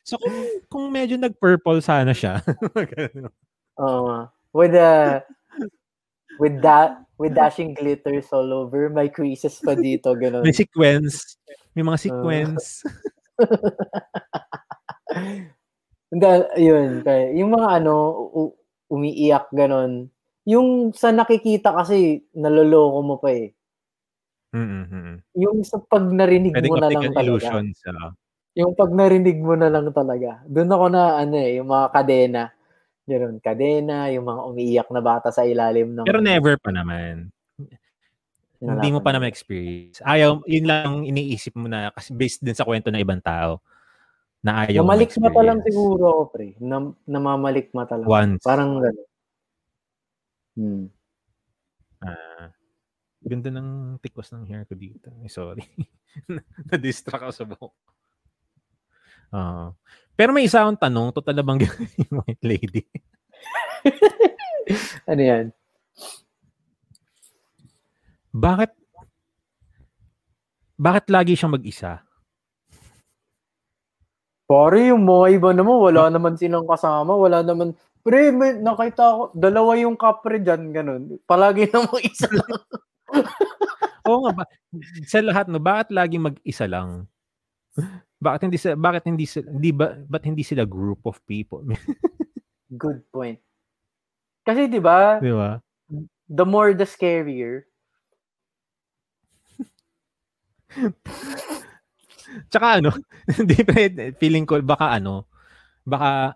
[0.00, 0.38] so, kung,
[0.72, 2.40] kung medyo nag-purple sana siya,
[3.78, 4.32] Oo.
[4.54, 5.20] with a,
[6.38, 10.42] with that, with dashing glitters all over, may creases pa dito, ganun.
[10.42, 11.38] may sequence,
[11.74, 12.82] may mga sequence.
[16.14, 16.30] Hindi,
[16.62, 17.02] yun.
[17.02, 17.94] Kaya, yung mga ano,
[18.30, 18.54] u-
[18.86, 20.06] umiiyak, ganun.
[20.46, 23.50] Yung sa nakikita kasi, naloloko mo pa eh.
[24.54, 25.18] Mm-mm.
[25.34, 27.26] Yung sa pag narinig Pwede mo na lang talaga.
[27.26, 27.82] illusions.
[27.90, 28.14] ah.
[28.54, 30.46] Yung pag narinig mo na lang talaga.
[30.46, 32.54] Doon ako na, ano eh, yung mga kadena.
[33.04, 36.08] Ganun, kadena, yung mga umiiyak na bata sa ilalim ng...
[36.08, 37.28] Pero never pa naman.
[38.64, 40.00] Hindi mo pa naman experience.
[40.00, 43.60] Ayaw, yun lang iniisip mo na kasi based din sa kwento ng ibang tao
[44.40, 46.56] na ayaw mo Namalikmata lang siguro ako, pre.
[46.64, 48.08] Nam, namamalikmata lang.
[48.08, 48.44] Once.
[48.44, 49.08] Parang gano'n.
[50.54, 50.84] Hmm.
[52.04, 52.48] Ah,
[53.24, 55.12] ganda ng tikwas ng hair ko dito.
[55.28, 55.64] Sorry.
[56.68, 57.74] Na-distract ako sa buhok.
[59.34, 59.74] Ah.
[60.14, 61.60] Pero may isa akong tanong, total na bang
[62.06, 62.82] yung white lady?
[65.04, 65.52] Ano yan?
[68.32, 68.72] Bakit
[70.74, 72.02] bakit lagi siyang mag-isa?
[74.44, 77.72] Pare, yung mga iba naman, wala naman silang kasama, wala naman,
[78.04, 81.16] pre, may, nakita ko, dalawa yung kapre dyan, ganun.
[81.24, 82.52] Palagi naman isa lang.
[84.04, 84.44] Oo nga ba?
[85.08, 87.08] Sa lahat no, bakit lagi mag-isa lang?
[88.24, 91.60] Bakit hindi sila bakit hindi sila hindi ba ba't hindi sila group of people?
[92.82, 93.36] Good point.
[94.44, 95.60] Kasi di ba, Di ba?
[96.28, 97.68] the more the scarier.
[102.50, 102.90] Tsaka ano,
[103.38, 103.54] hindi
[104.18, 105.28] feeling ko baka ano,
[105.86, 106.34] baka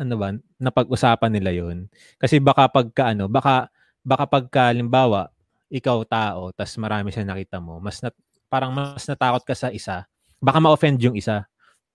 [0.00, 1.88] ano ba, napag-usapan nila 'yon.
[2.20, 3.68] Kasi baka pagka ano, baka
[4.04, 5.28] baka pagka limbawa,
[5.68, 8.14] ikaw tao, tas marami siya nakita mo, mas nat,
[8.48, 10.08] parang mas natakot ka sa isa,
[10.40, 11.44] baka ma-offend yung isa.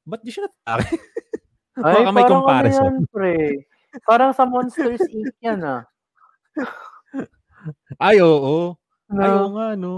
[0.05, 0.85] Ba't di siya natakot?
[1.81, 2.85] baka may parang comparison.
[2.85, 3.35] Ano yan, pre.
[4.05, 5.33] Parang sa Monsters Inc.
[5.41, 5.81] yan, ah.
[7.97, 8.77] Ay, oo.
[9.09, 9.21] No?
[9.21, 9.95] Ay, oo nga, no.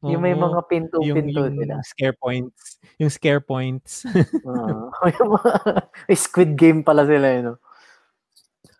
[0.00, 0.48] yung may Oo.
[0.48, 2.80] mga pinto-pinto yung, yung scare points.
[2.96, 4.08] Yung scare points.
[6.08, 7.60] May Squid Game pala sila, eh, no?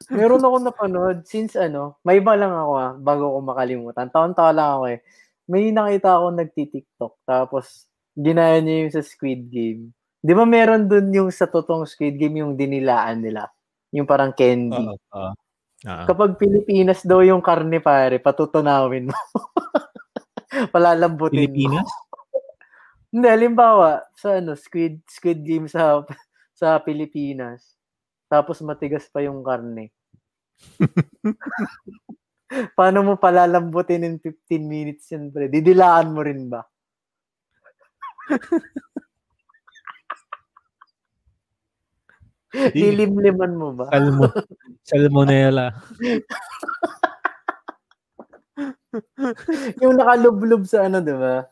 [0.09, 4.09] Meron ako napanood, since ano, may iba lang ako ah, bago ko makalimutan.
[4.09, 4.99] Taon-taon lang ako eh.
[5.45, 7.90] May nakita ako nagti-TikTok, tapos
[8.21, 9.97] ginaya niya yung sa Squid Game.
[10.21, 13.49] Di ba meron dun yung sa totoong Squid Game yung dinilaan nila?
[13.97, 14.77] Yung parang candy.
[14.77, 15.01] Oo.
[15.17, 15.33] oo.
[15.81, 16.05] Oo.
[16.05, 19.17] Kapag Pilipinas daw yung karne pare, patutunawin mo.
[20.75, 21.89] Palalambutin Pilipinas?
[21.89, 22.29] mo.
[23.11, 26.05] Hindi, halimbawa, sa ano, Squid, Squid Game sa,
[26.53, 27.81] sa Pilipinas.
[28.29, 29.89] Tapos matigas pa yung karne.
[32.79, 35.49] Paano mo palalambutin in 15 minutes yan, pre?
[35.49, 36.61] Didilaan mo rin ba?
[42.75, 43.87] Lilimliman mo ba?
[43.95, 44.27] Salmo,
[44.83, 45.71] salmonella.
[49.83, 51.47] yung nakalublob sa ano, 'di ba?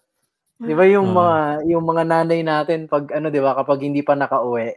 [0.61, 1.17] 'Di ba yung Oo.
[1.19, 1.37] mga
[1.71, 4.75] yung mga nanay natin pag ano, 'di ba, kapag hindi pa nakauwi.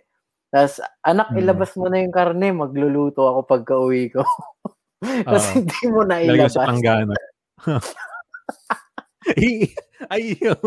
[0.52, 1.38] Tapos, anak, Mm.
[1.48, 4.20] ilabas mo na yung karne, magluluto ako pagka-uwi ko.
[5.26, 5.54] Tapos Oo.
[5.64, 6.54] hindi mo na Lagyan ilabas.
[6.54, 7.16] sa panggana.
[9.38, 9.70] Ay,
[10.12, 10.60] ayaw.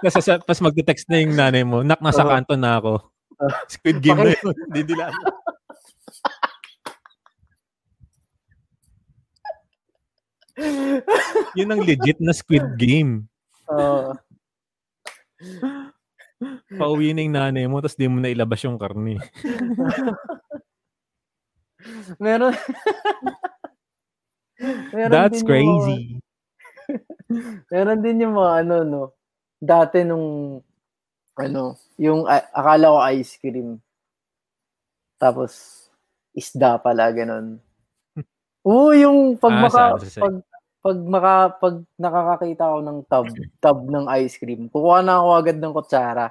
[0.00, 2.30] Tapos, sa- tapos magte-text na yung nanay mo, nak, nasa Oo.
[2.30, 2.94] kanto na ako.
[3.40, 3.56] Oo.
[3.68, 4.54] Squid game na yun.
[4.72, 5.12] Didilaan.
[11.56, 13.28] Yun ang legit na Squid Game.
[13.68, 14.16] Oo.
[16.76, 19.20] Pauwi na yung nanay mo, tapos di mo na ilabas yung karne.
[22.20, 22.52] meron.
[24.92, 26.00] meron That's yung crazy.
[26.15, 26.15] Mga,
[27.72, 29.02] meron din yung mga ano, no.
[29.56, 30.60] Dati nung,
[31.36, 31.62] ano,
[31.96, 33.80] yung a- akala ko ice cream.
[35.16, 35.84] Tapos,
[36.36, 37.56] isda pala, ganun.
[38.68, 40.34] Oo, yung pag Ah, maka, sa- pag,
[40.84, 43.26] pag maka, pag nakakakita ako ng tub,
[43.64, 46.26] tub ng ice cream, kukuha na ako agad ng kutsara.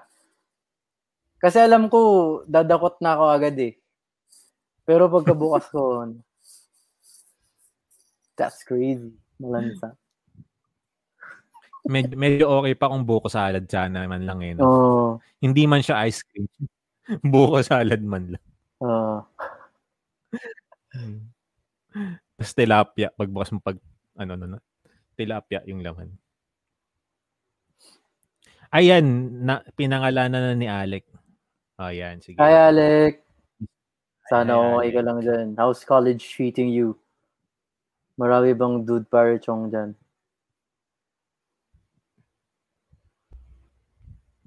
[1.42, 2.00] Kasi alam ko,
[2.50, 3.74] dadakot na ako agad eh.
[4.86, 6.22] Pero pagkabukas ko, ano,
[8.38, 9.12] that's crazy.
[9.42, 9.98] Malansa.
[11.86, 14.54] Med- medyo okay pa kung buko salad sana man lang eh.
[14.58, 14.62] No?
[14.66, 15.06] Oo.
[15.38, 16.50] Hindi man siya ice cream.
[17.34, 18.46] buko salad man lang.
[18.82, 19.18] Oo.
[22.36, 23.14] Tapos tilapia.
[23.14, 23.78] Pagbukas mo pag,
[24.18, 24.60] ano, no, no.
[25.16, 26.12] Tilapia yung laman.
[28.76, 29.06] Ayan,
[29.48, 31.08] na, pinangalanan na ni Alec.
[31.80, 32.36] Ayan, sige.
[32.44, 33.24] Hi, Alec.
[34.28, 35.48] Sana Hi, okay ka lang dyan.
[35.56, 37.00] How's college treating you?
[38.20, 39.96] Marami bang dude parachong dyan?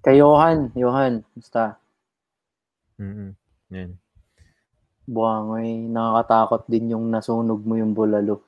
[0.09, 0.72] Kay Johan.
[0.72, 1.76] Johan, musta?
[2.97, 3.36] Mm-mm.
[3.68, 3.93] Yan.
[5.05, 8.40] Buwangoy, nakakatakot din yung nasunog mo yung bulalo.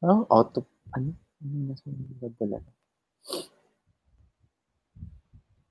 [0.00, 0.24] Ano?
[0.32, 1.12] Auto, ano?
[1.44, 2.70] Ano nasunog yung bulalo?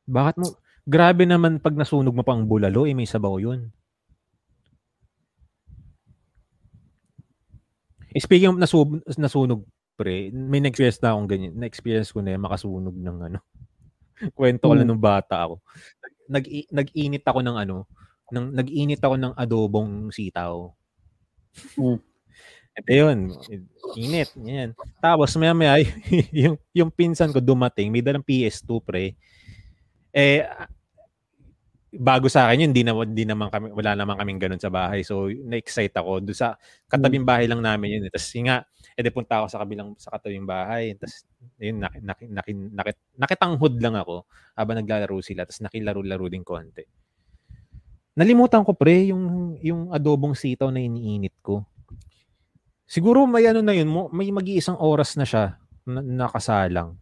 [0.06, 0.48] Bakit mo,
[0.86, 3.74] grabe naman pag nasunog mo pang bulalo, eh may sabaw yun.
[8.14, 8.62] Eh, Speaking of
[9.18, 9.66] nasunog,
[9.98, 11.58] pre, may na-experience na akong ganyan.
[11.58, 13.42] Na-experience ko na yan, makasunog ng ano.
[14.34, 14.96] Kwento ko lang Hmm.
[14.96, 15.56] nung bata ako.
[16.30, 17.86] Nag, nag-init ako ng ano,
[18.32, 20.72] ng, nag-init ako ng adobong sitaw.
[21.78, 22.00] Hmm.
[22.74, 23.30] Ito yun,
[23.94, 24.74] init, yan.
[24.98, 25.78] Tapos maya maya,
[26.34, 29.14] yung, yung pinsan ko dumating, may dalang PS2 pre.
[30.10, 30.42] Eh,
[32.00, 35.06] bago sa akin yun, hindi na, hindi naman kami, wala naman kaming ganun sa bahay.
[35.06, 36.26] So, na-excite ako.
[36.26, 36.58] Doon sa
[36.90, 38.02] katabing bahay lang namin yun.
[38.08, 38.12] eh.
[38.12, 38.58] Tapos yun nga,
[38.98, 40.98] edi punta ako sa kabilang, sa katabing bahay.
[40.98, 41.26] Tapos,
[41.62, 44.26] yun, nak, nak, nak, nakit, nakitanghod lang ako
[44.58, 45.46] habang naglalaro sila.
[45.46, 46.84] Tapos nakilaro-laro din konti.
[48.14, 51.66] Nalimutan ko pre, yung, yung adobong sitaw na iniinit ko.
[52.86, 56.94] Siguro may ano na yun, may mag-iisang oras na siya na, nakasalang.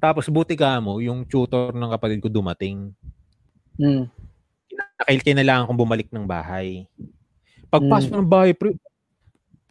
[0.00, 2.90] Tapos buti ka mo, yung tutor ng kapatid ko dumating.
[3.76, 4.08] Hmm.
[5.02, 6.86] Nakail kailangan kong bumalik ng bahay.
[7.72, 8.76] Pagpasok ng bahay, pre,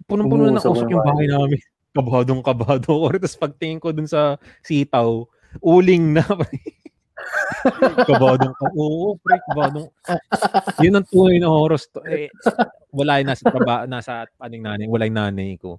[0.10, 1.62] punong-puno na ng usok yung bahay namin.
[1.98, 3.08] Kabadong kabado ko.
[3.12, 5.28] Tapos pagtingin ko dun sa sitaw,
[5.60, 6.24] uling na.
[8.10, 8.66] kabadong ka.
[8.74, 9.88] Oo, pre, kabadong.
[10.82, 11.78] Yun ang tunay na horror.
[11.78, 12.32] sto- Eh,
[12.90, 15.78] wala yung nasa, traba, nasa aning nanay, wala yung nanay ko.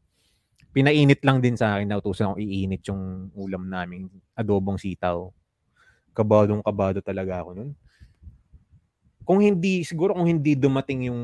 [0.72, 5.28] Pinainit lang din sa akin, nautusan akong iinit yung ulam namin, adobong sitaw.
[6.12, 7.70] Kabadong kabado talaga ako nun
[9.22, 11.20] kung hindi siguro kung hindi dumating yung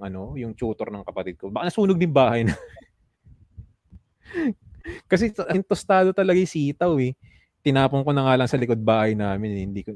[0.00, 2.54] ano, yung tutor ng kapatid ko, baka nasunog din bahay na.
[5.10, 5.30] Kasi
[5.66, 7.14] tostado talaga yung sitaw eh.
[7.62, 9.62] Tinapon ko na nga lang sa likod bahay namin, eh.
[9.66, 9.94] hindi ko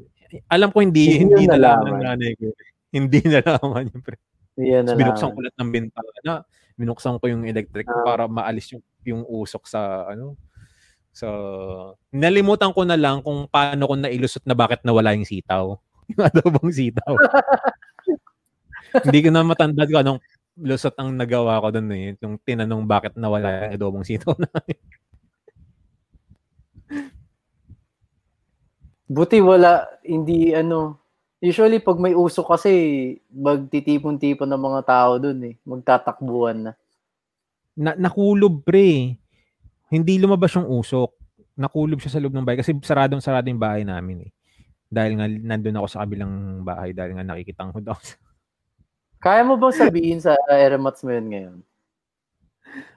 [0.51, 2.51] alam ko hindi Hindi hindi, nalaman ng nanay ko.
[2.51, 2.57] eh.
[2.95, 4.17] Hindi nalaman yung pre.
[4.59, 6.33] Yan na binuksan ko lahat ng bintana.
[6.77, 8.03] Binuksan ko yung electric Ah.
[8.05, 10.35] para maalis yung yung usok sa ano
[11.15, 11.31] sa
[12.13, 15.79] nalimutan ko na lang kung paano ko nailusot na bakit nawala yung sitaw.
[16.15, 17.15] Yung adobong sitaw.
[19.07, 20.21] Hindi ko na matandaan ko anong
[20.57, 22.17] lusot ang nagawa ko doon eh.
[22.25, 24.49] Yung tinanong bakit nawala yung adobong sitaw na.
[29.07, 30.99] Buti wala, hindi ano,
[31.39, 32.73] usually pag may usok kasi,
[33.31, 35.55] magtitipon-tipon ng mga tao dun eh.
[35.63, 36.73] Magtatakbuhan na.
[37.77, 39.15] na nakulob pre.
[39.93, 41.15] Hindi lumabas yung usok.
[41.55, 44.36] Nakulob siya sa loob ng bahay kasi saradong sarado yung bahay namin eh.
[44.87, 48.01] Dahil nga nandun ako sa kabilang bahay dahil nga nakikitanghod ako.
[48.03, 48.21] sa-
[49.25, 51.57] Kaya mo bang sabihin sa aeromats mo yun ngayon?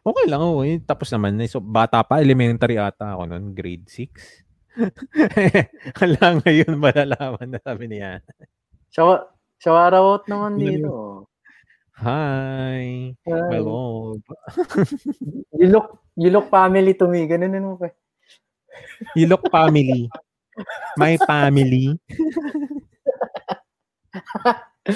[0.03, 0.77] Okay lang eh.
[0.83, 1.47] tapos naman eh.
[1.47, 4.11] So bata pa elementary ata ako noon, grade 6.
[5.97, 8.21] Hala ngayon malalaman na sabi niya.
[8.91, 11.25] Shawa, shawarawat naman dito.
[11.99, 13.59] Hi, Hi.
[13.59, 14.23] love.
[15.51, 17.27] You look, you look family to me.
[17.27, 17.91] Ganun mo pa.
[19.19, 20.07] You look family.
[20.95, 21.95] My family.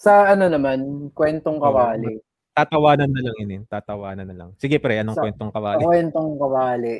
[0.00, 2.20] Sa ano naman, kwentong kawali.
[2.50, 3.60] Tatawanan na lang yun eh.
[3.68, 4.50] Tatawanan na lang.
[4.56, 5.82] Sige pre, anong Sa- kwentong Sa kawali?
[5.84, 6.94] kwentong kawali,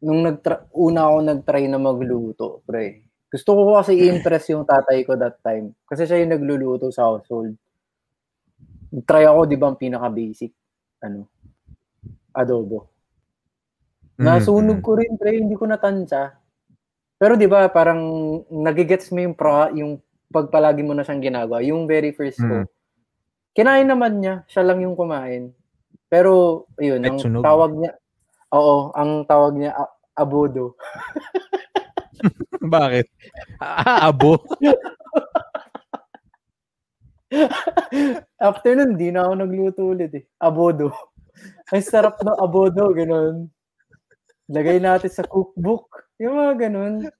[0.00, 3.02] nung nagtra- una ako nag-try na magluto, pre.
[3.26, 5.74] Gusto ko kasi i-impress yung tatay ko that time.
[5.84, 7.58] Kasi siya yung nagluluto sa household.
[9.04, 10.52] Try ako, di ba, ang pinaka-basic.
[10.96, 11.28] ano,
[12.32, 12.88] adobo.
[14.16, 16.36] Nasunog ko rin, pre, hindi ko natansya.
[17.16, 18.00] Pero 'di ba, parang
[18.52, 19.96] nagigets mo yung pro, yung
[20.28, 22.64] pagpalagi mo na siyang ginagawa, yung very first ko.
[22.64, 22.68] Mm.
[23.56, 25.48] Kinain naman niya, siya lang yung kumain.
[26.12, 27.40] Pero ayun, ang sunog.
[27.40, 27.96] tawag niya
[28.54, 30.78] Oo, ang tawag niya a- abodo.
[32.72, 33.06] Bakit?
[33.58, 34.38] Ah, abo.
[38.38, 40.24] After nun, di na ako nagluto ulit eh.
[40.38, 40.94] Abodo.
[41.74, 43.50] Ang sarap ng abodo, ganun.
[44.48, 45.90] Lagay natin sa cookbook.
[46.22, 47.10] Yung mga ganun.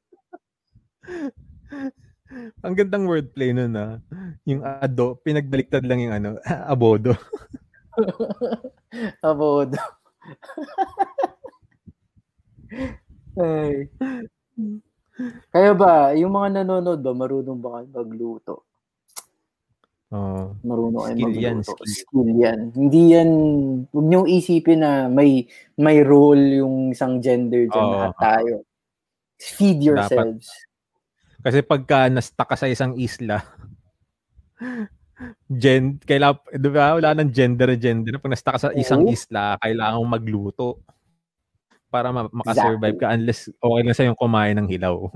[2.65, 4.01] Ang gandang wordplay nun ah.
[4.49, 6.31] Yung ado, pinagbaliktad lang yung ano,
[6.73, 7.13] abodo.
[9.31, 9.79] Abodo.
[13.37, 13.89] Ay.
[15.53, 18.55] Kaya ba, yung mga nanonood ba, marunong ba kayo magluto?
[20.15, 20.55] Oh.
[20.63, 21.87] Marunong kayo Skill yan, skill.
[21.91, 22.59] Skill yan.
[22.79, 23.31] Hindi yan,
[23.91, 27.87] huwag niyong isipin na may may role yung isang gender dyan.
[27.87, 27.95] Oo.
[27.99, 28.55] Lahat tayo.
[29.37, 30.47] Feed yourselves.
[31.43, 33.43] Kasi pagka na-stuck ka sa isang isla,
[35.63, 38.19] gen, kailangan, di ba, wala nang gender gender.
[38.23, 39.11] Pag na-stuck ka sa isang Oo.
[39.11, 40.83] isla, kailangan mong magluto
[41.91, 45.03] para ma- makasurvive ka unless okay lang sa'yo kumain ng hilaw.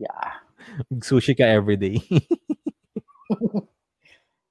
[0.00, 0.40] Yeah.
[1.04, 2.00] Sushi ka everyday.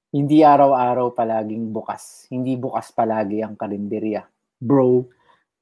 [0.10, 2.26] Hindi araw-araw palaging bukas.
[2.34, 4.26] Hindi bukas palagi ang karinderya.
[4.58, 5.06] Bro,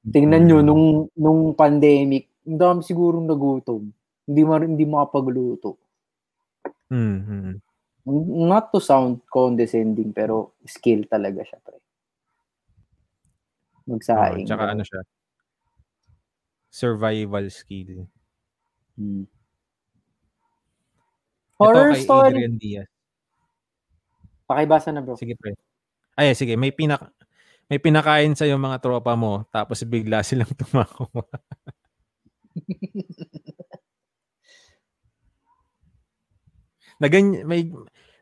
[0.08, 0.66] tingnan nyo, Mm.
[0.68, 0.84] nung,
[1.16, 3.92] nung pandemic, ang dami sigurong nagutom.
[4.28, 5.76] Hindi, ma, hindi makapagluto.
[6.90, 7.54] Mm, mm.
[8.48, 11.78] Not to sound condescending, pero skill talaga siya, pre.
[13.86, 14.46] Oh, Magsaing.
[14.48, 15.00] tsaka ano siya,
[16.70, 18.08] survival skill.
[18.98, 19.24] Hmm.
[21.60, 22.28] Ito Horror kay story.
[22.38, 22.88] Adrian Diaz.
[24.48, 25.14] Pakibasa na, bro.
[25.20, 25.52] Sige, pre.
[26.16, 27.04] Ay, sige, may pinak
[27.68, 30.88] may pinakain sa yung mga tropa mo tapos bigla silang tumawa.
[36.98, 37.70] Naganyan, may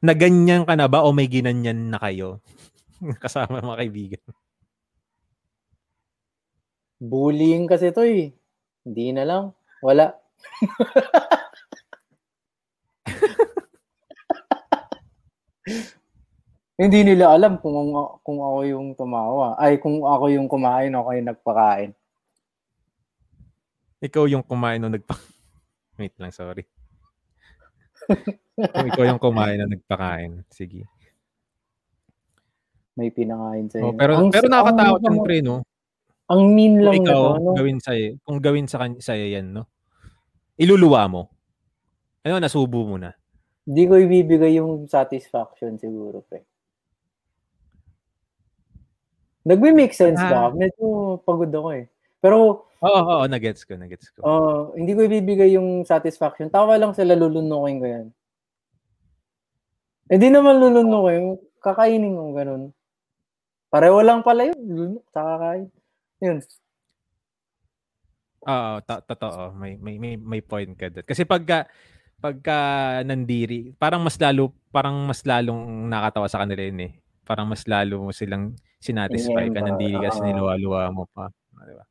[0.04, 2.44] naganyan ka na ba o may ginanyan na kayo?
[3.24, 4.24] Kasama mga kaibigan.
[7.00, 8.36] Bullying kasi to eh.
[8.84, 9.44] Hindi na lang.
[9.80, 10.12] Wala.
[16.76, 17.72] Hindi nila alam kung
[18.20, 19.56] kung ako yung tumawa.
[19.56, 21.90] Ay, kung ako yung kumain, ako yung nagpakain.
[24.04, 25.16] Ikaw yung kumain o nagpa...
[26.00, 26.68] Wait lang, sorry.
[28.60, 30.44] Kung ikaw yung kumain o nagpakain.
[30.52, 30.84] Sige.
[32.92, 33.92] May pinakain sa'yo.
[33.92, 35.64] Oh, pero Ang- pero nakakatakot ang- yung pre, no?
[36.28, 37.54] Ang mean Kung lang ikaw, na to, no?
[37.56, 39.64] gawin sa'yo, kung gawin sa sa'yo yan, no?
[40.60, 41.22] Iluluwa mo.
[42.20, 43.16] Ano, nasubo mo na.
[43.64, 46.44] Hindi ko ibibigay yung satisfaction siguro, pre.
[49.46, 50.50] Nagme-make sense Ah.
[50.50, 50.58] ba?
[50.58, 50.86] Medyo
[51.22, 51.86] pagod ako eh.
[52.18, 54.20] Pero Oo, oo, nagets ko, nagets ko.
[54.20, 56.50] uh, hindi ko ibibigay yung satisfaction.
[56.50, 58.06] Tawa lang sila lulunukin ko yan.
[60.06, 61.38] Eh di naman lulunukin.
[61.58, 62.62] Kakainin ko ganun.
[63.66, 64.58] Pareho lang pala yun.
[64.60, 65.66] Lunok, kakain.
[66.20, 66.38] Yun.
[68.46, 69.50] Oo, ta- totoo.
[69.54, 71.02] May, may, may, may point ka doon.
[71.02, 71.66] Kasi pagka,
[72.16, 72.58] pagka
[73.02, 76.92] nandiri, parang mas lalo, parang mas lalong nakatawa sa kanila yun eh.
[77.26, 81.26] Parang mas lalo mo silang sinatisfy ka, Remember, nandiri kasi niluwa-luwa mo pa.
[81.58, 81.84] Di ba?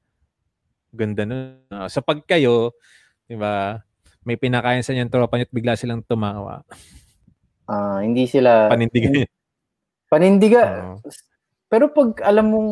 [0.95, 1.59] Ganda nun.
[1.67, 2.71] Ah, sa pag kayo,
[3.27, 3.83] di ba,
[4.23, 6.63] may pinakain sa inyong tropa niyo at bigla silang tumawa.
[7.67, 8.71] Ah, hindi sila...
[8.71, 9.27] Panindigan.
[10.07, 10.63] Panindiga.
[10.95, 11.03] Oo.
[11.67, 12.71] Pero pag alam mong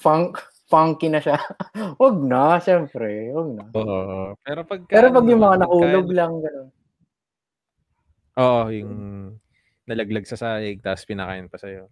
[0.00, 1.36] funk, funky na siya,
[2.00, 3.28] wag na, syempre.
[3.28, 3.64] Wag na.
[3.76, 4.32] Oo.
[4.40, 6.68] Pero pag Pero pag yung mga pagka- nahulog lang, gano'n.
[8.34, 8.94] Oo, yung
[9.84, 11.88] nalaglag sa sahig tapos pinakain pa sa'yo.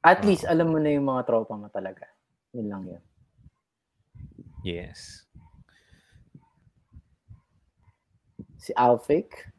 [0.00, 2.06] At least, alam mo na yung mga tropa mo talaga.
[2.54, 3.02] Yun lang yun.
[4.62, 5.26] Yes.
[8.56, 9.50] Si Alfake,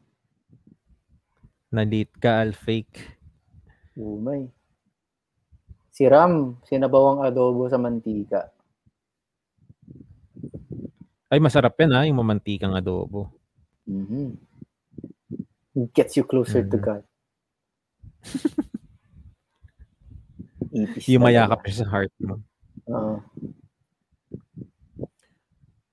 [1.68, 3.20] Nalit ka, al fake.
[3.92, 4.48] umay.
[5.92, 8.48] Si Ram, sinabawang adobo sa mantika.
[11.28, 13.28] Ay, masarap yan ha, yung mamantikang adobo.
[13.84, 14.47] Mhm.
[15.78, 16.82] Gets you closer to Mhm.
[16.82, 17.04] God.
[21.08, 22.42] Yung mayakap siya sa heart mo.
[22.90, 23.22] Oo.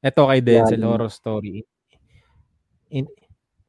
[0.01, 0.89] Ito kay Denzel, Lalo.
[0.93, 1.65] horror story.
[2.93, 3.05] In,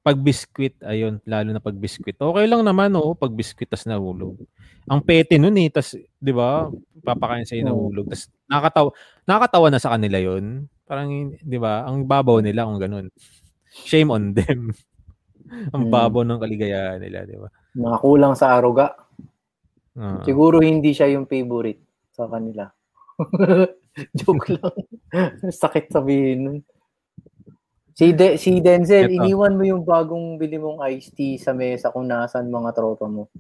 [0.01, 2.15] pag biskwit, ayun, lalo na pag biskwit.
[2.15, 4.39] Okay lang naman, oo, pag biskwit tas nahulog.
[4.87, 6.71] Ang pete nun eh, tas, di ba,
[7.03, 8.07] papakain sa'yo nahulog.
[8.07, 8.95] Tas nakakatawa,
[9.27, 10.71] nakakatawa na sa kanila yun.
[10.87, 13.07] Parang, di ba, ang babaw nila kung ganun.
[13.85, 14.71] Shame on them.
[15.71, 15.93] ang Mm.
[15.93, 17.49] babaw ng kaligayahan nila, di ba?
[17.73, 18.97] Mga kulang sa aruga.
[19.95, 20.21] Oo.
[20.23, 22.69] Siguro hindi siya yung favorite sa kanila.
[24.15, 24.75] Joke lang.
[25.55, 26.59] Sakit sabihin nun.
[27.91, 29.17] Si, De- si Denzel, Eto.
[29.19, 33.33] iniwan mo yung bagong bili mong iced tea sa mesa kung nasan mga tropa mo.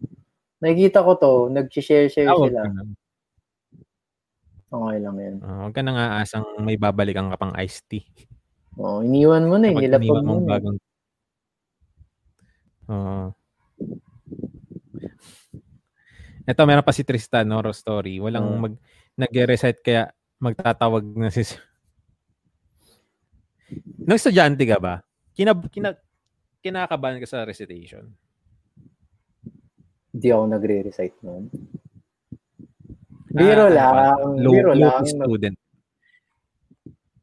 [0.57, 2.61] Nakikita ko to, nag-share-share wag sila.
[2.65, 2.83] ka na.
[4.67, 5.35] Okay lang yan.
[5.41, 8.09] Ah, wag ka na nga asang may babalikan ka pang iced tea.
[8.77, 10.41] Oo, iniwan mo na eh, Kapag nilapag iniwan mo na.
[10.41, 10.49] eh.
[10.51, 10.79] bagong...
[12.89, 13.35] Oo.
[16.47, 18.23] Ito, meron pa si Tristan, horror story.
[18.23, 18.59] Walang Oo.
[18.63, 18.75] mag,
[19.19, 20.03] nag-recite kaya
[20.39, 21.43] magtatawag na si...
[24.07, 25.03] Nung estudyante ka ba?
[25.35, 25.99] Kina, kina,
[26.63, 28.15] kinakabahan ka sa recitation?
[30.15, 31.51] Hindi ako nagre-recite noon.
[33.37, 35.05] Biro Ah, lang, low, biro low lang.
[35.05, 35.57] student.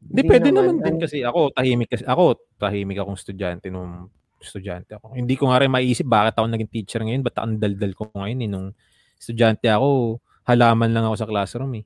[0.03, 4.11] Hindi, pwede naman, naman din kasi ako, tahimik kasi, ako, tahimik akong estudyante nung
[4.43, 5.15] estudyante ako.
[5.15, 8.39] Hindi ko nga rin maisip bakit ako naging teacher ngayon, ba't ang daldal ko ngayon
[8.43, 8.49] eh.
[8.51, 8.67] Nung
[9.15, 11.85] estudyante ako, halaman lang ako sa classroom eh.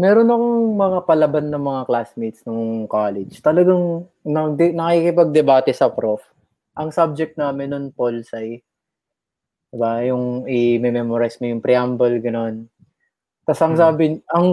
[0.00, 3.38] Meron akong mga palaban ng mga classmates nung college.
[3.44, 6.24] Talagang nakikipagdebate sa prof.
[6.74, 8.56] Ang subject namin nun, Pol Sci.
[9.68, 10.00] Diba?
[10.08, 12.64] Yung i-memorize mo yung preamble, gano'n.
[13.44, 13.82] Tapos ang Hmm.
[13.84, 14.02] sabi,
[14.32, 14.46] ang,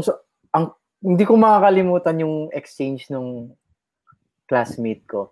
[0.51, 0.65] ang,
[0.99, 3.55] hindi ko makakalimutan yung exchange nung
[4.45, 5.31] classmate ko.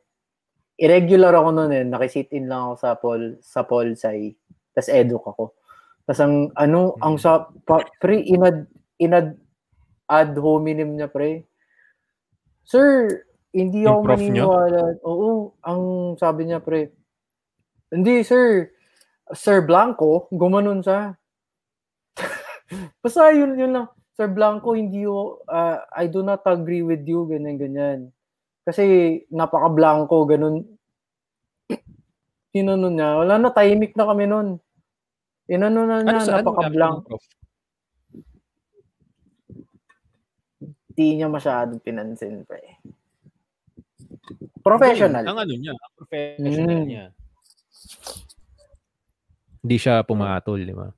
[0.77, 1.83] Irregular ako noon eh.
[1.83, 4.29] Nakisit in lang ako sa Pol, sa Pol Sci.
[4.77, 5.57] Tapos eduk ako.
[6.05, 8.69] Tapos ang, ano, ang sa, pa, pre, inad,
[9.01, 9.35] inad,
[10.07, 11.43] ad hominem niya, pre.
[12.63, 13.09] Sir,
[13.51, 15.01] hindi ako maniniwala.
[15.03, 16.93] Oo, ang sabi niya, pre.
[17.91, 18.71] Hindi, sir.
[19.35, 21.17] Sir Blanco, gumanon siya.
[23.03, 23.87] Basta yun, yun lang.
[24.15, 27.99] Sir Blanco, hindi yo, ah, I do not agree with you, ganyan, ganyan.
[28.67, 28.83] Kasi
[29.31, 30.67] napaka-blanco, ganun.
[32.51, 34.59] Tinanong niya, wala na, tahimik na kami nun.
[35.47, 36.35] Inano na Ano niya, ano?
[36.43, 37.15] napaka-blanco.
[40.91, 42.81] Hindi niya masyadong pinansin, pre.
[44.59, 45.23] Professional.
[45.23, 46.85] Ang ano niya, ang professional Mm.
[46.89, 47.05] niya.
[49.63, 50.91] Hindi siya pumatol, di ba?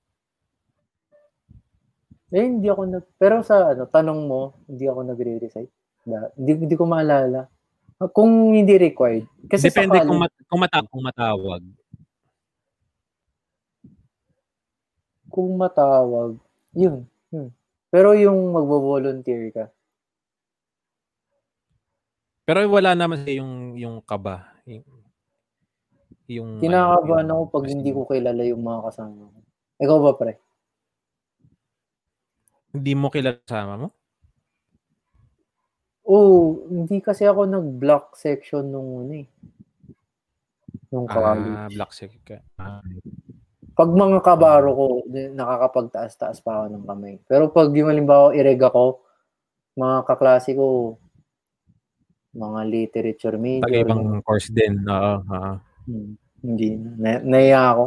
[2.29, 3.05] Eh, hindi ako nag...
[3.17, 5.73] Pero sa ano, tanong mo, hindi ako nagre-recite.
[6.01, 7.45] Da- Hindi, hindi ko maalala.
[7.99, 9.27] Kung hindi required.
[9.51, 11.63] Kasi Depende sa kung, college, mat- kung, mata- kung matawag.
[15.29, 16.41] kung matawag,
[16.73, 17.53] yun, yun.
[17.93, 19.65] Pero yung magvo-volunteer ka,
[22.49, 24.49] Pero wala naman sa yung yung kaba.
[24.65, 24.81] Yung,
[26.25, 29.37] yung kinakabahan ano, ako pag hindi ko kilala yung mga kasama ko.
[29.77, 30.33] Ikaw ba, pre?
[32.73, 33.87] Hindi mo kilala kasama mo?
[36.09, 39.27] Oo, hindi kasi ako nag-block section nung ano eh.
[40.89, 41.53] Nung college.
[41.53, 42.37] Ah, black secret ka.
[42.57, 42.81] Ah,
[43.77, 47.15] pag mga kabaro ko, nakakapagtaas-taas pa ako ng kamay.
[47.29, 49.05] Pero pag yung halimbawa ireg ako,
[49.77, 50.97] mga kaklase ko,
[52.33, 53.69] mga literature major.
[53.69, 54.81] Pag ibang course din.
[54.89, 55.13] Oo.
[55.23, 55.53] oo.
[55.85, 56.11] Hmm,
[56.41, 56.89] hindi na.
[56.97, 57.85] Na- Naiya ako.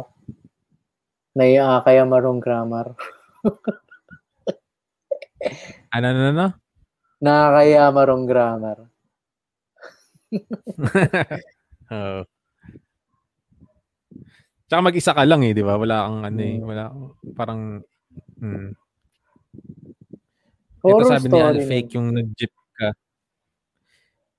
[1.35, 2.87] Naiya ka kaya marong grammar.
[5.93, 6.62] Ano, ano, ano?
[7.23, 8.77] Nakakaya marong grammar.
[11.95, 12.27] Oo.
[14.67, 15.79] Tsaka mag-isa ka lang eh, di ba?
[15.79, 16.59] Wala kang ano eh.
[16.59, 16.67] Mm.
[16.67, 16.83] Wala,
[17.31, 17.79] parang,
[18.43, 18.69] hmm.
[20.83, 22.89] Ito Horror sabi ni Al, story fake yung nag-jeep ka.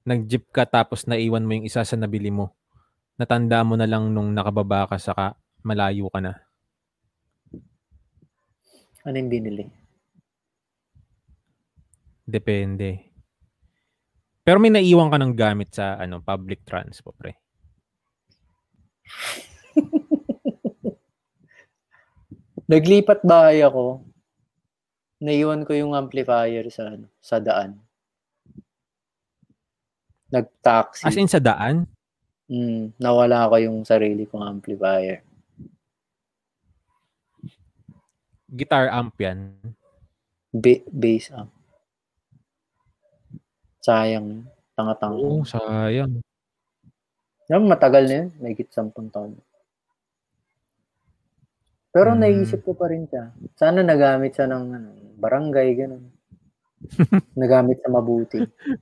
[0.05, 2.52] Nag-jeep ka tapos naiwan mo yung isa sa nabili mo.
[3.16, 6.36] Natanda mo na lang nung nakababa ka saka malayo ka na.
[9.09, 9.84] Ano yung binili?
[12.25, 13.13] Depende.
[14.45, 17.33] Pero may naiwan ka ng gamit sa ano public transport, pre.
[22.69, 24.05] Naglipat bahay ako.
[25.25, 27.81] Naiwan ko yung amplifier sa ano, sa daan.
[30.29, 31.07] Nag-taxi.
[31.07, 31.87] As in sa daan?
[32.51, 35.25] Mm, nawala ko yung sarili kong amplifier.
[38.53, 39.57] Guitar amp yan.
[40.53, 41.54] Ba- bass amp.
[43.85, 44.48] Sayang.
[44.73, 45.20] Tanga-tanga.
[45.20, 46.24] Oo, sayang.
[47.52, 48.28] Yung matagal na yun.
[48.40, 49.36] May git 10 taon.
[51.93, 52.24] Pero Hmm.
[52.24, 53.28] naisip ko pa rin siya.
[53.55, 54.89] Sana nagamit siya ng ano,
[55.20, 56.05] barangay, ganun.
[57.39, 58.40] nagamit sa mabuti.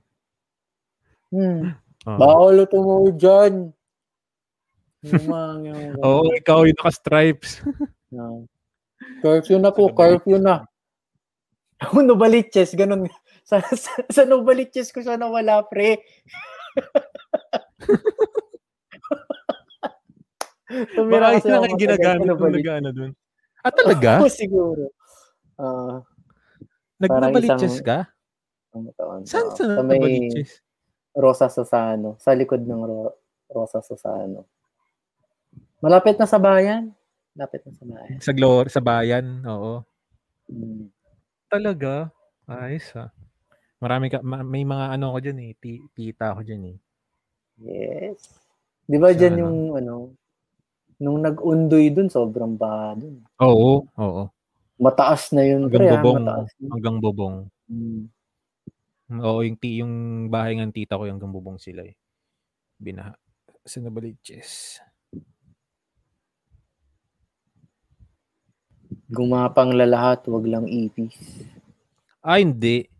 [1.33, 1.73] Hmm.
[2.05, 2.17] Oo.
[2.21, 3.73] Bawal tumuwi dyan.
[6.05, 7.65] Oo, ikaw yung naka-stripes.
[8.13, 8.45] No.
[9.25, 10.69] Curfew na po, curfew na.
[11.81, 13.09] Ako Novaliches, ganun.
[13.49, 15.99] Sa, sa, sa Novaliches ko siya nawala, pre.
[20.95, 23.11] Tumira Baka yun lang yung ginagamit nung nag-ano dun.
[23.61, 24.11] Ah, talaga?
[24.23, 24.83] Oo, siguro.
[25.59, 26.01] Ah,
[26.97, 27.99] Nagnabaliches isang- ka?
[28.73, 29.21] ang taon.
[29.29, 30.33] Saan sa sa may?
[31.13, 32.17] Rosa Susano.
[32.17, 33.13] Sa likod ng Ro-
[33.45, 34.49] Rosa Susano.
[35.77, 36.89] Malapit na sa bayan.
[37.37, 38.17] Malapit na sa bayan.
[38.17, 39.85] Sa Glor, sa bayan, oo.
[40.49, 40.89] Mm.
[41.53, 42.09] Talaga?
[42.49, 43.13] Ayos ah.
[43.83, 46.77] Marami ka, ma- may mga ano ko dyan eh, ti- tita ko dyan eh.
[47.59, 48.31] Yes.
[48.87, 49.41] Di ba dyan ano?
[49.43, 49.95] yung ano,
[51.03, 53.19] nung nag-undoy dun, sobrang baha dun.
[53.43, 54.23] Oo, oo.
[54.79, 55.99] Mataas na yun, Hanggang pre.
[55.99, 56.67] bubong, Mataas na.
[56.71, 57.35] hanggang bubong.
[57.67, 58.03] Mm.
[59.19, 59.93] Oo, yung, ti, yung
[60.31, 61.99] bahay ng tita ko, yung hanggang bubong sila eh.
[62.79, 63.19] Binaha.
[63.67, 64.79] Sa Nabaliches.
[69.11, 71.19] Gumapang lalahat, wag lang ipis.
[72.23, 72.92] Ah, hindi.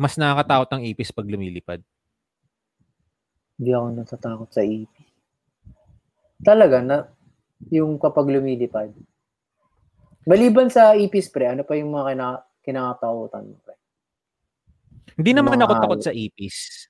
[0.00, 1.84] Mas nakakatakot ang ipis pag lumilipad.
[3.60, 5.12] Hindi ako natatakot sa ipis.
[6.40, 7.04] Talaga, na,
[7.68, 8.96] yung kapag lumilipad.
[10.24, 12.28] Maliban sa ipis, pre, ano pa yung mga kina,
[12.64, 13.76] kinakatakutan mo, pre?
[15.20, 16.88] Hindi naman Mga ako takot sa ipis.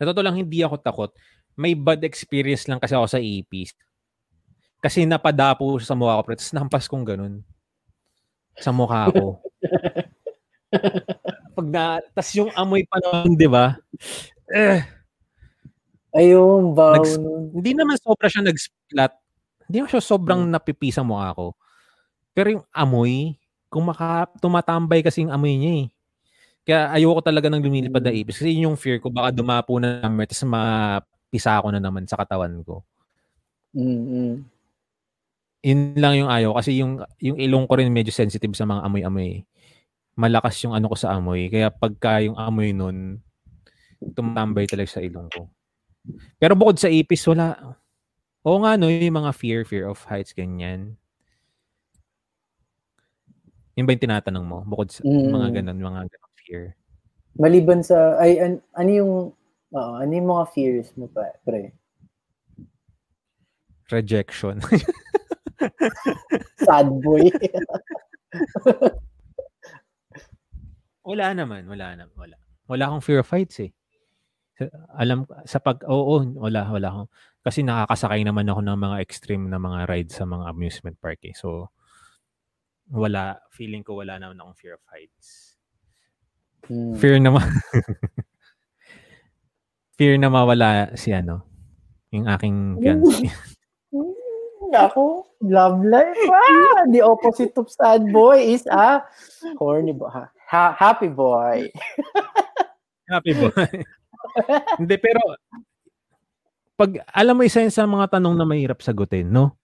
[0.00, 1.12] Sa totoo lang, hindi ako takot.
[1.52, 3.76] May bad experience lang kasi ako sa ipis.
[4.80, 6.40] Kasi napadapo sa mukha ko, pre.
[6.40, 7.44] Tapos nahampas kong ganun.
[8.56, 9.36] Sa mukha ko.
[11.56, 13.80] Pag na, tas yung amoy pa naman, di ba?
[14.52, 14.84] Eh,
[16.12, 17.20] Ayun, baw Nags-
[17.52, 19.12] hindi naman sobra siya nag-splat.
[19.68, 20.52] Hindi naman siya sobrang Hmm.
[20.52, 21.46] napipisa ang mukha ko.
[22.32, 23.36] Pero yung amoy,
[23.68, 25.86] kung maka, tumatambay kasi yung amoy niya eh.
[26.66, 28.20] Kaya ayoko talaga ng lumilipad na Hmm.
[28.22, 28.40] ipis.
[28.40, 32.16] Kasi yun yung fear ko, baka dumapo na naman, tapos mapisa ko na naman sa
[32.16, 32.80] katawan ko.
[33.76, 34.44] Mm-mm.
[35.64, 36.56] Yun lang yung ayaw.
[36.56, 39.42] Kasi yung, yung ilong ko rin medyo sensitive sa mga amoy-amoy.
[40.16, 41.52] Malakas yung ano ko sa amoy.
[41.52, 43.20] Kaya pagka yung amoy nun,
[44.16, 45.52] tumatambay talaga sa ilong ko.
[46.40, 47.76] Pero bukod sa ipis, wala.
[48.44, 50.96] Oo nga, no, yung mga fear, fear of heights, ganyan.
[53.76, 54.58] Yun ba yung tinatanong mo?
[54.64, 55.28] Bukod sa Mm.
[55.28, 56.64] mga ganun, mga ganun fear.
[57.36, 59.12] Maliban sa, ay, an, ano yung,
[59.72, 61.76] oo, ano yung mga fears mo, pa, pre?
[63.92, 64.60] Rejection.
[66.66, 67.30] Sad boy.
[71.06, 72.36] wala naman, wala naman, wala.
[72.66, 73.70] Wala akong fear of heights eh.
[74.98, 77.08] Alam, sa pag, oo, wala, wala akong,
[77.46, 81.36] kasi nakakasakay naman ako ng mga extreme na mga rides sa mga amusement park eh.
[81.38, 81.70] So,
[82.90, 85.54] wala, feeling ko wala naman akong fear of heights.
[86.66, 86.98] Hmm.
[86.98, 87.46] Fear na ma-
[89.96, 91.46] fear na mawala si ano,
[92.10, 93.30] yung aking fiancé.
[94.74, 96.16] Ako, love life.
[96.26, 99.02] Ah, the opposite of sad boy is a
[99.56, 100.10] horny boy.
[100.10, 101.70] Ha, ha- happy boy.
[103.06, 103.54] Happy boy.
[104.82, 105.22] Hindi, pero
[106.74, 109.54] pag alam mo isa yun sa mga tanong na mahirap sagutin, no?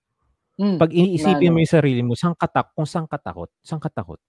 [0.55, 0.79] Hmm.
[0.79, 1.59] Pag iniisipin Ano?
[1.59, 4.23] mo yung sarili mo, saan katak, kung saan katakot, saan katakot?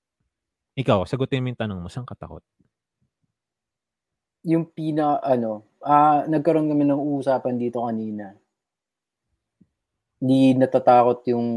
[0.74, 2.42] Ikaw, sagutin mo yung tanong mo, saan katakot?
[4.44, 8.36] yung pina, ano, ah, nagkaroon kami ng usapan dito kanina.
[10.24, 11.48] Di natatakot yung,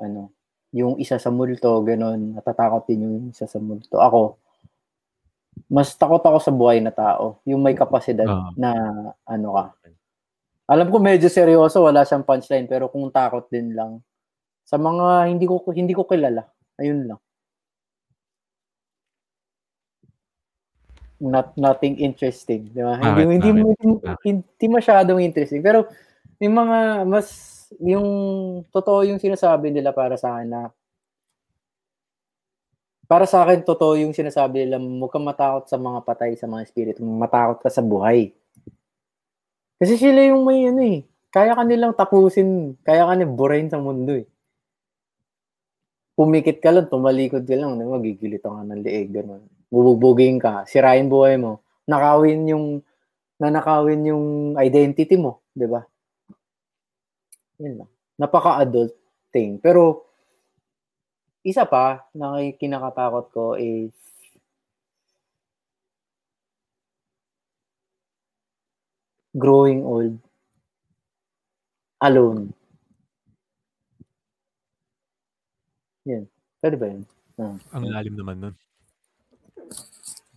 [0.00, 0.32] ano,
[0.72, 2.32] yung isa sa multo, ganun.
[2.32, 4.00] Natatakot din yung isa sa multo.
[4.00, 4.40] Ako,
[5.68, 7.36] mas takot ako sa buhay na tao.
[7.44, 8.48] Yung may kapasidad Ah.
[8.56, 8.70] na,
[9.24, 9.64] ano ka.
[10.68, 14.00] Alam ko medyo seryoso, wala siyang punchline, pero kung takot din lang.
[14.64, 16.44] Sa mga hindi ko hindi ko kilala.
[16.76, 17.20] Ayun lang.
[21.18, 22.94] Not nothing interesting, di ba?
[22.94, 23.32] Hindi Bakit?
[23.34, 24.22] hindi, hindi, Bakit?
[24.22, 25.58] hindi masyadong interesting.
[25.60, 25.90] Pero
[26.38, 28.08] yung mga mas yung
[28.72, 30.72] totoo yung sinasabi nila para sa na
[33.08, 37.00] para sa akin totoo yung sinasabi nila huwag matakot sa mga patay sa mga espiritu,
[37.00, 38.36] matakot ka sa buhay.
[39.80, 43.80] Kasi sila yung may ano eh, kaya ka nilang tapusin, kaya ka nilang burahin sa
[43.80, 44.28] mundo eh.
[46.20, 49.40] Pumikit ka lang, tumalikod ka lang, magigilitan ka ng leeg, gano'n.
[49.72, 52.66] Bubugbugin ka, sirain buhay mo, nakawin yung,
[53.40, 54.24] nanakawin yung
[54.60, 55.80] identity mo, di ba?
[57.58, 57.90] Yun lang.
[58.18, 58.94] Napaka-adult
[59.34, 59.58] thing.
[59.58, 60.06] Pero,
[61.42, 63.94] isa pa, na kinakatakot ko is,
[69.38, 70.18] growing old
[72.02, 72.50] alone.
[76.08, 76.26] Yan.
[76.58, 77.02] Pwede ba yun?
[77.70, 78.54] Ang lalim naman nun.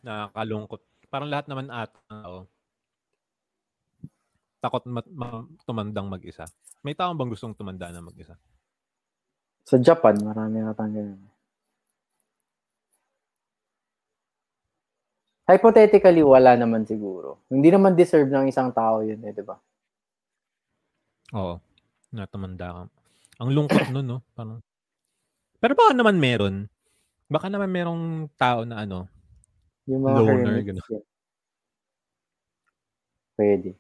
[0.06, 0.82] Nakakalungkot.
[1.10, 2.46] Parang lahat naman at tao.
[4.62, 6.46] Takot mat- ma- tumandang mag-isa.
[6.86, 8.38] May tao bang gustong tumanda na mag-isa?
[9.66, 11.22] Sa Japan, marami na tayong ganun.
[15.50, 17.42] Hypothetically, wala naman siguro.
[17.50, 19.58] Hindi naman deserve ng isang tao yun eh, di ba?
[21.36, 21.58] Oo.
[22.14, 22.82] Na tumanda ka.
[23.42, 24.20] Ang lungkot nun, no?
[24.38, 24.62] Parang,
[25.58, 26.70] Pero baka naman meron.
[27.26, 29.10] Baka naman merong tao na ano,
[29.90, 30.86] Yung mga Loner, gano'n.
[33.34, 33.74] Pwede.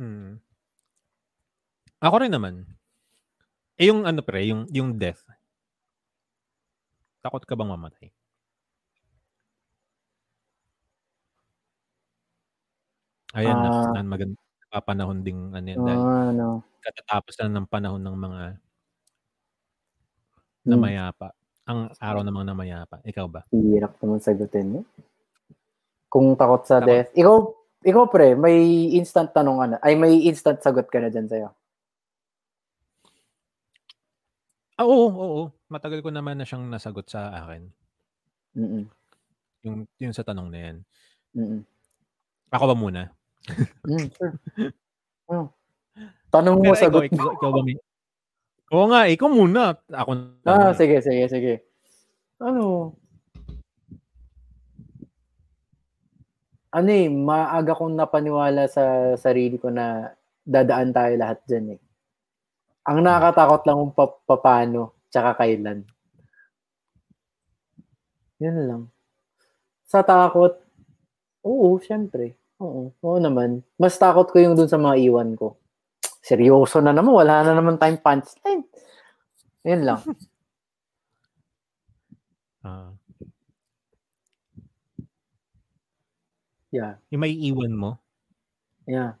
[0.00, 0.40] Hmm.
[2.00, 2.64] Ako rin naman.
[3.76, 5.20] Eh yung ano pre, yung, yung death.
[7.24, 8.08] Takot ka bang mamatay?
[13.34, 13.90] Ayan, Ah.
[13.90, 14.36] na, na maganda.
[14.70, 15.78] Papanahon ding ano yan.
[15.82, 16.46] Dahil Ah, ano.
[16.82, 18.42] katatapos lang ng panahon ng mga
[20.66, 20.70] Hmm.
[20.74, 21.30] namayapa.
[21.66, 22.96] Ang araw ng mga namayapa.
[23.02, 23.40] Ikaw ba?
[23.50, 24.86] Hirap naman sagutin yun.
[26.10, 26.86] Kung takot sa Takot.
[26.86, 27.10] death.
[27.14, 27.36] Ikaw,
[27.86, 29.74] ikaw pre, may instant tanong ano.
[29.78, 31.54] Ay, may instant sagot ka na dyan sa'yo.
[34.76, 35.42] Ah, oo, oo.
[35.72, 37.62] Matagal ko naman na siyang nasagot sa akin.
[38.58, 38.84] Mm-mm.
[39.64, 40.76] Yung, yung sa tanong na yan.
[41.32, 41.60] Mm-mm.
[42.52, 43.02] Ako ba muna?
[43.86, 44.34] Mm, sure.
[45.30, 45.50] Oh.
[46.30, 47.14] Tanong mo, Pero ikaw, sagot mo.
[47.14, 47.76] ikaw, ikaw ba may...
[48.74, 49.62] Oo nga, ikaw muna.
[49.90, 51.54] Ako na Ah, sige, sige, sige.
[52.38, 52.94] Ano?
[56.76, 60.12] Ano eh, maaga kong napaniwala sa sarili ko na
[60.44, 61.80] dadaan tayo lahat dyan eh.
[62.84, 65.88] Ang nakakatakot lang kung pa- paano, tsaka kailan.
[68.36, 68.82] Yun lang.
[69.88, 70.60] Sa takot,
[71.40, 72.36] oo, syempre.
[72.60, 73.64] Oo, oo naman.
[73.80, 75.56] Mas takot ko yung dun sa mga iwan ko.
[76.20, 78.68] Seryoso na naman, wala na naman tayong punchline.
[79.64, 80.00] Yun lang.
[82.66, 83.05] Ah.
[86.76, 87.00] Yeah.
[87.08, 87.90] yung may iwan mo.
[88.84, 89.16] Yeah.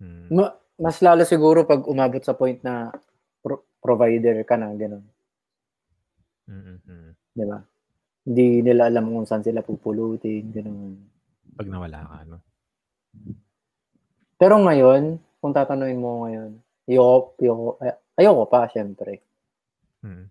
[0.00, 0.32] Hmm.
[0.32, 2.88] Ma- mas lalo siguro pag umabot sa point na
[3.44, 5.04] pro- provider ka na, gano'n.
[6.48, 7.10] Mm, mm.
[7.36, 7.58] Di ba?
[8.26, 10.96] Hindi nila alam kung saan sila pupulutin, gano'n.
[11.54, 12.38] Pag nawala ka, no?
[14.40, 16.50] Pero ngayon, kung tatanungin mo ngayon,
[16.88, 19.22] ayoko, ayoko, ay- ayoko pa, syempre.
[20.02, 20.26] Mm.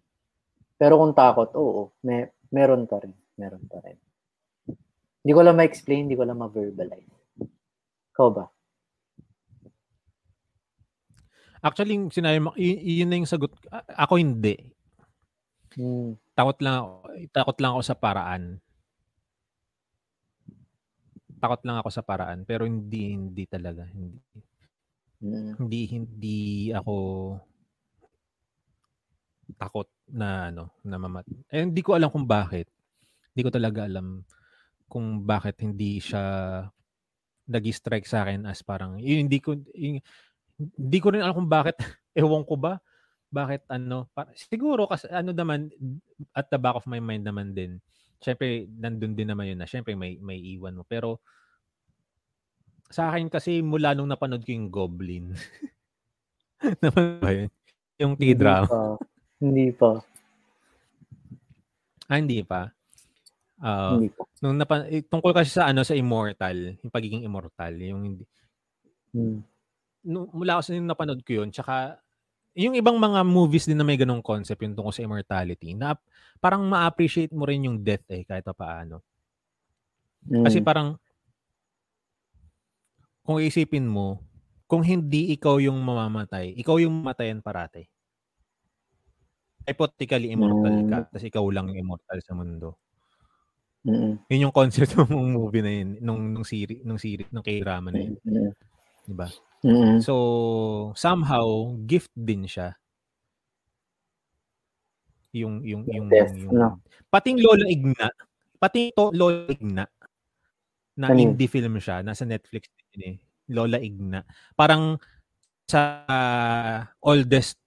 [0.82, 3.14] Pero kung takot, oo, may, meron pa rin.
[3.42, 3.98] Meron pa rin.
[5.22, 7.10] Hindi ko lang ma-explain, hindi ko lang ma-verbalize.
[8.14, 8.46] Ikaw ba?
[11.62, 13.54] Actually, yung sinabi mo, y- yun na yung sagot.
[13.70, 14.58] A- Ako hindi.
[15.78, 16.18] Hmm.
[16.34, 16.90] Takot lang ako,
[17.32, 18.44] takot lang ako sa paraan.
[21.42, 24.18] Takot lang ako sa paraan, pero hindi hindi talaga, hindi
[25.22, 25.54] Hmm.
[25.58, 26.40] hindi hindi
[26.74, 26.94] ako
[29.58, 31.26] takot na ano, na mamat.
[31.54, 32.66] Eh, hindi ko alam kung bakit.
[33.32, 34.28] Hindi ko talaga alam
[34.92, 36.24] kung bakit hindi siya
[37.48, 40.04] nag-strike sa akin as parang yun, hindi ko yun-
[40.60, 41.76] hindi ko rin alam kung bakit
[42.20, 42.78] ewan ko ba
[43.32, 45.72] bakit ano pa, siguro kasi ano naman
[46.36, 47.80] at the back of my mind naman din
[48.20, 51.24] syempre nandun din naman yun na syempre may may iwan mo pero
[52.92, 55.32] sa akin kasi mula nung napanood ko yung Goblin
[56.84, 57.50] naman ba yun?
[57.98, 58.84] yung T-drama Hindi pa.
[59.42, 59.92] Hindi pa.
[62.12, 62.62] ah hindi pa
[63.62, 64.26] Ah, Hindi pa.
[64.42, 68.26] nung napa, eh, tungkol kasi sa ano sa immortal yung pagiging immortal yung hindi
[69.14, 69.44] Hmm.
[70.04, 72.02] nung, mula kasi nung napanood ko yun, tsaka
[72.58, 75.96] yung ibang mga movies din na may ganong concept yung tungkol sa immortality, na
[76.42, 79.04] parang ma-appreciate mo rin yung death eh, kahit pa paano.
[80.42, 80.66] Kasi Hmm.
[80.66, 80.98] parang,
[83.26, 84.22] kung isipin mo,
[84.70, 87.88] kung hindi ikaw yung mamamatay, ikaw yung matayan parate.
[89.68, 91.06] Hypothetically immortal ka, Mm.
[91.06, 92.78] tapos ikaw lang yung immortal sa mundo.
[93.82, 94.22] Mm-mm.
[94.30, 98.00] Yun yung concept ng movie na yun, nung, nung series, nung series, nung k-drama na
[98.06, 98.16] yun.
[98.22, 98.52] Mm-mm.
[99.06, 99.28] Di ba?
[99.66, 99.98] Mm-mm.
[100.02, 100.14] So,
[100.94, 102.78] somehow, gift din siya.
[105.34, 106.84] Yung, yung, yung, Death, yung, ano?
[107.08, 108.08] pating Lola Igna,
[108.60, 109.86] pating to Lola Igna,
[111.00, 113.18] na Ano indie film siya, nasa Netflix din eh,
[113.48, 114.28] Lola Igna.
[114.54, 115.00] Parang
[115.72, 117.61] sa ah, oldest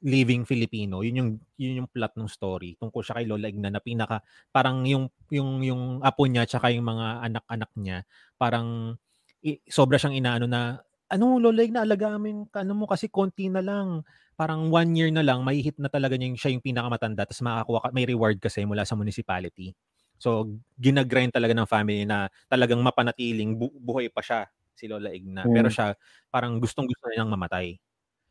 [0.00, 3.84] living Filipino, yun yung yun yung plot ng story tungkol siya kay Lola Igna na
[3.84, 7.98] pinaka parang yung yung yung apo niya tsaka yung mga anak-anak niya
[8.40, 8.96] parang
[9.44, 10.80] i- sobra siyang inaano na
[11.12, 14.06] ano Lola Igna alagaan mo yung ano mo kasi konti na lang.
[14.38, 17.44] Parang one year na lang may hit na talaga niya yung siya yung pinakamatanda tapos
[17.44, 19.74] makakuha ka, may reward kasi mula sa municipality.
[20.16, 20.48] So
[20.80, 24.40] ginagrind talaga ng family na talagang mapanatiling bu- buhay pa siya
[24.72, 25.44] si Lola Igna.
[25.44, 25.52] Mm.
[25.52, 25.92] pero siya
[26.32, 27.76] parang gustong gusto niyang mamatay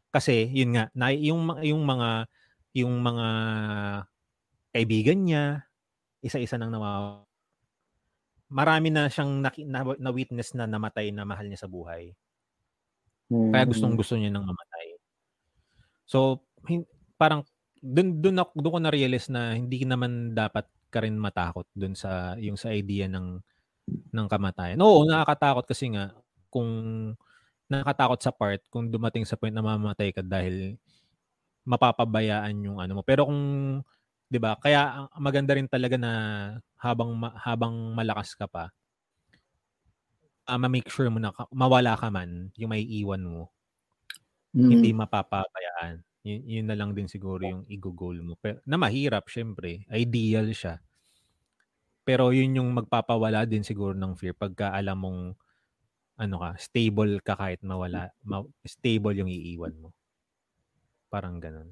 [0.10, 2.26] kasi yun nga na yung yung mga
[2.78, 3.28] yung mga
[4.74, 5.44] kaibigan niya
[6.26, 7.24] isa-isa nang nawa
[8.50, 12.14] marami na siyang naki, na, na witness na namatay na mahal niya sa buhay
[13.30, 13.54] Mm-mm.
[13.54, 14.98] kaya gustong gusto niya nang mamatay
[16.10, 17.46] so hin- parang
[17.80, 21.94] dun dun ako dun ko na realize na hindi naman dapat ka rin matakot dun
[21.94, 23.40] sa yung sa idea ng
[23.90, 24.82] ng kamatayan.
[24.82, 26.14] Oo, nakakatakot kasi nga
[26.50, 26.70] kung
[27.70, 30.76] nakakatakot sa part kung dumating sa point na mamamatay ka dahil
[31.64, 33.04] mapapabayaan yung ano mo.
[33.06, 33.42] Pero kung
[34.30, 34.58] 'di ba?
[34.58, 36.12] Kaya maganda rin talaga na
[36.82, 38.74] habang habang malakas ka pa,
[40.50, 43.54] uh, ma-make sure mo na mawala ka man, yung may iwan mo.
[44.58, 44.70] Mm-hmm.
[44.70, 45.96] Hindi mapapabayaan.
[46.26, 48.34] Y- yun na lang din siguro yung i-goal mo.
[48.42, 49.86] Pero, na mahirap, syempre.
[49.94, 50.82] Ideal siya.
[52.02, 55.22] Pero yun yung magpapawala din siguro ng fear pagka alam mong
[56.20, 59.96] ano ka, stable ka kahit mawala, ma- stable yung iiwan mo.
[61.08, 61.72] Parang ganun.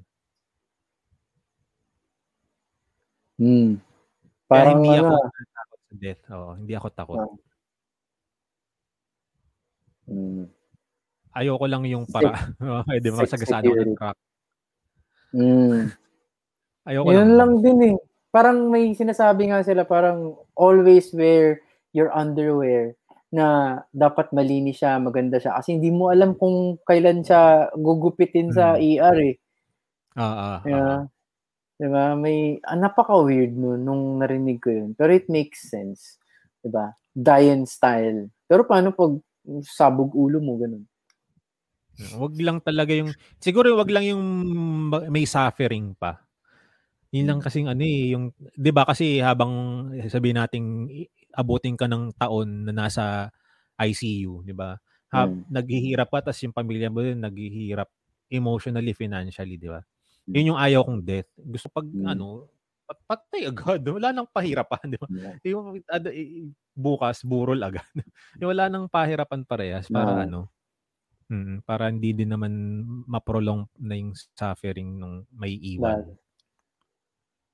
[3.38, 3.78] Hmm.
[4.48, 6.22] Parang Kaya hindi ano, ako takot sa death.
[6.32, 7.18] Oo, hindi ako takot.
[7.20, 7.36] Oh.
[10.08, 10.44] Hmm.
[11.36, 12.32] Ayoko lang yung para,
[12.88, 14.18] pwede mo sagasado ng crack.
[15.30, 15.92] Hmm.
[16.88, 17.36] Ayoko Yun lang.
[17.36, 17.96] lang din eh.
[18.32, 21.60] Parang may sinasabi nga sila parang always wear
[21.92, 22.97] your underwear
[23.28, 25.56] na dapat malinis siya, maganda siya.
[25.60, 28.80] Kasi hindi mo alam kung kailan siya gugupitin sa.
[28.80, 29.34] ER eh.
[30.18, 30.98] Ah, ah, yeah.
[31.78, 32.18] Diba?
[32.18, 34.90] May, ah, napaka-weird nun nung narinig ko yun.
[34.98, 36.18] Pero it makes sense.
[36.58, 36.96] Diba?
[37.14, 38.32] Diane style.
[38.48, 39.14] Pero paano pag
[39.62, 40.84] sabog ulo mo, ganun?
[42.18, 44.24] Wag lang talaga yung, siguro wag lang yung
[45.10, 46.22] may suffering pa.
[47.10, 47.46] Yun lang hmm.
[47.46, 49.52] kasing ano eh, yung, di ba kasi habang
[50.06, 50.66] sabihin nating
[51.38, 53.30] abutin ka ng taon na nasa
[53.78, 54.74] ICU, di ba?
[55.14, 55.46] Ha, hmm.
[55.54, 57.86] Naghihirap pa, tapos yung pamilya mo din naghihirap
[58.26, 59.80] emotionally, financially, di ba?
[60.28, 61.30] Yun yung ayaw kong death.
[61.38, 62.10] Gusto pag hmm.
[62.10, 62.50] ano,
[63.06, 63.80] patay agad.
[63.96, 65.08] Wala nang pahirapan, di ba?
[65.08, 65.34] Yeah.
[65.54, 66.04] Yung ad,
[66.74, 67.86] bukas, burol agad.
[68.42, 70.22] yung wala nang pahirapan parehas para no.
[70.24, 70.40] ano,
[71.28, 72.52] mm, para hindi din naman
[73.04, 76.06] maprolong na yung suffering nung may iwan.
[76.06, 76.27] Right.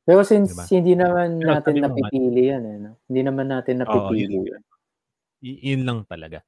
[0.05, 0.65] Pero since diba?
[0.69, 2.93] hindi naman Pero natin napipili yan, eh, no?
[3.09, 4.37] hindi naman natin napipili.
[4.37, 4.63] Oo, yun,
[5.41, 6.45] y- yun lang talaga.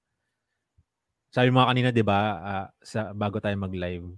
[1.32, 4.08] Sabi mo kanina, 'di ba, uh, sa bago tayo mag-live,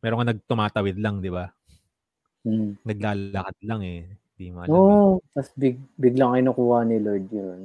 [0.00, 1.48] meron ka nagtumatawid lang, 'di ba?
[2.44, 2.76] Hmm.
[2.84, 4.00] Naglalakad lang eh.
[4.36, 4.72] Di mo alam.
[4.72, 7.60] Oo, oh, tapos big, biglang kinukuha ni Lord yun.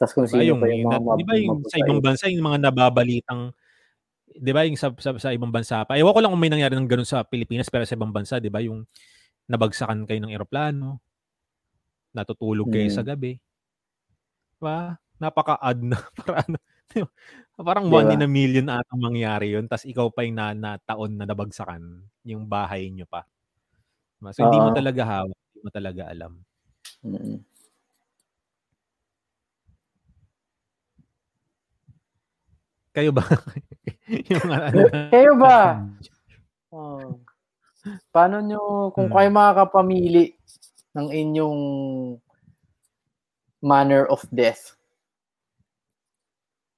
[0.00, 2.46] Tapos kung diba, sino yung, pa yung mga Di ba yung sa ibang bansa, yung
[2.48, 3.42] mga nababalitang
[4.32, 6.00] di ba yung sa, sa, sa ibang bansa pa.
[6.00, 8.48] Ewan ko lang kung may nangyari ng ganun sa Pilipinas pero sa ibang bansa, di
[8.48, 8.88] ba yung
[9.50, 11.02] nabagsakan kayo ng eroplano,
[12.12, 12.96] natutulog kayo hmm.
[12.96, 13.40] sa gabi.
[14.58, 14.96] Diba?
[15.18, 15.98] Napaka-odd na.
[16.18, 16.58] Para ano,
[17.62, 17.98] Parang diba?
[18.04, 19.64] one in a million atang mangyari yun.
[19.70, 23.24] Tapos ikaw pa yung na, na taon na nabagsakan yung bahay nyo pa.
[24.18, 24.30] Diba?
[24.34, 25.38] So, uh, hindi mo talaga hawak.
[25.38, 26.32] Hindi mo talaga alam.
[27.02, 27.38] Mm-hmm.
[32.92, 33.24] Kayo ba?
[34.32, 35.80] yung, ano, Kayo ba?
[38.14, 39.14] Paano nyo, kung hmm.
[39.14, 40.38] kayo makakapamili
[40.94, 41.60] ng inyong
[43.58, 44.78] manner of death,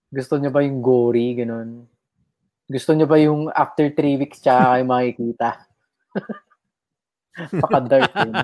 [0.09, 1.85] gusto niyo ba yung gory, ganun?
[2.65, 5.49] Gusto niyo ba yung after three weeks tsaka kayo makikita?
[7.63, 8.33] Paka-dark yun.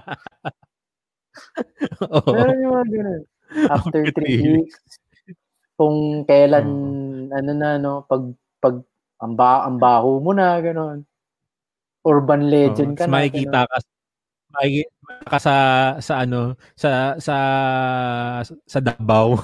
[2.12, 2.28] oh.
[2.28, 3.22] Meron yung mga ganun.
[3.70, 4.76] After three weeks,
[5.80, 7.32] kung kailan, oh.
[7.32, 8.28] ano na, no, pag,
[8.60, 8.84] pag,
[9.16, 11.08] ang, ba, ang baho mo na, ganun.
[12.06, 13.12] Urban legend oh, ka na.
[13.12, 13.77] Makikita ka,
[14.56, 15.55] makikita ka sa,
[16.01, 17.36] sa ano, sa, sa,
[18.44, 19.36] sa Davao.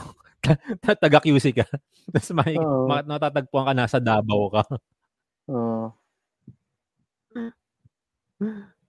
[1.03, 1.66] Taga QC ka.
[2.12, 2.87] Tapos may, Oo.
[2.89, 4.62] natatagpuan ka nasa Davao ka.
[5.53, 5.93] Oo.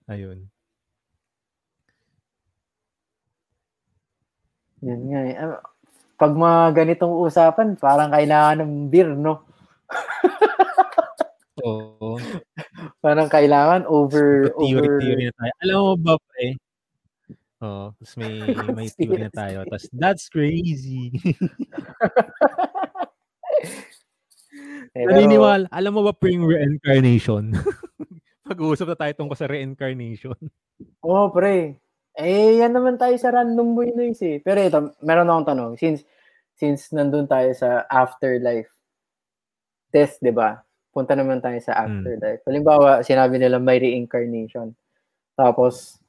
[0.08, 0.48] Ayun.
[4.80, 5.34] Yun nga eh.
[5.34, 5.60] Ah,
[6.18, 9.42] pag mga ganitong usapan, parang kailangan ng beer, no?
[11.62, 12.18] Oo.
[12.98, 14.50] Parang kailangan over...
[14.58, 15.00] theory, over...
[15.00, 15.52] theory na tayo.
[15.62, 16.46] Alam mo ba, pre?
[17.58, 17.90] Oo.
[17.98, 18.34] Tapos may,
[18.78, 19.66] may theory na tayo.
[19.66, 21.10] Tapos, that's crazy.
[24.94, 25.66] Pero, Naniniwala.
[25.70, 27.54] Alam mo ba pring reincarnation?
[28.48, 30.38] Pag-uusap na tayo tungkol sa reincarnation.
[31.04, 31.78] Oo, oh, pre.
[32.18, 34.36] Eh, yan naman tayo sa random boy noise eh.
[34.42, 35.72] Pero ito, meron akong tanong.
[35.78, 36.02] Since,
[36.58, 38.72] since nandun tayo sa afterlife
[39.94, 40.58] test, di ba?
[40.98, 41.82] Punta naman tayo sa hmm.
[41.86, 42.42] afterlife.
[42.42, 42.48] Hmm.
[42.50, 44.74] Halimbawa, sinabi nila may reincarnation.
[45.38, 46.02] Tapos,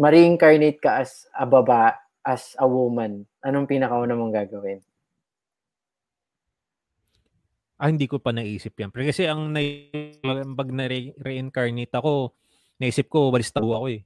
[0.00, 1.92] ma-reincarnate ka as a baba,
[2.24, 3.28] as a woman.
[3.44, 4.80] Anong pinakauna mong gagawin?
[7.76, 8.88] Ah, hindi ko pa naisip yan.
[8.88, 9.60] Pero kasi ang na,
[10.56, 12.32] pag na-reincarnate ako,
[12.80, 14.00] naisip ko, walis tabo ako eh.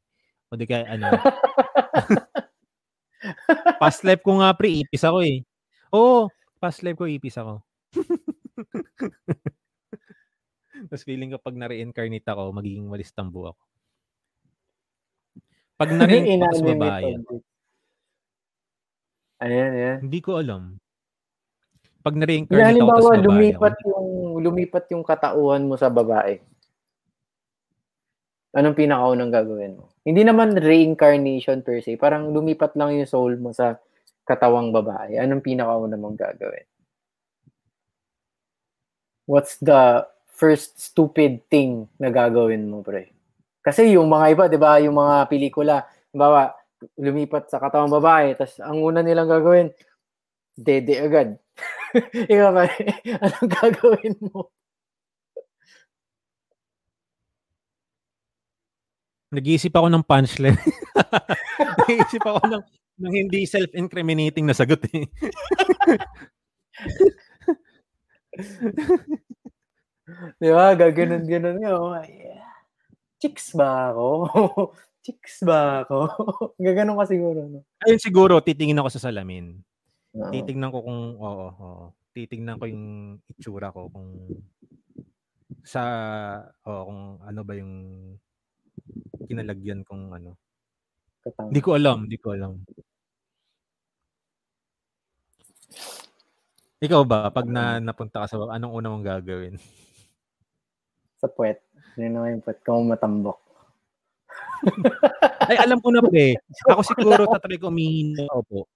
[0.51, 1.15] O di kaya ano.
[3.83, 5.47] past life ko nga pre, ipis ako eh.
[5.95, 6.27] Oo,
[6.59, 7.63] past life ko ipis ako.
[10.89, 13.63] Tapos feeling ko pag na-reincarnate ako, magiging walis tambo ako.
[15.75, 17.11] Pag na-reincarnate ako babae.
[19.45, 19.99] Ayan, ayan.
[20.07, 20.79] Hindi ko alam.
[22.05, 24.09] Pag na-reincarnate ako tas babae lumipat ako, yung,
[24.45, 26.39] lumipat yung katauhan mo sa babae.
[28.55, 29.91] Anong pinakaunang gagawin mo?
[30.07, 31.99] Hindi naman reincarnation per se.
[31.99, 33.83] Parang lumipat lang yung soul mo sa
[34.23, 35.19] katawang babae.
[35.19, 36.69] Anong pinakauna mong gagawin?
[39.27, 43.15] What's the first stupid thing na gagawin mo, pre?
[43.65, 46.53] Kasi yung mga iba, di ba, yung mga pelikula, bawa,
[47.01, 49.73] lumipat sa katawang babae, tapos ang una nilang gagawin,
[50.53, 51.29] dede agad.
[52.33, 52.69] Ikaw ba,
[53.25, 54.51] anong gagawin mo?
[59.35, 60.59] Nag-iisip ako ng punchline.
[61.83, 62.63] Nag-iisip ako ng,
[63.03, 65.11] ng hindi self-incriminating na sagot eh.
[70.41, 70.77] Di ba?
[70.77, 71.71] Gaganon-ganon nga.
[71.77, 72.45] Oh, yeah.
[73.21, 74.07] Chicks ba ako?
[75.05, 75.99] Chicks ba ako?
[76.65, 77.41] Gaganon ka siguro.
[77.49, 77.61] No?
[77.85, 79.61] Ayun siguro, titingin ako sa salamin.
[80.17, 80.31] Oo.
[80.33, 81.87] Titingnan ko kung, oo, oo.
[82.13, 82.87] Titingnan ko yung
[83.33, 84.09] itsura ko kung
[85.65, 85.83] sa,
[86.69, 87.73] oo, kung ano ba yung
[89.25, 90.37] kinalagyan kong ano.
[91.49, 92.61] Hindi ko alam, hindi ko alam.
[96.85, 99.57] Ikaw ba, pag na, napunta ka sa anong una mong gagawin?
[101.25, 101.65] Sa puwet.
[101.97, 102.61] Yun naman yung puwet.
[102.61, 103.41] Kung matambok.
[105.49, 106.37] Ay, alam ko na pre.
[106.69, 108.69] Ako siguro tatry ko umihi ng nakaupo.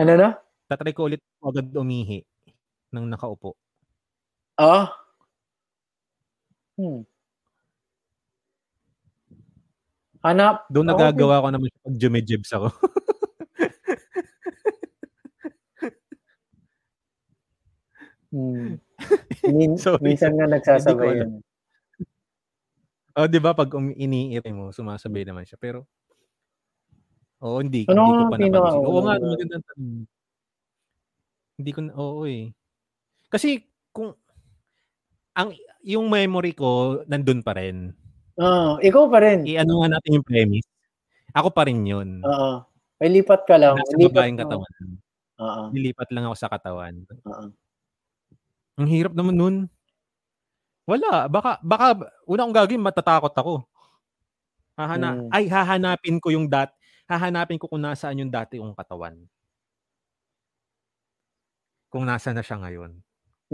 [0.00, 0.28] Ano na?
[0.72, 2.24] Tatry ko ulit agad umihi
[2.96, 3.52] ng nakaupo.
[4.56, 4.88] Ah?
[6.80, 7.04] Hmm.
[10.24, 10.64] Hanap.
[10.72, 12.68] Doon Ako nagagawa ko naman siya pag jumejibs ako.
[18.32, 18.76] Hmm.
[19.48, 20.02] Min- Sorry.
[20.02, 21.45] minsan nga nagsasabay yun.
[23.16, 25.56] Oh, 'di ba pag um, iniiri mo, sumasabay naman siya.
[25.58, 25.88] Pero
[27.44, 28.86] Oo, hindi, Ano hindi ko pa pinaka- napansin.
[28.88, 30.06] Oo nga, magandang tanong.
[31.56, 32.42] Hindi ko oo eh.
[33.28, 33.48] Kasi
[33.92, 34.12] kung
[35.36, 35.52] ang
[35.84, 37.92] yung memory ko nandun pa rin.
[38.40, 39.44] Ah, ikaw pa rin.
[39.44, 40.68] I-ano nga natin yung premise.
[41.36, 42.20] Ako pa rin yun.
[42.24, 42.64] Oo.
[43.00, 43.76] May lipat ka lang.
[43.76, 44.72] Nasa Lipat babaeng katawan.
[45.36, 45.62] Oo.
[45.72, 46.94] Nilipat lang ako sa katawan.
[47.28, 47.44] Oo.
[48.80, 49.56] Ang hirap naman nun.
[50.86, 51.26] Wala.
[51.26, 51.86] Baka, baka,
[52.30, 53.66] una kong gagawin, matatakot ako.
[54.78, 55.32] Hahana, Hmm.
[55.32, 56.68] Ay, hahanapin ko yung dat,
[57.08, 59.26] hahanapin ko kung nasaan yung dati kong katawan.
[61.92, 62.98] Kung nasa na siya ngayon.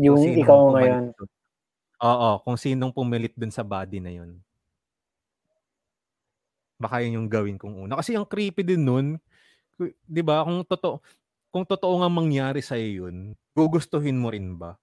[0.09, 1.13] Kung Yung ikaw pumalit ngayon.
[1.17, 1.29] dun.
[2.03, 4.45] Oo, kung sinong pumilit dun sa body na yun.
[6.81, 7.99] Baka yun yung gawin kong una.
[8.01, 9.07] Kasi ang creepy din nun,
[10.09, 10.45] 'di ba?
[10.47, 11.03] Kung totoo
[11.53, 14.79] kung totoo nga mangyari sa yun, gugustuhin mo rin ba?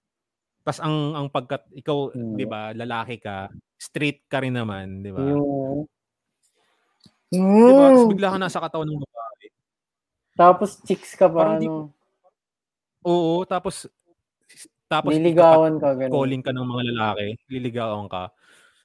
[0.66, 2.36] Tas ang ang pagkat ikaw, Hmm.
[2.36, 3.48] 'di ba, lalaki ka,
[3.80, 5.40] straight ka rin naman, 'di ba?
[5.72, 5.88] Yung...
[7.66, 7.92] 'Di ba?
[7.94, 8.10] Tas Mm.
[8.10, 9.46] bigla ka nasa katawan ng babae.
[10.38, 11.94] Tapos chicks ka pa, Parang di ano.
[13.06, 13.88] Oo, tapos
[14.92, 16.30] tapos Niligawan ka, ganun.
[16.30, 18.34] calling ka ng mga lalaki, liligawan ka.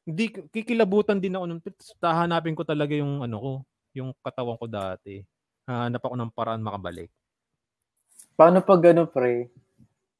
[0.07, 1.61] Hindi kikilabutan din ako nun.
[2.03, 3.53] Hahanapin ko talaga yung ano ko,
[3.97, 5.23] yung katawan ko dati.
[5.69, 7.11] Hahanap ako ng paraan makabalik.
[8.39, 9.47] Paano pag ano, pre?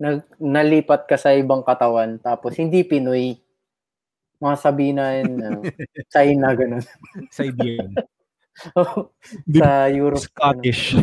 [0.05, 3.41] Nag, nalipat ka sa ibang katawan, tapos hindi Pinoy.
[4.37, 5.61] Mga sabihin na yun, ano,
[6.13, 6.85] China, ganun.
[7.33, 7.89] Sa Indian.
[9.57, 10.21] sa Europe.
[10.21, 11.01] Ano, Scottish.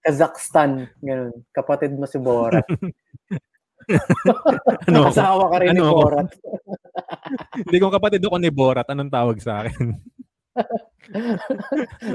[0.00, 1.36] Kazakhstan, ganun.
[1.52, 2.64] Kapatid mo si Borat.
[4.88, 5.12] ano?
[5.12, 6.00] Asawa ka rin ni Ano ako?
[6.00, 6.28] Borat.
[7.68, 8.88] Hindi ko kapatid ako ni Borat.
[8.88, 10.00] Anong tawag sa akin?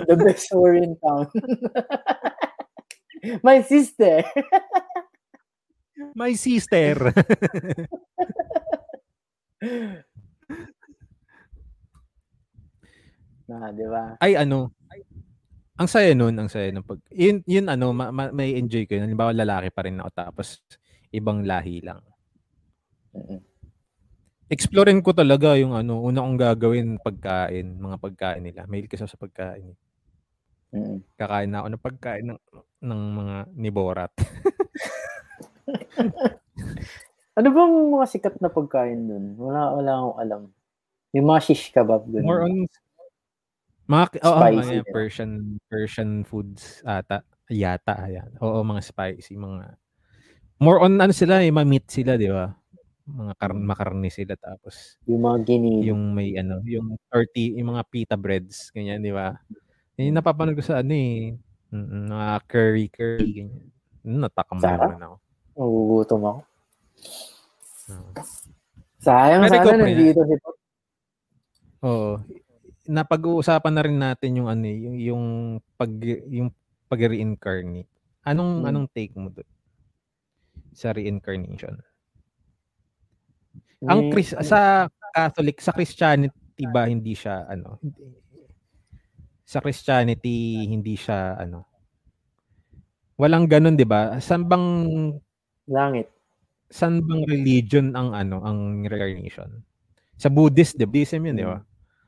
[0.09, 1.29] The best war in town.
[3.45, 4.25] My sister.
[6.15, 7.15] My sister.
[13.47, 14.19] Na, di ba?
[14.19, 14.75] Ay ano,
[15.75, 16.83] ang saya nun, ang saya nun.
[16.87, 19.07] Pag, yun, yun ano, ma, ma- may enjoy ko yun.
[19.07, 20.47] Halimbawa lalaki pa rin ako tapos
[21.11, 21.99] ibang lahi lang.
[24.51, 28.67] Explorein ko talaga yung ano, una kong gagawin pagkain, mga pagkain nila.
[28.67, 29.75] Mahilig kasi sa pagkain.
[31.15, 32.39] Kakain na ako ng pagkain ng,
[32.83, 34.11] ng mga ni Borat.
[37.35, 39.35] Ano bang mga sikat na pagkain dun?
[39.35, 40.41] Wala, wala akong alam.
[41.11, 42.07] Yung mga shish kebab.
[42.07, 42.23] Ganun.
[42.23, 42.55] More on
[43.85, 44.89] mga oo, Spicy, mga diba?
[44.89, 45.31] Persian
[45.69, 47.21] Persian foods ata
[47.53, 48.33] yata ayan.
[48.41, 49.77] Oo, mga spicy, mga
[50.57, 52.49] more on ano sila, eh, ma-meat sila, di ba?
[53.05, 55.85] Mga kar- makarni sila tapos Yung mga gini.
[55.85, 59.37] yung may ano, yung 30, yung mga pita breads, ganyan, di ba?
[60.01, 61.37] Yung napapanood ko sa ano eh,
[61.69, 63.69] mga curry curry ganyan.
[64.01, 64.97] Natakam Sarap.
[64.97, 65.15] naman ako.
[65.55, 66.39] Nagugutom ako.
[67.85, 68.09] Oo.
[68.99, 70.55] Sayang Pero sana nandito si Pop.
[71.81, 72.11] Oo.
[72.85, 75.23] Napag-uusapan na rin natin yung ano eh, yung yung
[75.73, 75.91] pag
[76.29, 76.49] yung
[76.85, 77.89] pag-reincarnate.
[78.21, 78.67] Anong Hmm.
[78.67, 79.47] anong take mo doon?
[80.75, 81.79] sa reincarnation.
[83.79, 87.79] Ang May- Chris sa Catholic, sa Christianity ba hindi siya ano?
[89.47, 91.63] Sa Christianity hindi siya ano?
[93.15, 94.19] Walang ganun, 'di ba?
[94.19, 94.67] San bang
[95.67, 96.09] Langit.
[96.69, 99.61] san bang religion ang ano, ang reincarnation?
[100.17, 100.85] Sa Buddhist, 'di?
[100.89, 101.59] Buddhism 'yun, 'di ba?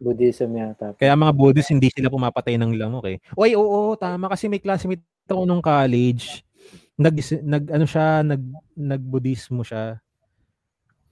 [0.02, 0.98] Buddhism yata.
[1.00, 3.18] Kaya mga Buddhist hindi sila pumapatay ng lamok eh.
[3.38, 6.42] Oy, oo, tama kasi may classmate ako nung college.
[6.98, 8.42] Nag nag ano siya, nag
[8.78, 10.02] nag-Buddhismo siya.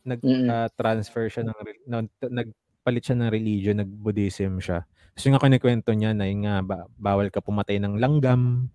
[0.05, 0.49] Nag Mm-mm.
[0.49, 1.57] ah, transfer siya ng
[1.89, 4.85] no, nagpalit siya ng religion, nag-Buddhism siya.
[5.17, 8.69] Kasi nga kinikwento niya na yun nga ba, bawal ka pumatay ng langgam.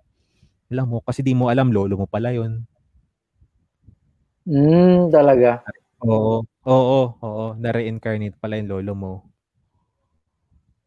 [0.70, 2.69] Lamok kasi di mo alam lolo mo pala 'yon.
[4.48, 5.60] Mm, talaga.
[6.00, 6.40] Oo.
[6.68, 9.12] Oo, oo, na-reincarnate pala yung lolo mo.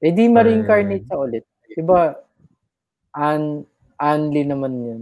[0.02, 1.46] Eh di ma-reincarnate sa ulit.
[1.74, 2.14] Diba,
[3.14, 3.66] an
[3.98, 5.02] Anli naman yun.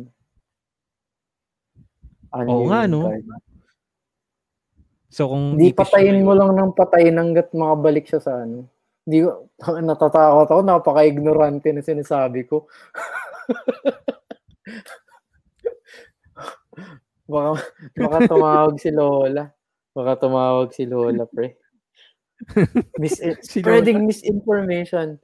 [2.31, 3.01] Anli Oo nga, no?
[5.11, 8.63] So kung ipis patayin siya mo lang ng patayin hanggat makabalik siya sa ano.
[9.03, 9.51] Hindi ko,
[9.91, 12.63] natatakot ako, napaka-ignorante na sinasabi ko.
[17.31, 17.63] baka,
[17.95, 19.47] baka tumawag si Lola.
[19.95, 21.55] Baka tumawag si Lola, pre.
[22.99, 23.79] Mis- Si Lola.
[23.79, 25.15] spreading misinformation.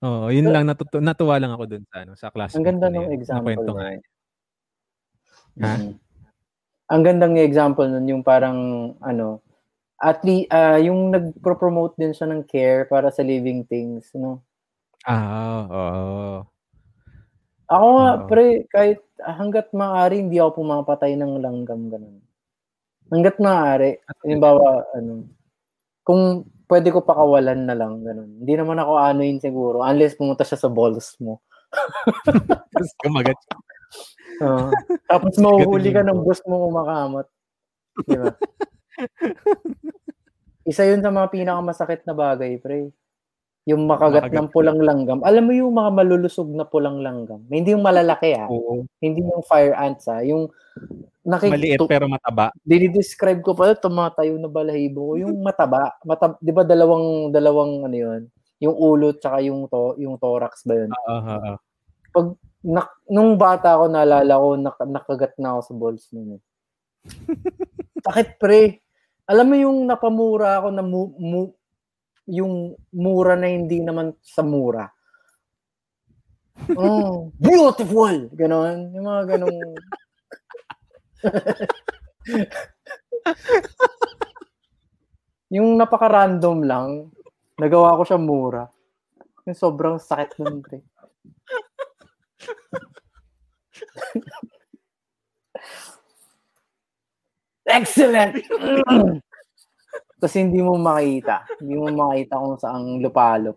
[0.00, 2.56] Oo, yun lang natutu natuwa lang ako dun sa ano, sa class.
[2.56, 4.00] Ang ganda ng example nga.
[5.60, 5.74] Ha?
[6.90, 9.44] Ang gandang example nun, yung parang, ano,
[10.00, 14.40] at least, ah, yung nagpro-promote din siya ng care para sa living things, no?
[15.06, 16.50] Ah, oo.
[17.68, 18.24] Ako nga, Oo.
[18.28, 22.16] pre, kahit hanggat maaari, hindi ako pumapatay ng langgam, ganun.
[23.12, 25.28] Hanggat maaari, halimbawa, ano,
[26.06, 28.40] kung pwede ko pakawalan na lang, ganun.
[28.42, 31.42] Hindi naman ako anuin siguro, unless pumunta siya sa balls mo.
[32.74, 33.38] Tapos kumagat.
[34.42, 34.70] Oo.
[35.06, 37.26] Tapos mahuhuli ka ng boss mo kumakamot.
[38.06, 38.32] Di ba?
[40.70, 42.92] Isa yun sa mga pinakamasakit na bagay, pre.
[43.70, 44.36] Yung makagat Makagat.
[44.36, 45.22] ng pulang langgam.
[45.22, 47.46] Alam mo yung mga malulusog na pulang langgam?
[47.46, 48.50] Hindi yung malalaki ah.
[48.50, 48.82] Oo.
[48.98, 50.20] Hindi yung fire ants ah.
[50.20, 50.50] Yung
[51.22, 52.50] nakik- Maliit pero mataba.
[52.60, 55.22] dinidescribe ko pala tumatayo na balahibo ko.
[55.22, 55.94] Yung mataba.
[56.02, 58.20] Matab, di ba dalawang, dalawang ano yun?
[58.58, 60.90] Yung ulo tsaka yung, to, yung thorax ba yun?
[60.90, 61.34] Oo,
[62.10, 62.32] oo.
[62.60, 66.36] Nak, nung bata ako, naalala ko, nak, nakagat na ako sa balls nun.
[66.36, 66.42] eh.
[68.04, 68.84] Sakit, pre.
[69.24, 71.54] Alam mo yung napamura ako na mu, mu-
[72.30, 74.86] yung mura na hindi naman sa mura.
[76.78, 78.30] Oh, beautiful!
[78.30, 78.94] Ganon.
[78.94, 79.58] Yung mga ganong...
[85.50, 87.10] yung napaka-random lang,
[87.58, 88.70] nagawa ko siya mura.
[89.50, 90.78] Yung sobrang sakit nun, pre.
[97.70, 98.34] Excellent!
[100.20, 101.48] Kasi hindi mo makita.
[101.58, 103.56] Hindi mo makita kung saang lupalop.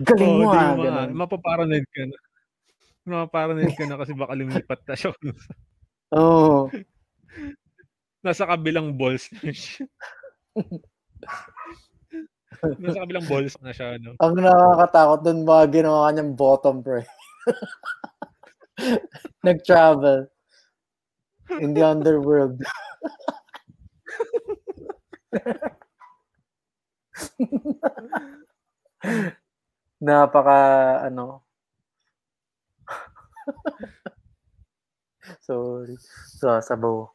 [0.00, 0.68] Galing mo Oo, di ah.
[0.76, 1.08] mo ganun.
[1.12, 2.16] ma- Mapaparanoid ka na.
[3.08, 5.10] Mapaparanoid ka na kasi baka lumipat na siya.
[6.16, 6.68] Oo.
[8.20, 9.88] Nasa kabilang balls na siya.
[12.80, 13.96] Nasa kabilang balls na siya.
[13.96, 14.12] No?
[14.20, 17.08] Ang nakakatakot dun mga ginawa kanyang bottom, pre.
[19.48, 20.28] Nag-travel.
[21.60, 22.60] In the underworld.
[30.04, 30.58] Napaka,
[31.06, 31.46] ano.
[35.46, 35.94] Sorry.
[36.40, 37.06] Sasabaw.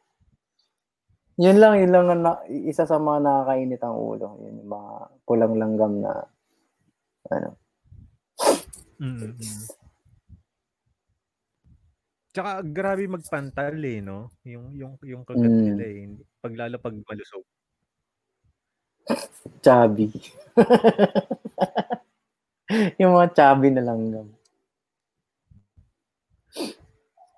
[1.36, 4.40] Yun lang, yun lang ang na, isa sa mga nakakainit ang ulo.
[4.40, 4.92] Yun, yung mga
[5.28, 6.24] pulang langgam na,
[7.28, 7.60] ano.
[8.96, 9.75] mm
[12.36, 14.28] Tsaka grabe magpantal eh, no?
[14.44, 15.64] Yung yung yung kagat Mm.
[15.72, 16.04] nila eh.
[16.36, 17.48] Pag lalo pag malusog.
[19.64, 20.12] Chubby.
[23.00, 24.28] yung mga chubby na langgam.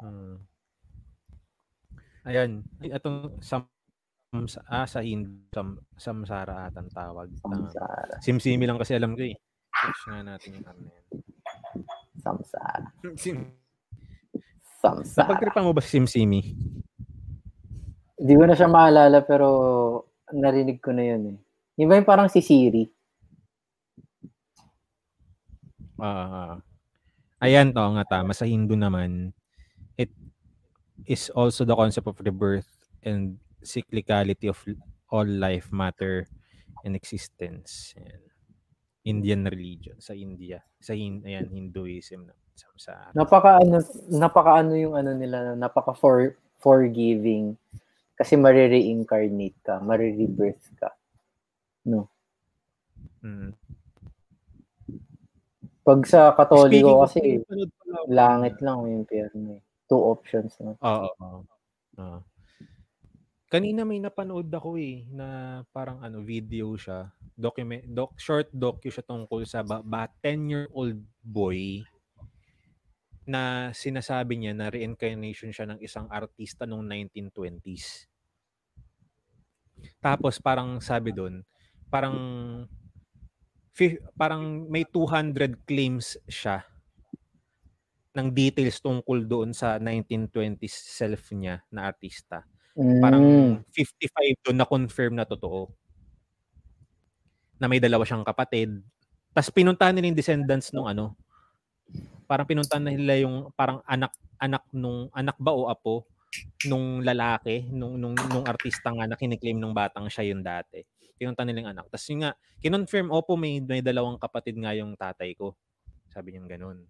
[0.02, 0.36] Mm.
[2.26, 2.50] Ayan,
[2.82, 3.70] itong sam
[4.66, 7.30] ah, sa Hindi, sam, samsara atang tawag.
[7.38, 8.18] Samsara.
[8.18, 9.38] Simsimi lang kasi alam ko eh.
[9.78, 11.06] Search nga natin yung ano yan.
[12.18, 12.90] Samsara.
[13.14, 13.67] Sim
[14.78, 15.26] Samsara.
[15.26, 16.54] Napagtripan mo ba si Simsimi?
[18.18, 19.46] Hindi ko na siya maalala pero
[20.30, 21.38] narinig ko na yun eh.
[21.82, 22.86] Yung ba yung parang si Siri?
[25.98, 26.62] Ah.
[27.42, 29.34] ayan to nga tama sa Hindu naman
[29.98, 30.14] it
[31.10, 32.70] is also the concept of rebirth
[33.02, 33.34] and
[33.66, 34.62] cyclicality of
[35.10, 36.30] all life matter
[36.86, 37.98] and existence.
[37.98, 38.22] Ayan.
[39.08, 43.78] Indian religion sa India, sa hin, ayan, Hinduism na sa, sa Napaka ano,
[44.10, 47.54] napaka ano yung ano nila, napaka for, forgiving.
[48.18, 50.90] Kasi marireincarnate ka, marirebirth ka.
[51.86, 52.10] No.
[53.22, 53.54] mm.
[55.86, 59.56] Pag sa Katoliko of- kasi, lang- langit lang yung impyerno.
[59.56, 59.62] eh.
[59.88, 60.52] Two options.
[60.60, 60.76] No?
[60.84, 61.08] Oo.
[61.16, 61.40] oo.
[61.96, 62.18] Oo.
[63.48, 69.00] Kanina may napanood ako eh na parang ano video siya, document doc short docu siya
[69.00, 71.80] tungkol sa ba, ba 10-year-old boy
[73.28, 78.08] na sinasabi niya na reincarnation siya ng isang artista noong 1920s.
[80.02, 81.42] Tapos parang sabi doon,
[81.90, 82.14] parang
[84.16, 86.64] parang may 200 claims siya
[88.16, 92.44] ng details tungkol doon sa 1920s self niya na artista.
[93.02, 93.64] Parang Mm.
[93.72, 95.70] 55 doon na confirm na totoo.
[97.60, 98.70] Na may dalawa siyang kapatid.
[99.34, 101.18] Tapos pinuntahan nila yung descendants nung ano.
[102.28, 106.04] Parang pinuntahan nila yung parang anak anak nung anak ba o apo
[106.68, 110.84] nung lalaki nung nung nung artista nga na kiniklaim nung batang siya yung dati.
[111.16, 111.84] Pinuntahan nila yung anak.
[111.88, 115.56] Tapos yung nga kinonfirm opo may may dalawang kapatid nga yung tatay ko.
[116.12, 116.84] Sabi niya ganun.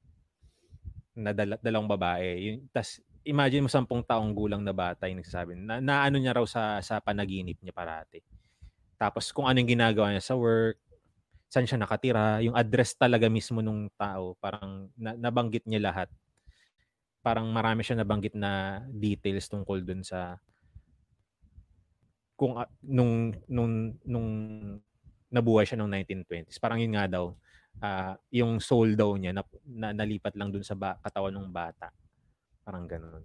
[1.19, 2.29] Na dala, dalawang babae.
[2.43, 6.35] Yung, tas imagine mo sampung taong gulang na bata yung nagsasabi na, na ano niya
[6.35, 8.19] raw sa sa panaginip niya parati.
[8.99, 10.83] Tapos kung ano yung ginagawa niya sa work,
[11.49, 16.09] saan siya nakatira, yung address talaga mismo nung tao, parang na, nabanggit niya lahat.
[17.25, 20.37] Parang marami siya nabanggit na details tungkol dun sa
[22.39, 24.29] kung a- nung nung nung
[25.29, 26.61] nabuhay siya noong 1920s.
[26.61, 27.33] Parang yun nga daw,
[27.85, 31.93] ah, yung soul daw niya na, na nalipat lang dun sa ba, katawan ng bata.
[32.65, 33.25] Parang ganun.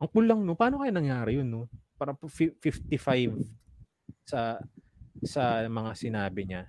[0.00, 0.56] Ang cool lang, no?
[0.56, 1.68] Paano kaya nangyari yun, no?
[2.00, 3.36] Parang pu- fi- 55
[4.24, 4.56] sa
[5.20, 6.64] sa mga sinabi niya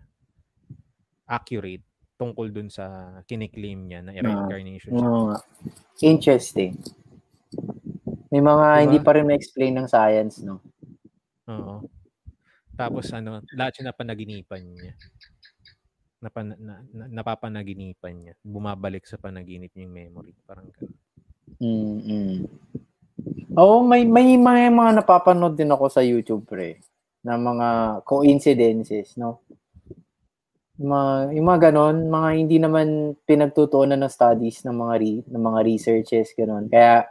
[1.31, 1.87] accurate
[2.19, 5.07] tungkol dun sa kiniklaim niya na reincarnation siya.
[5.07, 5.39] Oo nga.
[6.03, 6.77] Interesting.
[8.29, 8.81] May mga Diba?
[8.85, 10.61] hindi pa rin ma-explain ng science, no?
[11.49, 11.81] Oo.
[12.77, 14.93] Tapos ano, lahat siya napanaginipan niya.
[16.21, 18.33] Napan, na, na, napapanaginipan niya.
[18.45, 20.37] Bumabalik sa panaginip niya yung memory.
[20.45, 20.93] Parang ganun.
[21.57, 22.37] mm
[23.57, 26.79] Oo, may, may mga, mga napapanood din ako sa YouTube, pre,
[27.25, 29.43] na mga coincidences, no?
[30.81, 35.59] Mga, yung mga ganon, mga hindi naman pinagtutuunan ng studies ng mga re, ng mga
[35.61, 36.65] researches, ganon.
[36.65, 37.05] Kaya,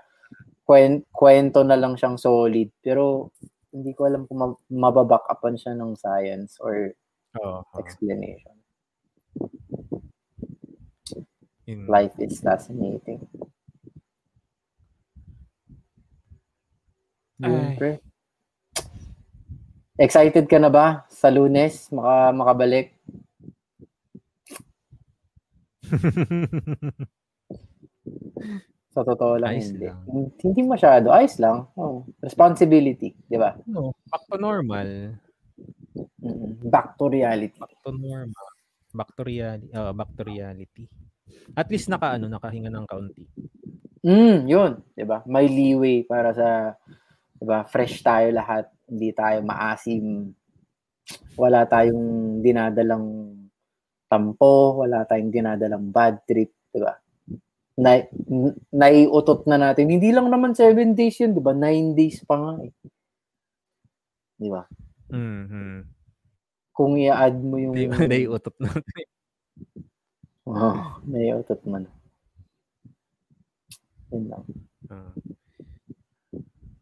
[0.66, 2.66] kwen, kwento na lang siyang solid.
[2.82, 3.30] Pero,
[3.70, 6.90] hindi ko alam kung ma- mababack upan siya ng science or
[7.38, 7.62] oo.
[7.78, 8.58] explanation.
[11.70, 11.86] Yun.
[11.86, 13.22] Life is fascinating.
[17.40, 18.02] Ay.
[20.00, 22.96] Excited ka na ba sa lunes maka makabalik?
[28.90, 29.86] Sa totoo lang Ayos hindi.
[29.86, 30.02] lang.
[30.42, 31.14] Hindi masyado.
[31.14, 31.70] Ayos lang.
[31.78, 33.54] Oh, responsibility, di ba?
[33.70, 35.14] no, back to normal.
[36.66, 37.54] Back to reality.
[37.54, 38.48] Back to normal.
[38.90, 39.70] Back to reality.
[39.70, 40.90] Uh, back to reality.
[41.54, 43.22] At least naka ano, nakahinga ng kaunti.
[44.02, 45.22] Mm, yun, 'di ba?
[45.28, 46.74] May leeway para sa
[47.38, 47.62] 'di ba?
[47.68, 50.34] Fresh tayo lahat, hindi tayo maasim.
[51.38, 53.29] Wala tayong dinadalang
[54.10, 56.98] tampo, wala tayong dinadalang bad trip, 'di ba?
[57.80, 58.02] Na,
[58.74, 59.88] naiutot na natin.
[59.88, 61.54] Hindi lang naman 7 days yun, 'di ba?
[61.54, 62.74] 9 days pa nga eh.
[64.36, 64.66] 'Di ba?
[65.14, 65.86] Mhm.
[66.74, 68.70] Kung i-add mo yung Di ba naiutot na?
[70.50, 71.90] Oh, naiutot mo na.
[74.10, 74.42] Yun lang.
[74.90, 75.12] Ah.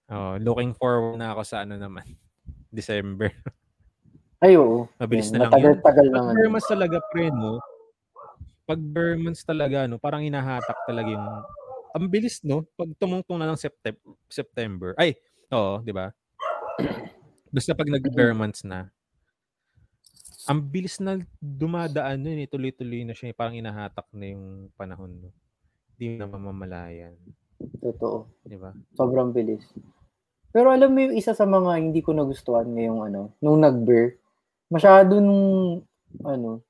[0.09, 2.05] oh, looking forward na ako sa ano naman.
[2.73, 3.33] December.
[4.39, 4.87] Ay, oo.
[4.97, 5.55] Mabilis Yun, na lang yun.
[5.75, 6.35] Matagal-tagal Pag naman.
[6.39, 7.53] Burmans talaga, pre, no?
[8.65, 9.99] Pag Burmans talaga, no?
[9.99, 11.27] Parang hinahatak talaga yung...
[11.91, 12.63] Ang bilis, no?
[12.79, 13.99] Pag tumungtong na ng Septem-
[14.31, 14.95] September.
[14.95, 15.19] Ay,
[15.51, 16.15] oo, di ba?
[17.55, 18.93] Basta pag nag-Burmans na,
[20.47, 22.47] ang bilis na dumadaan nun, eh.
[22.47, 23.33] Tuloy-tuloy na siya.
[23.33, 23.37] eh.
[23.37, 24.45] Parang hinahatak na yung
[24.79, 25.31] panahon, no?
[25.99, 27.19] Hindi na mamamalayan.
[27.83, 28.31] Totoo.
[28.47, 28.71] Di ba?
[28.95, 29.67] Sobrang bilis.
[30.49, 34.17] Pero alam mo yung isa sa mga hindi ko nagustuhan ngayong ano, nung nag-bear,
[34.69, 35.83] masyado nung,
[36.25, 36.63] ano,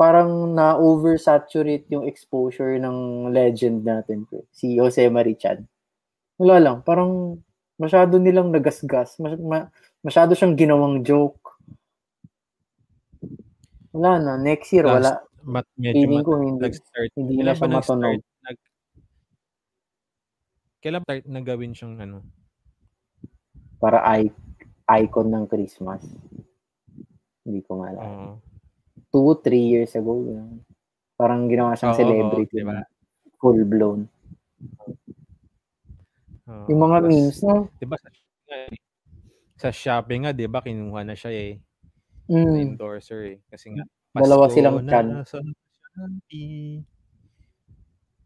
[0.00, 4.44] parang na-oversaturate yung exposure ng legend natin, pre.
[4.48, 5.68] si Jose Marichan.
[6.40, 7.36] Wala lang, parang
[7.76, 9.68] masyado nilang nagasgas, mas, ma,
[10.00, 11.36] masyado siyang ginawang joke.
[13.92, 15.12] Wala na, next year, Last- wala.
[15.40, 17.10] Mat, medyo Feeling mat, ko hindi, nag-start.
[17.16, 18.18] hindi Kailan na siya matunog.
[18.44, 18.56] Nag,
[20.80, 22.18] kailan start na gawin siyang ano?
[23.80, 24.36] para i-
[25.00, 26.04] icon ng Christmas.
[27.50, 28.06] Hindi ko maalala.
[28.06, 28.38] Oo.
[29.10, 30.22] two, three years ago.
[30.22, 30.62] Yun.
[31.18, 32.54] Parang ginawa siyang Oo, celebrity.
[32.54, 32.78] oo, diba?
[33.42, 34.00] Full blown.
[36.46, 37.66] Oo, Yung mga tapos, memes, no?
[37.76, 38.08] Diba sa,
[39.58, 41.58] sa Shopee nga, di ba, kinuha na siya eh.
[42.30, 42.78] Mm.
[42.78, 43.38] Endorser eh.
[43.50, 43.82] Kasi nga,
[44.14, 45.06] Dalawa Pasko silang na chan.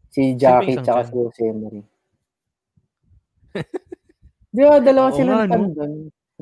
[0.09, 1.85] Si Jackie tsaka si Jose Marie.
[4.55, 5.67] Di ba, dalawa Oo silang nga, no?
[5.75, 5.93] doon.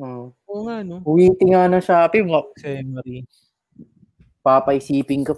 [0.02, 0.34] Oo.
[0.50, 0.98] Oo nga, no?
[1.06, 3.22] Uwiti nga ng Shopee, Kasi Marie.
[4.44, 5.34] papaisipin ka.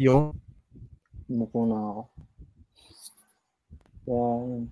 [0.00, 0.32] Yung,
[1.28, 2.02] Umupo na ako.
[4.06, 4.70] Yun.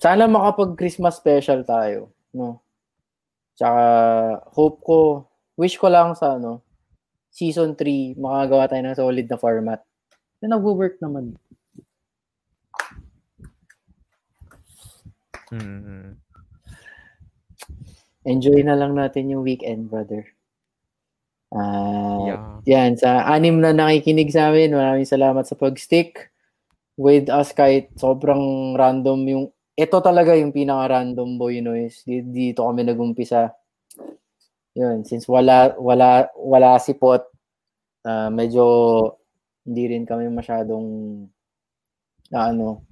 [0.00, 2.12] Sana makapag-Christmas special tayo.
[2.32, 2.62] No?
[3.58, 3.84] Tsaka,
[4.56, 4.98] hope ko,
[5.60, 6.64] wish ko lang sa ano,
[7.32, 9.80] season 3, makagawa tayo ng solid na format.
[10.42, 11.36] Na nag-work naman.
[15.52, 16.18] Mm,
[18.22, 20.22] Enjoy na lang natin yung weekend, brother.
[21.52, 22.40] Ah, yeah.
[22.64, 26.30] Yan, sa anim na nakikinig sa amin, maraming salamat sa pag-stick
[26.94, 32.06] with us kahit sobrang random yung ito talaga yung pinaka-random boy noise.
[32.06, 33.50] Di- Dito kami nagumpisa.
[34.78, 37.26] Yun, since wala wala wala si Pot,
[38.06, 38.64] ah, medyo
[39.66, 40.86] hindi rin kami masyadong
[42.32, 42.86] na ano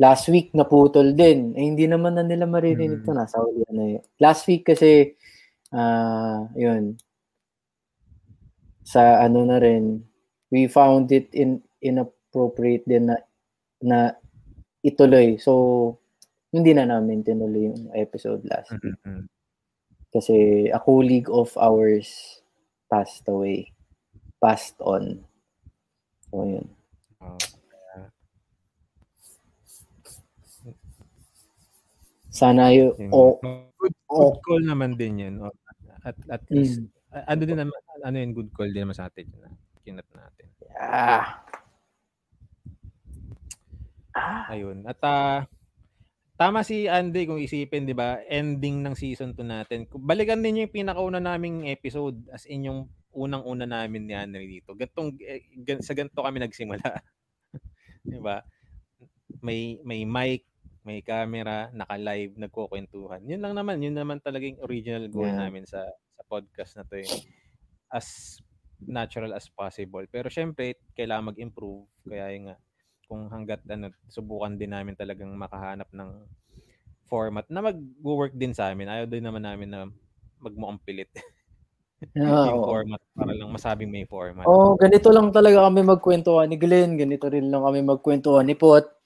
[0.00, 1.52] last week naputol din.
[1.52, 3.06] Eh, hindi naman na nila maririnig Mm.
[3.06, 4.04] to nasa uli na yun.
[4.16, 5.12] Last week kasi
[5.70, 6.96] ah yun
[8.82, 10.02] sa ano na rin
[10.50, 13.16] we found it in inappropriate din na
[13.78, 14.16] na
[14.80, 15.36] ituloy.
[15.36, 15.52] So
[16.50, 18.96] hindi na namin tinuloy yung episode last week
[20.10, 22.40] kasi a colleague of ours
[22.90, 23.70] passed away.
[24.42, 25.22] Passed on.
[26.32, 26.66] So yun.
[27.20, 27.38] Oo.
[32.30, 32.94] Sana yun.
[32.96, 33.10] Yun.
[33.10, 33.36] Oh,
[33.76, 35.34] good, good call naman din yun.
[35.42, 35.50] O,
[36.00, 36.54] At, at Mm.
[36.54, 36.80] least,
[37.12, 39.28] a- ano din naman, ano yun, good call din naman sa atin.
[39.36, 39.52] Na,
[39.84, 40.46] kinat natin.
[40.80, 41.44] ah.
[44.48, 44.82] Ayun.
[44.84, 45.44] At ah,
[46.34, 48.24] tama si Andy kung isipin, 'di ba?
[48.26, 49.86] Ending ng season 2 natin.
[49.92, 52.80] Balikan din yung pinakauna naming episode as in yung
[53.12, 54.72] unang-una namin ni Henry dito.
[54.72, 56.80] Gantong eh, gan- sa ganito kami nagsimula.
[58.06, 58.40] 'Di ba?
[59.40, 60.48] May may mic,
[60.90, 63.22] may camera, naka-live, nagkukwentuhan.
[63.22, 65.46] Yun lang naman, yun naman talaga yung original goal Yeah.
[65.46, 65.86] namin sa
[66.18, 67.10] sa podcast na 'to eh.
[67.94, 68.38] As
[68.82, 70.02] natural as possible.
[70.10, 71.86] Pero syempre, kailangan mag-improve.
[72.02, 72.56] Kaya yung nga,
[73.06, 76.10] kung hanggat ano, subukan din namin talagang makahanap ng
[77.06, 78.90] format na mag-work din sa amin.
[78.90, 79.80] Ayaw din naman namin na
[80.42, 81.10] magmukhang pilit
[82.16, 84.48] Ah, yung format para lang masabing may format.
[84.48, 88.99] Oh, ganito lang talaga kami magkwentuhan ni Glenn, ganito rin lang kami magkwentuhan ni Pot.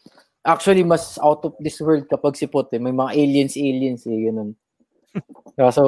[0.44, 2.80] Actually, mas out of this world kapag si Pot eh.
[2.82, 4.52] May mga aliens, aliens eh, ganun.
[5.56, 5.82] Kaso,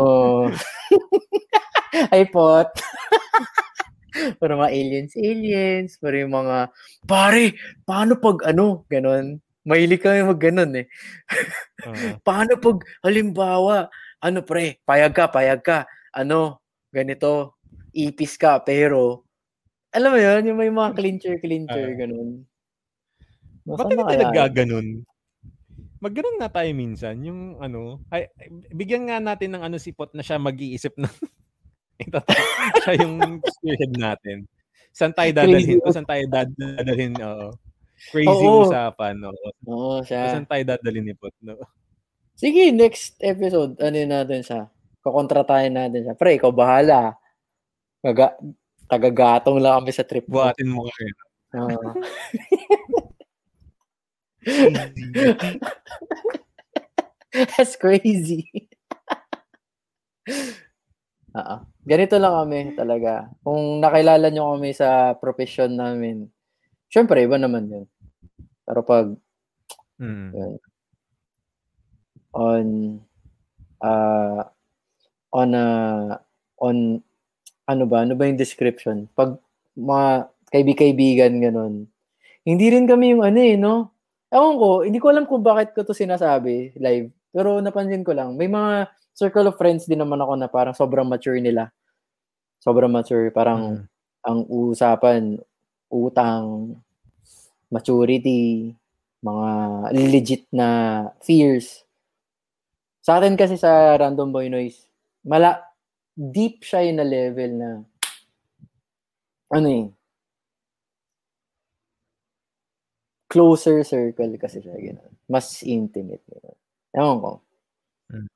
[2.15, 2.71] ay Pot.
[4.41, 5.97] Para mga aliens, aliens.
[6.01, 6.73] Para yung mga,
[7.09, 9.41] pare, paano pag ano, ganun.
[9.67, 10.87] Mahilig kami mag ganun eh.
[12.27, 13.89] Paano pag, halimbawa,
[14.23, 15.85] ano pre, payag ka, payag ka,
[16.15, 16.63] ano,
[16.93, 17.59] ganito,
[17.93, 19.25] ipis ka, pero,
[19.95, 21.99] alam mo yun, yung may mga clincher-clincher, Ah.
[21.99, 22.47] ganun.
[23.67, 24.87] Bakit hindi naggaganon?
[25.99, 27.19] Magganon nga tayo minsan.
[27.25, 28.31] Yung ano, ay,
[28.71, 31.11] bigyan nga natin ng ano si Pot na siya mag-iisip ng
[32.05, 32.21] ito,
[32.85, 34.45] siya yung spearhead natin.
[34.93, 35.81] Saan tayo dadalhin?
[35.83, 37.17] O saan tayo dadalhin?
[37.21, 37.57] Oo.
[38.13, 38.69] Crazy Oo.
[38.69, 39.17] usapan.
[39.25, 39.49] Oo.
[39.67, 40.37] Oo, O siya.
[40.37, 41.33] saan tayo dadalhin ni Pot?
[41.41, 41.57] No?
[42.37, 44.69] Sige, next episode, ano yun natin siya?
[45.01, 46.15] Kukontratahin natin siya.
[46.15, 47.17] Pre, ikaw bahala.
[48.05, 48.37] Maga,
[48.87, 50.29] tagagatong lang kami sa trip.
[50.29, 51.13] Buhatin mo kayo.
[51.57, 51.89] Oo.
[57.57, 58.49] That's crazy.
[61.37, 61.57] Oo.
[61.87, 63.31] Ganito lang kami talaga.
[63.45, 66.27] Kung nakilala nyo kami sa profession namin,
[66.91, 67.87] syempre, iba naman yun.
[68.67, 69.15] Pero pag
[69.97, 70.29] Mm.
[70.37, 70.55] yun,
[72.37, 72.67] on
[73.81, 74.45] uh,
[75.33, 76.21] on uh,
[76.61, 77.01] on
[77.65, 79.41] ano ba ano ba yung description pag
[79.77, 81.89] mga kaibig-kaibigan ganun
[82.45, 83.96] hindi rin kami yung ano eh no
[84.37, 88.37] ewan ko hindi ko alam kung bakit ko to sinasabi live pero napansin ko lang
[88.37, 88.87] may mga
[89.17, 91.73] circle of friends din naman ako na parang sobrang mature nila
[92.61, 94.29] sobrang mature parang Mm.
[94.29, 95.23] ang usapan
[95.89, 96.77] utang
[97.71, 98.75] maturity
[99.23, 99.51] mga
[99.95, 100.69] legit na
[101.25, 101.83] fears
[103.01, 104.91] sa atin kasi sa Random Boy Noise,
[105.23, 105.63] mala
[106.11, 107.71] deep siya yun na level na
[109.55, 109.87] ano eh
[113.27, 115.13] closer circle kasi siya gano'n.
[115.27, 116.23] Mas intimate.
[116.27, 116.59] Gano'n.
[116.97, 117.31] Ewan ko.
[118.11, 118.29] Mm.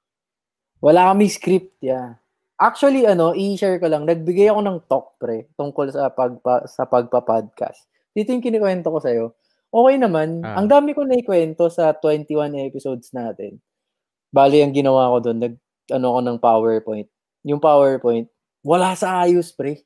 [0.81, 2.19] Wala kami script, yeah.
[2.61, 7.89] Actually, ano, i-share ko lang, nagbigay ako ng talk, pre, tungkol sa pagpa, sa pagpa-podcast.
[8.12, 9.25] Dito yung kinikwento ko sa'yo.
[9.71, 10.45] Okay naman.
[10.45, 10.61] Ah.
[10.61, 13.62] Ang dami ko na ikwento sa 21 episodes natin.
[14.29, 15.55] Bali, ang ginawa ko doon, nag,
[15.89, 17.09] ano ko ng PowerPoint.
[17.49, 18.29] Yung PowerPoint,
[18.61, 19.81] wala sa ayos, pre.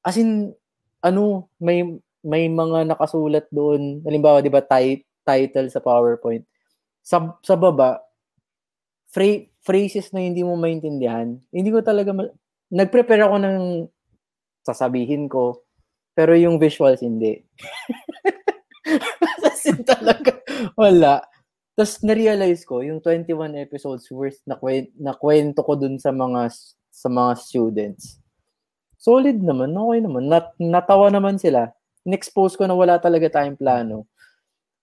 [0.00, 0.56] As in,
[1.04, 1.84] ano, may
[2.24, 4.00] may mga nakasulat doon.
[4.04, 6.44] Halimbawa, di ba, ti- title sa PowerPoint.
[7.04, 8.00] Sa, sa baba,
[9.12, 11.36] phra- phrases na hindi mo maintindihan.
[11.52, 12.32] Hindi ko talaga, ma-
[12.72, 13.58] nag-prepare ako ng
[14.64, 15.64] sasabihin ko,
[16.16, 17.40] pero yung visuals hindi.
[19.46, 20.40] As in talaga,
[20.76, 21.24] wala.
[21.74, 26.48] Tapos na-realize ko, yung 21 episodes worth na, kwen- na kwento ko dun sa mga
[26.94, 28.22] sa mga students.
[29.02, 30.30] Solid naman, okay naman.
[30.30, 31.74] Nat, natawa naman sila.
[32.04, 34.04] In-expose ko na wala talaga tayong plano.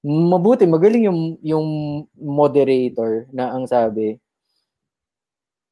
[0.01, 1.67] Mabuti, magaling yung, yung
[2.17, 4.17] moderator na ang sabi.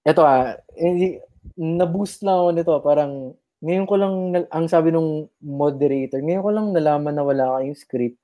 [0.06, 1.18] Ito ah, hindi,
[1.58, 2.74] na-boost lang ako nito.
[2.86, 3.12] Parang,
[3.60, 7.76] ngayon ko lang, na- ang sabi nung moderator, ngayon ko lang nalaman na wala kayong
[7.76, 8.20] script.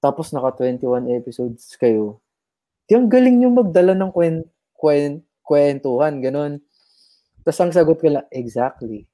[0.00, 2.20] Tapos naka 21 episodes kayo.
[2.86, 6.62] Di ang galing yung magdala ng kwen, kwen, kwentuhan, ganun.
[7.42, 9.06] Tapos ang sagot ko lang, exactly.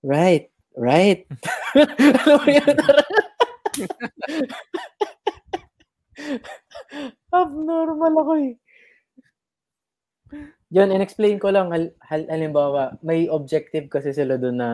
[0.00, 1.28] Right, right.
[1.74, 2.76] Alam mo yun?
[7.30, 8.54] Abnormal ako eh.
[10.70, 14.70] Yun, in-explain ko lang, hal, hal, halimbawa, may objective kasi sila doon na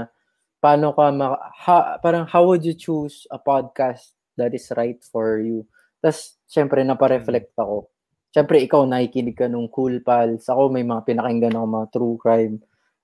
[0.60, 5.40] paano ka, ma- ha, parang how would you choose a podcast that is right for
[5.40, 5.64] you?
[6.05, 7.89] Tapos, syempre, napareflect ako.
[8.36, 10.44] Syempre, ikaw, nakikinig ka nung Cool Pals.
[10.44, 12.55] Ako, may mga pinakinggan ako mga true crime.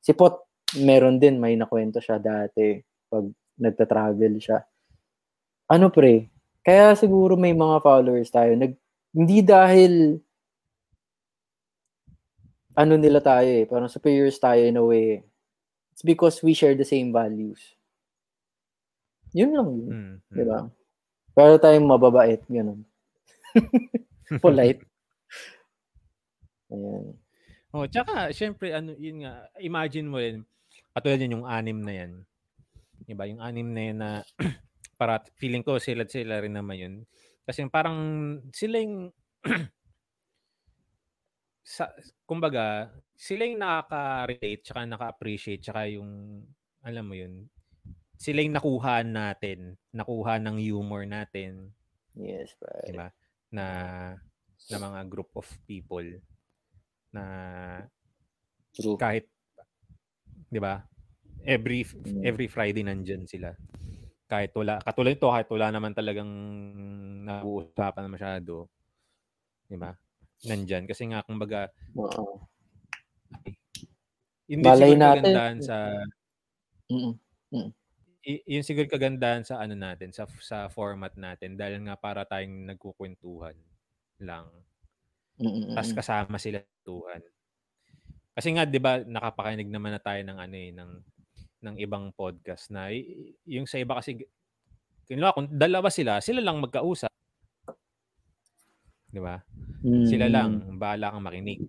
[0.04, 0.44] Si Pot,
[0.76, 2.76] meron din, may nakwento siya dati
[3.08, 3.24] pag
[3.62, 4.66] nagta-travel siya.
[5.70, 6.28] Ano pre,
[6.66, 8.52] kaya siguro may mga followers tayo.
[8.58, 8.74] Nag,
[9.14, 10.18] hindi dahil
[12.72, 15.22] ano nila tayo eh, parang superiors tayo in a way.
[15.92, 17.60] It's because we share the same values.
[19.36, 19.88] Yun lang yun.
[19.88, 20.36] Mm, mm.
[20.36, 20.58] Di ba?
[21.32, 22.84] Pero tayong mababait, ganun.
[24.44, 24.84] Polite.
[26.72, 27.16] Ayan.
[27.72, 30.44] Oh, tsaka syempre ano yun nga, imagine mo rin
[30.92, 32.12] katulad yun yung anim na yan.
[33.06, 33.24] 'Di ba?
[33.26, 34.10] Yung anim na yan na
[35.00, 36.94] para feeling ko sila sila rin naman yun.
[37.42, 37.98] Kasi parang
[38.54, 39.10] sila yung
[41.62, 41.90] sa
[42.26, 46.42] kumbaga sila yung nakaka-relate tsaka naka-appreciate tsaka yung
[46.82, 47.46] alam mo yun
[48.22, 51.74] sila yung nakuha natin, nakuha ng humor natin,
[52.14, 52.86] Yes, right.
[52.86, 53.08] 'di ba?
[53.50, 53.66] Na
[54.70, 56.06] na mga group of people
[57.10, 57.24] na
[58.78, 58.96] True.
[58.96, 59.26] kahit
[60.54, 60.86] 'di ba
[61.44, 62.22] every Mm.
[62.22, 63.54] every Friday nandiyan sila
[64.26, 66.30] kahit wala katulad nito kahit wala naman talagang
[67.26, 68.66] nauusapan na masyado
[69.68, 69.92] 'di ba
[70.44, 72.40] nandiyan kasi nga kumbaga Oo.
[74.48, 75.22] hindi siguro natin.
[75.22, 75.76] kagandahan sa
[76.90, 77.68] Mm-mm.
[78.26, 82.68] y- yun siguro kagandahan sa ano natin sa sa format natin dahil nga para tayong
[82.74, 83.56] nagkukwentuhan
[84.22, 84.48] lang
[85.40, 85.74] Mm-mm.
[85.74, 87.22] tas kasama sila tuhan
[88.32, 90.90] kasi nga 'di ba nakapakinig naman na tayo ng ano eh ng
[91.62, 92.90] ng ibang podcast na
[93.46, 94.18] yung sa iba kasi
[95.06, 97.10] kinuha kung dalawa sila sila lang magkausap
[99.12, 99.40] 'di ba
[100.06, 100.34] sila Mm.
[100.34, 101.60] lang bahala kang makinig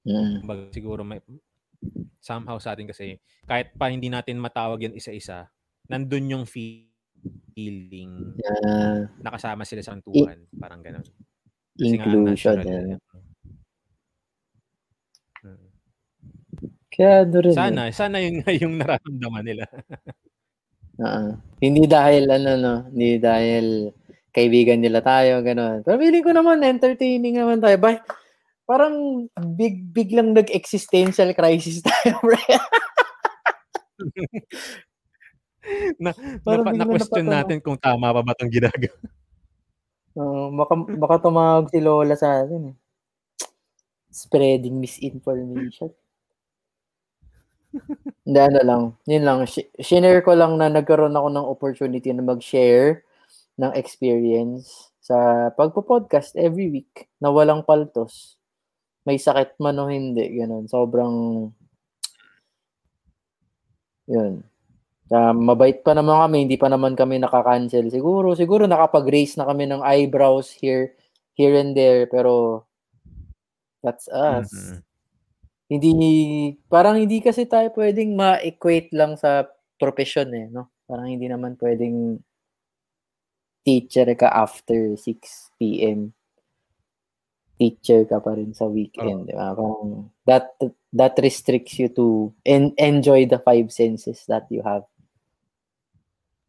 [0.00, 0.40] Mm.
[0.40, 1.20] Kumbaga, siguro may
[2.24, 5.52] somehow sa atin kasi kahit pa hindi natin matawag yan isa-isa
[5.88, 9.12] nandun yung feeling Yeah.
[9.20, 11.04] nakasama sila sa kwentuhan parang ganun
[11.76, 12.56] Kasi nga, Inclusion.
[12.56, 12.72] natural eh.
[12.96, 13.00] yan.
[15.44, 15.68] Mm.
[16.90, 17.54] Kaya ano rin.
[17.54, 17.58] eh.
[17.58, 19.64] Sana, sana yung, yung nararamdaman nila.
[21.00, 21.30] Oo.
[21.62, 23.94] Hindi dahil ano no, hindi dahil
[24.34, 25.82] kaibigan nila tayo, gano'n.
[25.82, 27.74] Pero feeling ko naman, entertaining naman tayo.
[27.82, 27.98] Ba,
[28.66, 29.26] parang
[29.58, 32.38] big, biglang nag-existential crisis tayo, bro.
[36.02, 36.10] na,
[36.46, 37.36] Parang na, biglang question napatawa.
[37.42, 38.96] natin kung tama pa ba itong ginagawa.
[40.18, 42.74] Oo, baka, baka tumawag si Lola sa atin.
[42.74, 42.76] Eh.
[44.10, 45.90] Spreading misinformation.
[48.24, 48.82] Hindi, ano lang.
[49.08, 49.38] Yun lang.
[49.48, 53.04] Sh- Shinare ko lang na nagkaroon ako ng opportunity na mag-share
[53.60, 58.36] ng experience sa pagpo-podcast every week na walang paltos.
[59.06, 60.26] May sakit man o hindi.
[60.38, 60.66] Ganun.
[60.70, 61.14] Sobrang
[64.08, 64.42] yun.
[65.12, 67.90] Ah, mabait pa naman kami, hindi pa naman kami nakaka-cancel.
[67.92, 70.94] Siguro, siguro nakapag-raise na kami ng eyebrows here
[71.38, 72.64] here and there, pero
[73.82, 74.50] that's us.
[74.52, 74.82] Mhm.
[75.70, 75.94] Hindi
[76.66, 79.46] parang hindi kasi tayo pwedeng ma-equate lang sa
[79.78, 80.74] profession eh, no?
[80.90, 82.18] Parang hindi naman pwedeng
[83.62, 86.10] teacher ka after 6 PM.
[87.60, 89.52] teacher ka pa rin sa weekend, di ba?
[89.52, 90.56] Parang that
[90.96, 94.88] that restricts you to en- enjoy the five senses that you have.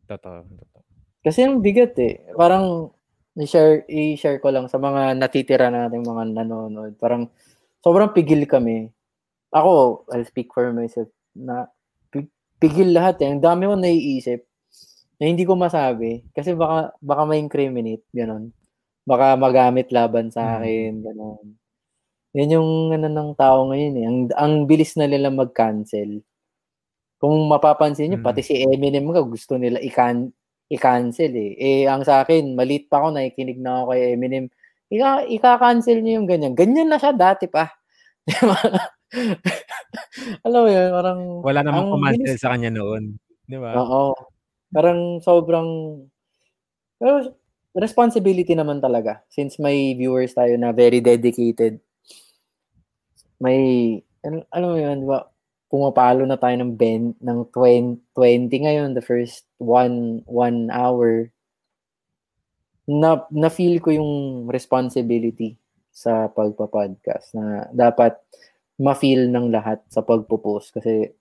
[0.07, 0.47] Totoo.
[0.47, 0.81] totoo.
[1.19, 2.31] Kasi ang bigat eh.
[2.31, 2.95] Parang
[3.35, 6.95] i-share, i-share ko lang sa mga natitira nating mga nanonood.
[6.95, 7.27] Parang
[7.83, 8.87] sobrang pigil kami.
[9.51, 11.67] Ako, I'll speak for myself, na
[12.07, 13.29] pi- pigil lahat eh.
[13.35, 14.41] Ang dami ko naiisip
[15.19, 16.23] na hindi ko masabi.
[16.31, 18.47] Kasi baka, baka may incriminate, gano'n.
[19.03, 20.33] Baka magamit laban Mm.
[20.33, 21.45] sa akin, gano'n.
[22.31, 24.05] Yan yung ano ng tao ngayon eh.
[24.07, 26.23] Ang, ang bilis na nila mag-cancel.
[27.19, 28.25] Kung mapapansin nyo, Mm.
[28.25, 30.31] pati si Eminem nga gusto nila i-can
[30.71, 31.51] i-cancel eh.
[31.59, 34.45] Eh, ang sa akin, maliit pa ako, nakikinig na ako kay Eminem.
[34.87, 36.55] Ika, ika-cancel niyo yung ganyan.
[36.55, 37.67] Ganyan na siya dati pa.
[40.47, 41.19] Alam mo yun, parang...
[41.43, 43.19] Wala namang ang kumansel sa kanya noon.
[43.43, 43.75] Di ba?
[43.75, 44.15] Oo.
[44.71, 45.99] Parang sobrang...
[46.95, 47.35] Pero
[47.75, 49.23] responsibility naman talaga.
[49.31, 51.79] Since may viewers tayo na very dedicated.
[53.39, 53.59] May...
[54.23, 55.27] Ano, ano mo yun, di ba?
[55.71, 61.31] Pumapalo na tayo ng ben, ng 20, 20 ngayon, the first one, one hour.
[62.87, 64.11] Na, na-feel ko yung
[64.51, 65.55] responsibility
[65.91, 68.15] sa pagpa-podcast na dapat
[68.81, 71.13] ma-feel ng lahat sa pagpo-post kasi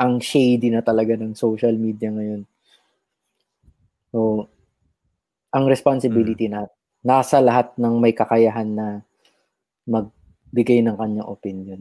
[0.00, 2.48] ang shady na talaga ng social media ngayon.
[4.12, 4.48] So,
[5.52, 6.68] ang responsibility na
[7.04, 8.86] nasa lahat ng may kakayahan na
[9.84, 11.80] magbigay ng kanyang opinion.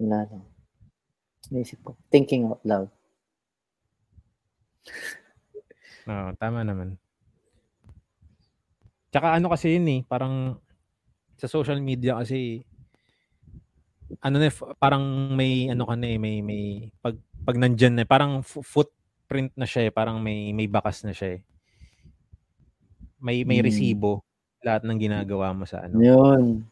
[0.00, 0.44] Wala lang.
[1.52, 1.96] Naisip ko.
[2.12, 2.88] Thinking out loud.
[6.06, 7.00] Oo, tama naman.
[9.08, 10.60] Tsaka ano kasi yun eh, parang
[11.40, 12.60] sa social media kasi
[14.22, 15.04] ano na, eh, parang
[15.34, 16.62] may ano ka na eh, may may
[17.02, 17.16] pag
[17.46, 21.38] pag nandiyan na eh, parang footprint na siya eh, parang may may bakas na siya
[21.38, 21.40] eh.
[23.20, 23.66] May may Hmm.
[23.68, 24.22] resibo
[24.60, 25.96] lahat ng ginagawa mo sa ano.
[26.00, 26.66] Yun.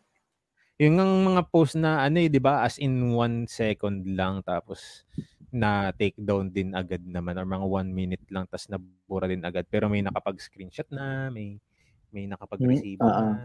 [0.83, 5.07] Yung ang mga post na ano eh, 'di ba, as in one second lang tapos
[5.55, 9.65] na take down din agad naman or mga one minute lang tapos nabura din agad
[9.71, 11.63] pero may nakapag-screenshot na, may
[12.11, 13.39] may nakapag-resibo Mm, ah, na.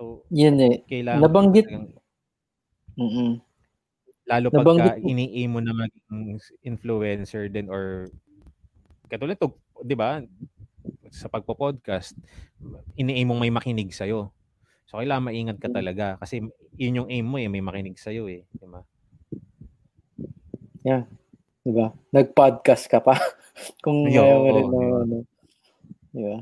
[0.00, 0.76] So, Yun eh.
[1.16, 1.66] Nabanggit.
[1.68, 2.01] talagang-
[2.98, 3.40] Mm-mm.
[4.22, 5.06] lalo pagka Nabanggit mo.
[5.10, 8.06] ini mo na maging influencer din or
[9.10, 9.50] katulad to,
[9.82, 10.22] 'di ba?
[11.12, 12.16] Sa pagpo-podcast,
[12.96, 14.32] ini mong may makinig sa'yo.
[14.88, 15.76] So, kailangan maingat ka Mm.
[15.76, 16.40] talaga kasi
[16.76, 18.44] yun yung aim mo eh, may makinig sa'yo eh.
[18.52, 18.80] Di ba?
[21.62, 21.94] Diba?
[22.10, 23.14] Nag-podcast ka pa.
[23.84, 24.08] Kung
[24.42, 25.16] mo rin na ano.
[26.10, 26.38] Diba?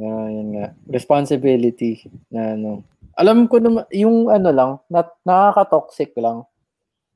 [0.00, 0.66] Ah, yun nga.
[0.88, 2.84] Responsibility na ano.
[3.20, 6.48] Alam ko naman, yung ano lang, na, nakaka-toxic lang.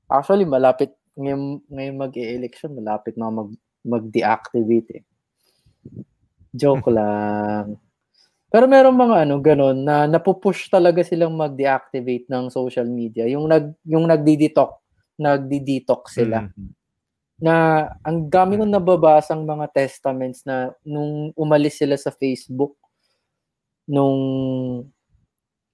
[0.06, 3.50] Actually, malapit, ngayon, ngayon mag-e-election, malapit na mag,
[3.80, 5.04] mag-deactivate eh.
[6.52, 7.80] Joke lang.
[8.52, 13.24] Pero meron mga ano, ganun, na napupush talaga silang mag-deactivate ng social media.
[13.26, 14.78] Yung nag, yung nagdi-detox,
[15.18, 16.70] nagdi-detox sila Mhm.
[17.40, 17.54] na
[18.06, 22.78] ang dami kong nababasang mga testaments na nung umalis sila sa Facebook,
[23.86, 24.18] nung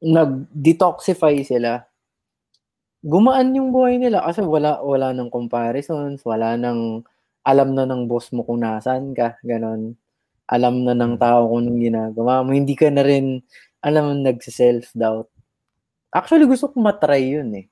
[0.05, 1.85] nag-detoxify sila,
[3.05, 7.05] gumaan yung buhay nila kasi wala wala ng comparisons, wala nang
[7.47, 9.97] alam na ng boss mo kung nasaan ka, ganon.
[10.51, 12.53] Alam na ng tao kung anong ginagawa mo.
[12.57, 13.41] Hindi ka na rin,
[13.85, 15.29] alam mo, nagsi-self-doubt.
[16.15, 17.67] Actually, gusto ko matry yun eh.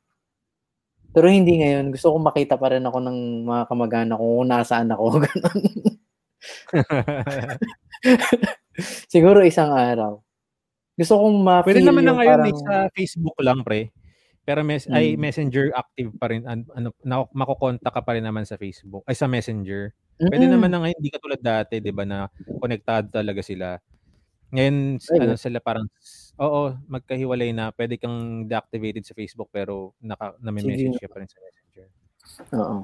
[1.14, 1.88] Pero hindi ngayon.
[1.94, 3.18] Gusto ko makita pa rin ako ng
[3.48, 5.04] mga kamag-anak ko kung nasaan ako.
[5.24, 5.60] Ganon.
[9.12, 10.22] Siguro isang araw.
[10.98, 13.94] Gusto kong ma-feel Pwede naman na ngayon parang, sa Facebook lang, pre.
[14.42, 15.20] Pero mes ay Mm.
[15.20, 19.12] Messenger active pa rin an- ano na makokontak ka pa rin naman sa Facebook ay
[19.14, 19.92] sa Messenger.
[20.18, 20.56] Pwede Mm-mm.
[20.56, 22.26] naman na ngayon hindi katulad dati, 'di ba, na
[22.58, 23.76] konektado talaga sila.
[24.50, 25.84] Ngayon Ay, ano sila parang
[26.40, 27.70] oo, magkahiwalay na.
[27.76, 30.72] Pwede kang deactivated sa Facebook pero naka na may Sige.
[30.88, 31.86] message ka pa rin sa Messenger.
[32.56, 32.76] Oo.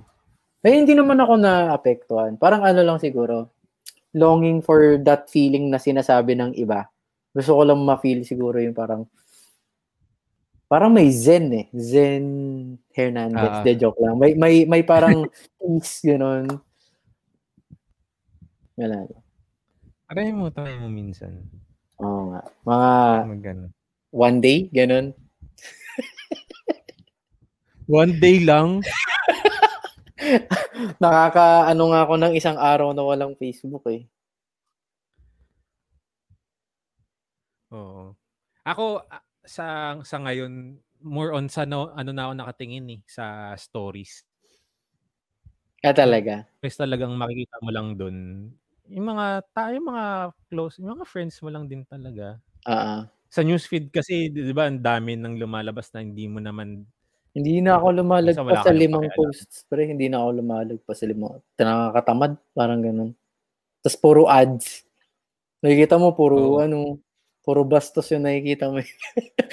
[0.61, 2.37] Eh, hindi naman ako na-apektuhan.
[2.37, 3.49] Parang ano lang siguro,
[4.13, 6.89] longing for that feeling na sinasabi ng iba.
[7.35, 9.03] Gusto ko lang ma-feel siguro yung parang,
[10.71, 11.67] parang may zen eh.
[11.75, 12.25] Zen
[12.95, 13.61] Hernandez.
[13.61, 13.63] Ah.
[13.67, 14.15] De joke lang.
[14.17, 15.27] May, may, may parang
[15.59, 16.47] peace, gano'n.
[18.79, 19.07] Wala.
[20.11, 21.43] Aray mo tayo mo minsan.
[21.99, 22.43] Oo nga.
[22.67, 22.91] Mga
[23.27, 23.67] Magano.
[24.15, 25.11] one day, gano'n.
[27.85, 28.81] One day lang.
[31.03, 34.09] Nakaka, ano nga ako ng isang araw na walang Facebook eh.
[37.75, 38.15] Oo.
[38.65, 43.53] Ako ah, sa sa ngayon more on sa no, ano na ako nakatingin eh sa
[43.59, 44.23] stories.
[45.83, 46.47] Ah, talaga.
[46.63, 48.17] Kasi talagang makikita mo lang doon
[48.85, 50.05] yung mga tayo mga
[50.53, 52.37] close, yung mga friends mo lang din talaga.
[52.69, 56.85] Ah, Sa newsfeed kasi, di ba, ang dami nang lumalabas na hindi mo naman
[57.35, 59.91] hindi na ako lumalag Minsan pa wala sa limang posts, pre.
[59.91, 61.43] Hindi na ako lumalag pa sa limang.
[61.59, 63.11] Nakakatamad, parang ganun.
[63.83, 64.87] Tapos puro ads.
[65.65, 66.63] Nakikita mo, puro Oo.
[66.63, 67.03] ano,
[67.45, 68.81] puro bastos yung nakikita mo.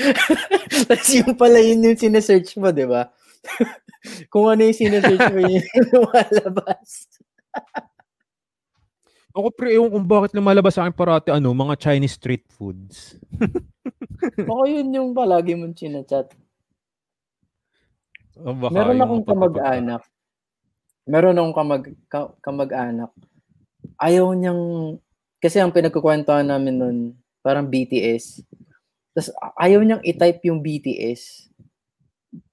[0.87, 3.11] Tapos yung pala yun yung sinesearch mo, di ba?
[4.31, 7.11] Kung ano yung sinesearch mo, yun yung lumalabas.
[9.31, 13.15] Ako pre, ewan kung bakit lumalabas sa akin parati ano, mga Chinese street foods.
[14.43, 16.35] Ako yun yung palagi mong chinachat.
[18.43, 20.03] O baka Meron yung akong kamag-anak.
[21.07, 23.11] Meron akong kamag, ka- kamag-anak.
[24.03, 24.99] Ayaw niyang,
[25.39, 26.97] kasi ang pinagkukwentuhan namin nun,
[27.41, 28.45] parang BTS.
[29.13, 31.51] Tapos ayaw niyang i-type yung BTS.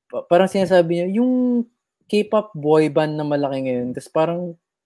[0.09, 1.65] Pa- Parang sinasabi niya, yung
[2.09, 3.93] K-pop boy band na malaki ngayon.
[3.93, 4.41] Tapos parang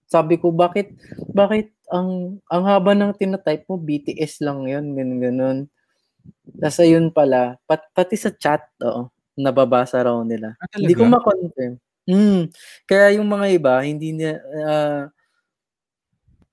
[0.05, 0.91] sabi ko, bakit,
[1.31, 5.57] bakit ang, ang haba ng tinatype mo, BTS lang yun, ganun, ganun.
[6.59, 9.07] Tapos ayun pala, pat, pati sa chat, oo,
[9.39, 10.59] nababasa raw nila.
[10.59, 11.13] Ah, Hindi ko talaga?
[11.23, 11.73] ma-confirm.
[12.03, 12.41] Mm.
[12.83, 14.33] Kaya yung mga iba, hindi niya,
[14.67, 15.03] ah,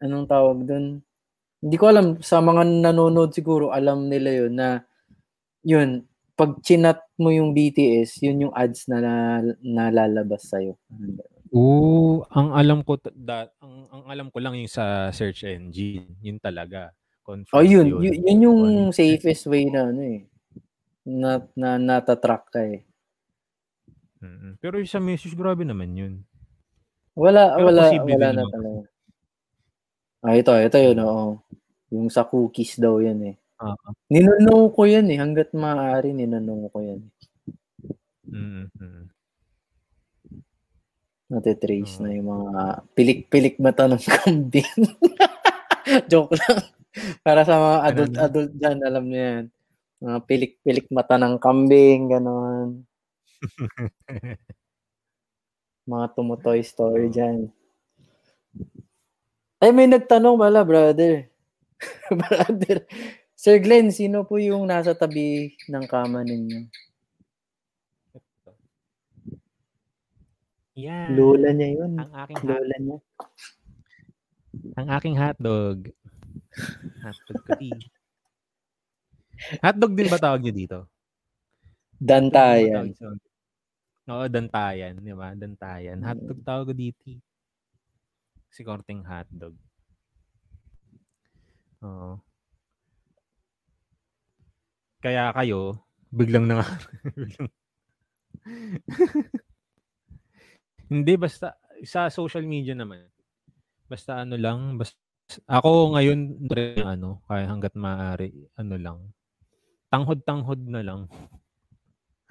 [0.00, 1.02] anong tawag doon?
[1.60, 4.80] Hindi ko alam, sa mga nanonood siguro, alam nila yun na,
[5.60, 9.14] yun, pag chinat mo yung BTS, yun yung ads na, na
[9.60, 10.80] nalalabas sa'yo.
[11.52, 12.96] Oo, ang alam ko
[13.26, 16.96] that ang, ang alam ko lang yung sa search engine, yun talaga.
[17.20, 18.96] Confirmed Oh, yun, yun, yun yung Ano?
[18.96, 20.24] safest way na, ano eh,
[21.04, 22.88] na, na natatrack ka eh.
[24.64, 26.14] Pero yung sa message, grabe naman yun.
[27.12, 28.89] Wala, Pero wala, wala na talaga.
[30.20, 31.40] Ah, ito, ito yun, oo.
[31.96, 33.36] Yung sa cookies daw yan eh.
[33.56, 33.76] Ah,
[34.12, 35.16] Ninunong ko yan eh.
[35.20, 37.00] Hanggat maaari, ninunong ko yan.
[38.28, 39.08] mm
[41.30, 42.02] Natitrace Oo.
[42.04, 42.62] na yung mga
[42.98, 44.82] pilik-pilik mata ng kambing.
[46.10, 46.58] Joke lang.
[47.22, 49.44] Para sa mga adult-adult dyan, alam niyo yan.
[50.02, 52.68] Mga pilik-pilik mata ng kambing, gano'n.
[55.90, 57.48] Mga tumutoy story dyan.
[59.60, 61.28] Ay, may nagtanong wala, brother.
[62.24, 62.88] brother.
[63.36, 66.68] Sir Glenn, sino po yung nasa tabi ng kama ninyo?
[70.80, 71.12] Yan.
[71.12, 71.92] Lola niya yun.
[72.00, 72.98] Ang aking hot, Lola niya.
[74.80, 75.78] ang aking hotdog.
[77.04, 77.70] Hotdog ko di.
[79.60, 80.78] Hotdog din ba tawag niyo dito?
[82.00, 82.96] Dantayan.
[84.08, 85.36] Oo, dantayan, di ba?
[85.36, 86.00] Dantayan.
[86.00, 87.20] Hotdog tawag ko dito.
[88.50, 89.54] Si korting hotdog.
[91.86, 92.18] Oo.
[95.00, 95.80] Kaya kayo,
[96.12, 96.60] biglang na
[97.16, 97.48] biglang-
[100.90, 101.54] Hindi, basta
[101.86, 103.06] sa social media naman.
[103.86, 104.98] Basta ano lang, basta
[105.46, 106.50] ako ngayon
[106.94, 108.98] ano, kaya hanggat maaari, ano lang.
[109.88, 111.00] Tanghod-tanghod na lang.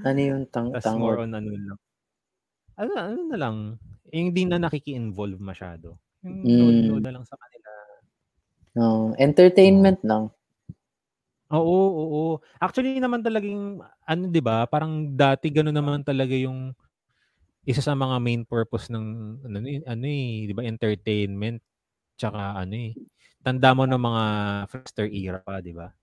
[0.04, 1.28] Ano yung tang Tapos more tangod?
[1.28, 1.78] on ano lang.
[2.80, 3.58] Ano, ano na lang.
[4.08, 6.00] Hindi na nakiki-involve masyado.
[6.28, 6.52] Yung Mm.
[6.52, 7.70] load-load na lang sa kanila.
[8.76, 10.30] No, entertainment lang.
[11.50, 12.24] Oo, oo.
[12.62, 16.78] Actually naman talagang, ano 'di ba parang dati gano'n naman talaga yung
[17.66, 19.06] isa sa mga main purpose ng
[19.48, 19.58] ano,
[19.88, 21.60] ano eh, 'di ba entertainment
[22.20, 22.94] tsaka ano eh.
[23.46, 24.24] Tanda mo ng mga
[24.72, 25.96] Friendster era pa, 'di ba?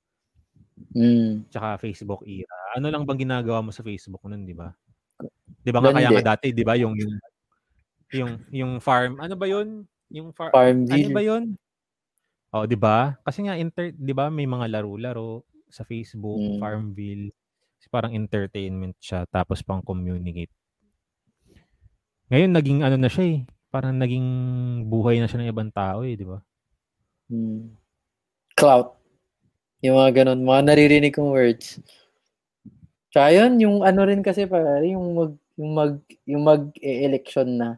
[0.95, 1.47] Mm.
[1.53, 2.55] Tsaka Facebook era.
[2.75, 4.75] Ano lang bang ginagawa mo sa Facebook nun, 'di ba?
[5.65, 7.15] 'Di ba nga kaya nga dati, 'di ba, yung yung
[8.15, 9.89] yung yung farm, ano ba 'yun?
[10.15, 11.10] Yung far, ano Farmville.
[11.10, 11.59] ba 'yun?
[12.55, 13.18] Oh, 'di ba?
[13.26, 16.59] Kasi nga inter, 'di ba, may mga laro-laro sa Facebook, Mm.
[16.62, 17.31] Farmville.
[17.78, 20.51] Kasi parang entertainment siya tapos pang communicate.
[22.31, 23.39] Ngayon naging ano na siya eh.
[23.70, 24.26] Parang naging
[24.91, 26.43] buhay na siya ng ibang tao eh, 'di ba?
[27.31, 27.75] Mm.
[28.57, 28.97] Clout.
[29.85, 31.81] Yung mga ganun, mga naririnig kong words.
[33.12, 35.94] Tsaka yun, yung ano rin kasi pare, yung mag, yung mag,
[36.26, 37.68] yung mag-election na.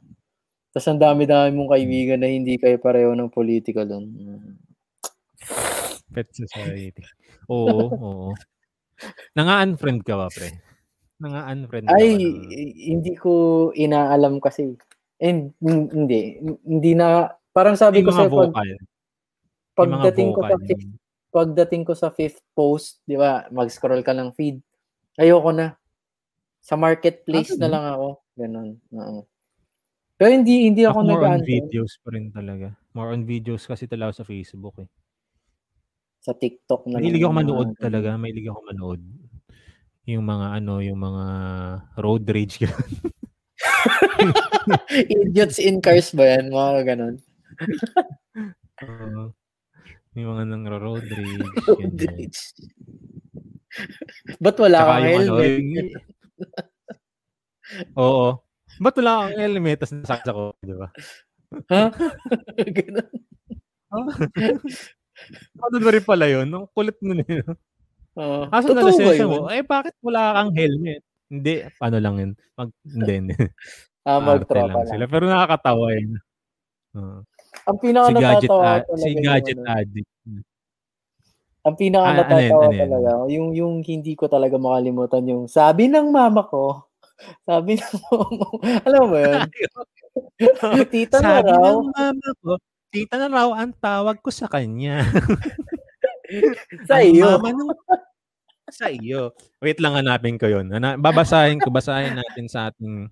[0.72, 4.12] Tapos ang dami-dami mong kaibigan na hindi kayo pareho ng politika doon.
[6.12, 7.04] Pet society.
[7.48, 8.28] Oo, oo.
[9.32, 10.52] Nanga-unfriend ka ba, pre?
[11.22, 12.20] Nanga-unfriend ka Ay, ba
[12.92, 13.32] hindi ko
[13.72, 14.76] inaalam kasi.
[15.18, 16.38] And, hindi.
[16.62, 18.52] Hindi na, parang sabi yung ko sa'yo, pag,
[19.74, 20.88] pagdating ko sa fifth,
[21.32, 24.60] pagdating ko sa fifth post, di ba, mag-scroll ka ng feed.
[25.16, 25.74] Ayoko na.
[26.60, 28.08] Sa marketplace Ah, na lang ako.
[28.36, 28.68] Ganun.
[28.92, 29.24] Oo.
[30.18, 32.74] Pero hindi hindi ako Ako more on nag videos pa rin talaga.
[32.92, 34.88] More on videos kasi talaga sa Facebook eh.
[36.18, 38.08] sa TikTok na Mahilig ako manood mga- talaga.
[38.14, 39.00] Mahilig ako manood.
[40.04, 41.24] Yung mga ano, yung mga
[41.96, 42.66] road rage.
[45.08, 46.50] Idiots in cars ba yan?
[46.50, 47.14] Mga ganun.
[48.82, 49.32] Oo.
[50.12, 51.46] yung mga nang road rage.
[51.64, 52.40] Road rage.
[54.36, 55.62] Ba't wala Tsaka kang yung ano, helmet?
[55.62, 55.92] yung-
[58.02, 58.28] Oo.
[58.78, 59.78] Ba't wala kang helmet?
[59.78, 60.88] Tapos nasaksa ko, di ba?
[61.72, 61.82] ha?
[62.78, 63.08] Ganun.
[65.58, 66.46] Ano ba rin pala yun?
[66.46, 67.42] Ang kulit nun eh.
[68.18, 68.46] Oo.
[68.50, 69.30] Asan na Totoo ba lisensya yun?
[69.30, 69.50] mo?
[69.50, 71.02] Eh, bakit wala kang helmet?
[71.28, 72.30] Hindi, ano lang yun.
[72.56, 73.34] Mag, hindi, hindi.
[74.08, 75.04] Ah, magtropa lang sila.
[75.04, 76.16] Pero nakakatawa yun.
[76.96, 77.20] Oo.
[77.68, 80.10] Ang si pinaka gadget, natatawa ad- si gadget ano, addict.
[81.60, 82.80] ang pinaka Ah, ano natatawa ano yun?
[82.80, 86.87] talaga, yung, yung hindi ko talaga makalimutan yung sabi ng mama ko,
[87.46, 88.56] sabi ng mama ko,
[88.86, 89.42] alam mo yun?
[90.92, 92.52] Tita na Sabi raw, ng mama ko,
[92.88, 95.02] tita na raw ang tawag ko sa kanya.
[96.88, 97.26] sa Ang iyo.
[97.38, 97.72] Mama nung,
[98.68, 99.32] sa iyo.
[99.62, 100.70] Wait lang, hanapin ko yun.
[100.70, 103.08] Ana, babasahin ko, basahin natin sa ating...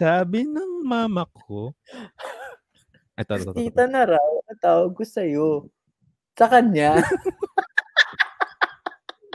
[0.00, 1.76] Sabi ng mama ko,
[3.20, 3.60] ito, ito, ito, ito.
[3.60, 5.68] Tita na raw, ang tawag ko sa iyo.
[6.32, 7.04] Sa kanya.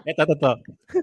[0.05, 0.51] Ito, ito, ito.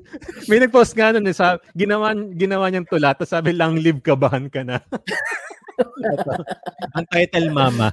[0.48, 4.47] May nag-post nga nun, eh, sa, ginawa, ginawa niyang tula, tapos sabi, lang live kabahan
[4.47, 4.78] ka na.
[6.97, 7.90] Ang title, Mama.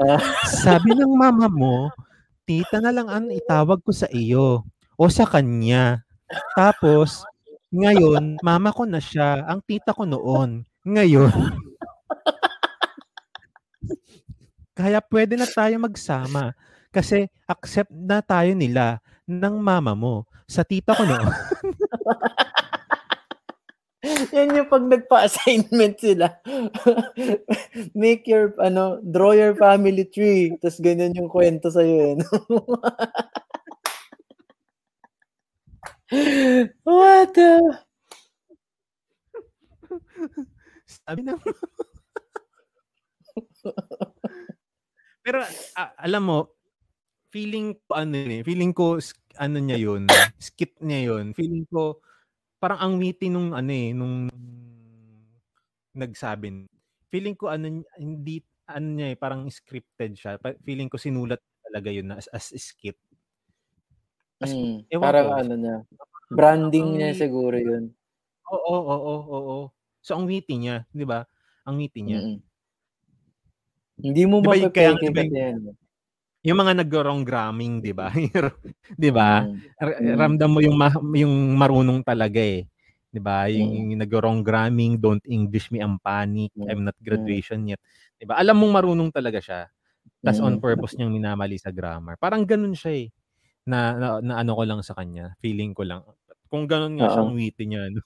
[0.64, 1.92] Sabi ng mama mo,
[2.48, 4.64] tita na lang ang itawag ko sa iyo
[4.96, 6.00] o sa kanya.
[6.56, 7.20] Tapos,
[7.68, 10.64] ngayon, mama ko na siya, ang tita ko noon.
[10.88, 11.36] Ngayon,
[14.72, 16.56] kaya pwede na tayo magsama.
[16.88, 21.30] Kasi accept na tayo nila ng mama mo sa tita ko noon.
[24.34, 26.40] Yan yung pag nagpa-assignment sila.
[28.00, 30.56] Make your, ano, draw your family tree.
[30.56, 32.16] Tapos ganyan yung kwento sa'yo.
[32.16, 32.26] Eh, no?
[36.88, 37.60] What the?
[41.06, 41.38] Sabi na.
[45.22, 45.38] Pero
[45.76, 46.38] a- alam mo,
[47.30, 48.98] feeling ano eh, feeling ko
[49.38, 50.06] ano niya yun,
[50.42, 51.32] skip niya yun.
[51.34, 52.02] Feeling ko
[52.60, 54.28] parang ang witty nung ano eh, nung
[55.94, 56.66] nagsabi.
[57.08, 60.38] Feeling ko ano hindi ano niya eh, parang scripted siya.
[60.62, 62.98] Feeling ko sinulat talaga yun na as, as skit.
[64.40, 64.54] As-
[64.88, 65.34] ewan parang ko.
[65.38, 65.76] ano niya.
[66.30, 67.90] Branding Ang niya siguro yun.
[68.50, 69.58] Oo, oo, oo, oo.
[70.00, 71.26] So ang witty niya, 'di ba?
[71.66, 72.18] Ang witty niya.
[72.22, 72.38] Mm-mm.
[74.00, 75.58] Hindi mo Di ba yung- kaya nga, mapapeke di ba kasi yung- yan.
[76.40, 78.08] Yung mga nag-wrong gramming, 'di ba?
[79.00, 79.44] 'Di ba?
[79.44, 79.60] Mm.
[79.76, 80.16] Mm.
[80.16, 82.64] ramdam mo yung ma- yung marunong talaga eh.
[83.12, 83.44] 'Di ba?
[83.52, 83.86] Yung, Mm.
[83.92, 86.66] yung nag-wrong gramming, don't English me, I'm panic, Mm.
[86.72, 87.80] I'm not graduation yet.
[88.16, 88.40] 'Di ba?
[88.40, 89.60] Alam mong marunong talaga siya.
[90.24, 92.16] Tas on purpose niyang minamali sa grammar.
[92.20, 93.08] Parang ganun siya eh.
[93.68, 96.00] Na, na, na ano ko lang sa kanya, feeling ko lang.
[96.48, 97.28] Kung ganun nga siya, Oo.
[97.32, 97.88] ang witty niya.
[97.92, 98.00] No?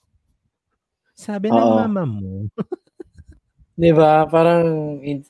[1.15, 2.47] Sabi ng mama mo.
[3.79, 4.27] 'Di ba?
[4.27, 4.63] Parang
[5.03, 5.27] in-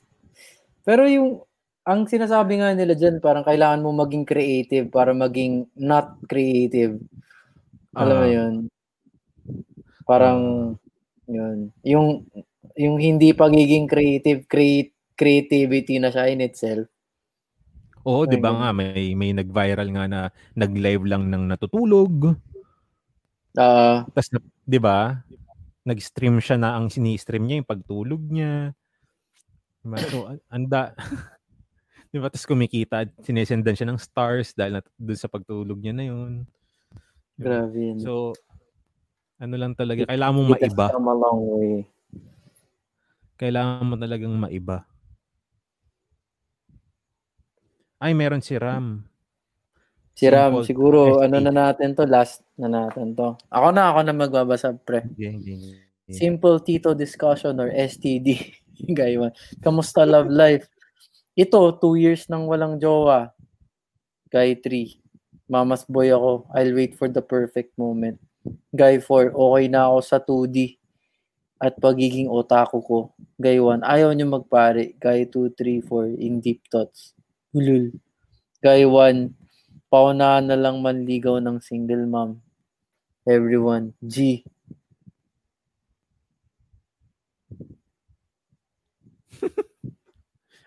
[0.86, 1.42] Pero yung
[1.86, 6.98] ang sinasabi nga nila diyan parang kailangan mo maging creative para maging not creative.
[7.94, 8.32] Alam mo Ah.
[8.34, 8.54] 'yun?
[10.02, 10.40] Parang
[11.30, 11.70] yun.
[11.86, 12.26] Yung
[12.74, 16.90] yung hindi pagiging creative, create creativity na siya in itself.
[18.02, 20.20] Oo, 'di ba nga may may nag-viral nga na
[20.54, 22.34] nag-live lang ng natutulog.
[23.56, 24.28] Ah, Tapos,
[24.66, 25.22] 'di ba?
[25.86, 28.74] Nag-stream siya na ang sini-stream niya yung pagtulog niya.
[29.86, 29.98] Diba?
[30.10, 30.92] So, an- anda.
[32.10, 32.28] 'Di ba?
[32.30, 36.32] Tapos kumikita, sinesendan siya ng stars dahil na doon sa pagtulog niya na 'yun.
[37.36, 37.66] Diba?
[37.66, 37.98] grabe yun.
[38.00, 38.32] So,
[39.36, 40.86] ano lang talaga, kailangan mo It has maiba.
[40.96, 41.74] come a long way.
[43.36, 44.88] Kailangan mo talagang maiba.
[48.00, 49.04] Ay, meron si Ram.
[50.16, 51.24] Si Ram, Simple siguro ST.
[51.28, 53.36] ano na natin to, last na natin to.
[53.52, 55.04] Ako na, ako na magbabasa, pre.
[55.04, 55.76] Hindi, hindi, hindi.
[56.08, 58.56] Simple Tito Discussion or STD.
[58.96, 59.32] Gaywan.
[59.64, 60.64] Kamusta love life?
[61.36, 63.28] Ito, two years nang walang jowa.
[64.32, 64.96] Guy 3.
[65.52, 66.48] Mama's boy ako.
[66.56, 68.16] I'll wait for the perfect moment.
[68.72, 69.36] Guy 4.
[69.36, 70.80] Okay na ako sa 2D.
[71.60, 73.12] At pagiging otaku ko.
[73.36, 73.84] Guy 1.
[73.84, 74.96] Ayaw niyo magpare.
[74.96, 76.16] Guy 2, 3, 4.
[76.16, 77.12] In deep thoughts.
[77.52, 77.92] Hulul.
[78.64, 79.36] Guy 1.
[79.92, 82.40] Paunahan na lang manligaw ng single mom.
[83.28, 83.92] Everyone.
[84.00, 84.40] G.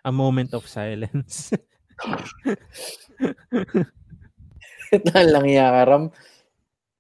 [0.06, 1.52] A moment of silence.
[4.96, 6.04] Ito lang yakaram.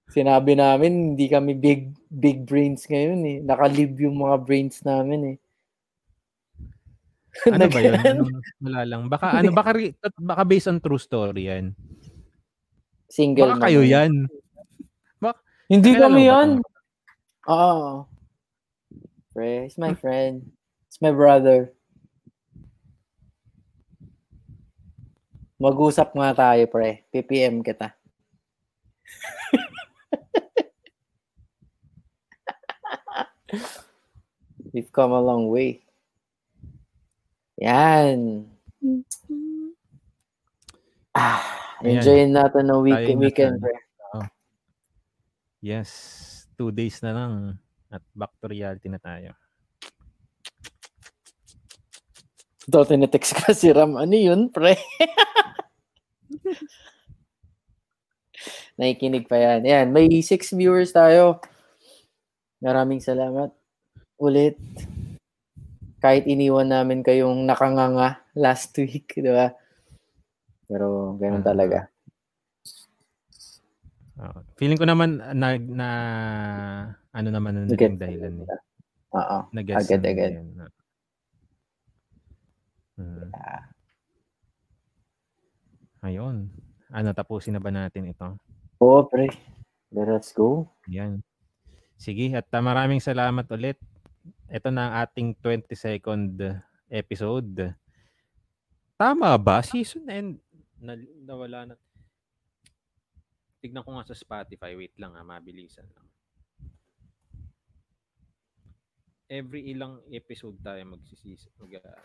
[0.10, 3.38] Sinabi namin, hindi kami big big brains ngayon eh.
[3.45, 5.40] Nakalib yung mga brains namin eh.
[7.48, 7.95] ano ba yun?
[8.03, 8.24] Ano,
[8.60, 9.02] wala lang.
[9.08, 9.72] Baka ano baka
[10.19, 11.72] baka based on true story yan.
[13.10, 13.90] Single Baka kayo mom.
[13.90, 14.14] yan.
[15.69, 16.50] Hindi Kilala kami yan.
[17.45, 18.10] Oo.
[19.38, 20.50] Pre, he's my friend.
[20.90, 21.69] It's my brother.
[25.59, 27.03] Mag-usap nga tayo, pre.
[27.11, 27.91] PPM kita.
[34.71, 35.81] We've come a long way.
[37.59, 38.47] Yan.
[41.11, 41.43] Ah,
[41.83, 41.99] Ayan.
[41.99, 43.75] enjoyin natin ng week- Tayo na weekend, pre.
[45.59, 45.91] Yes.
[46.55, 47.59] Two days na lang
[47.91, 49.35] at back to reality na tayo.
[52.69, 53.98] Ito, tinetext ka si Ram.
[53.98, 54.77] Ano yun, pre?
[58.77, 59.65] Nakikinig pa yan.
[59.65, 61.41] Yan, may six viewers tayo.
[62.61, 63.49] Maraming salamat.
[64.22, 64.56] Ulit.
[65.99, 69.51] Kahit iniwan namin kayong nakanganga last week, di ba?
[70.64, 71.49] Pero ganun Ah.
[71.49, 71.80] talaga.
[74.19, 74.43] Oo.
[74.59, 75.89] feeling ko naman na, na
[77.15, 78.33] ano naman Get- naging dahilan.
[79.15, 79.38] Oo.
[79.56, 80.03] Nag-guess Agad,
[83.00, 83.32] naman agad.
[83.32, 83.32] yun.
[83.32, 83.40] Hmm.
[83.40, 83.66] Ah.
[86.00, 86.38] Ayun.
[86.90, 88.28] Ano, tapusin na ba natin ito?
[88.80, 89.28] Oo, pre.
[89.92, 90.69] Let's go.
[90.88, 91.19] Yan.
[92.00, 93.76] Sige, at uh, maraming salamat ulit.
[94.48, 96.32] Ito na ang ating 20 second
[96.88, 97.76] episode.
[98.95, 99.60] Tama ba?
[99.60, 100.40] Season end.
[100.80, 100.95] Na,
[101.28, 101.76] nawala na.
[103.60, 104.72] Tignan ko nga sa Spotify.
[104.80, 106.08] Wait lang ha, mabilisan lang.
[109.30, 111.52] Every ilang episode tayo magsisis.
[111.60, 112.02] Mag, uh,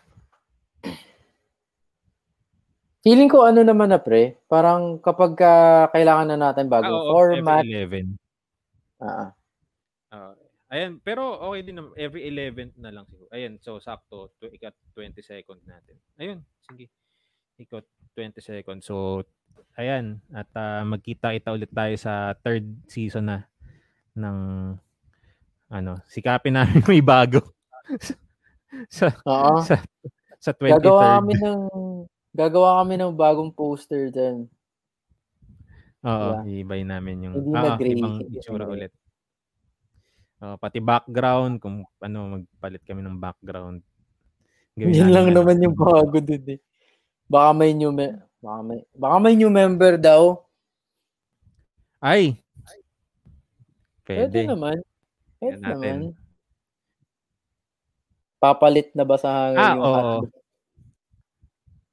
[3.05, 4.41] Feeling ko ano naman na, pre.
[4.49, 5.53] Parang kapag ka
[5.93, 7.61] kailangan na natin bagong ah, oo, format.
[7.61, 8.17] Every 11.
[8.99, 9.31] Ah,
[10.15, 10.31] Ah,
[10.71, 11.91] ayan, pero okay din naman.
[11.99, 13.27] Every 11 na lang siguro.
[13.35, 14.31] Ayan, so sakto.
[14.39, 15.99] To, ikat 20 second natin.
[16.15, 16.87] Ayun, sige.
[17.59, 17.83] Ikot
[18.15, 18.87] 20 seconds.
[18.87, 19.27] So,
[19.75, 20.23] ayan.
[20.31, 23.43] At ah, magkita-kita ulit tayo sa third season na
[24.15, 24.39] ng
[25.67, 27.43] ano, sikapin namin may bago.
[28.87, 29.59] sa, Oo.
[29.67, 29.83] sa,
[30.39, 30.79] sa 23rd.
[30.81, 31.59] Gagawa kami ng
[32.35, 34.47] gagawa kami ng bagong poster din.
[36.05, 36.77] Oo, Diba?
[36.77, 38.93] i-buy namin yung Hindi ah, na gray, ibang itsura ulit.
[40.45, 43.81] Oo, pati background, kung ano, magpalit kami ng background.
[44.75, 46.59] Gawin namin lang naman yung bago dun eh.
[47.25, 50.45] Baka may new me- baka may, baka may new member daw.
[51.97, 52.37] Ay!
[54.05, 54.39] Pwede, Pwede.
[54.45, 54.77] naman.
[55.41, 55.97] Pwede Yan naman.
[58.37, 59.91] Papalit na ba sa hangin Ah, yung oo.
[59.91, 60.29] hotdog?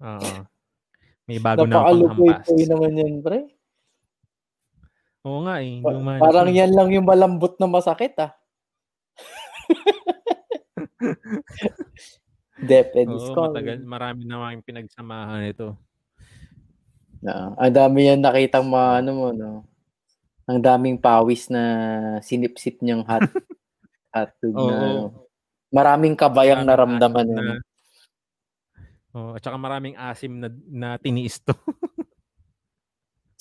[0.03, 0.31] Oo.
[1.23, 2.19] May bago na akong hampas.
[2.19, 3.41] Napakalugoy naman yan, pre.
[5.23, 5.79] Oo nga eh.
[5.79, 8.35] Pa- luma na parang yan lang yung malambot na masakit ah.
[12.63, 13.55] Dep and Oo, discount.
[13.55, 13.79] matagal.
[13.83, 15.79] Marami na yung pinagsamahan ito.
[17.23, 19.63] Na, ang dami yan nakitang mga ano mo, no?
[20.51, 21.63] Ang daming pawis na
[22.19, 23.23] sinipsip niyang hot
[24.15, 24.67] hotdog Oo.
[24.67, 25.22] na ano.
[25.73, 27.47] Maraming kabayang Maraming naramdaman yun.
[27.59, 27.65] na-
[29.13, 31.53] Oo, at saka maraming asim na, na tiniis to.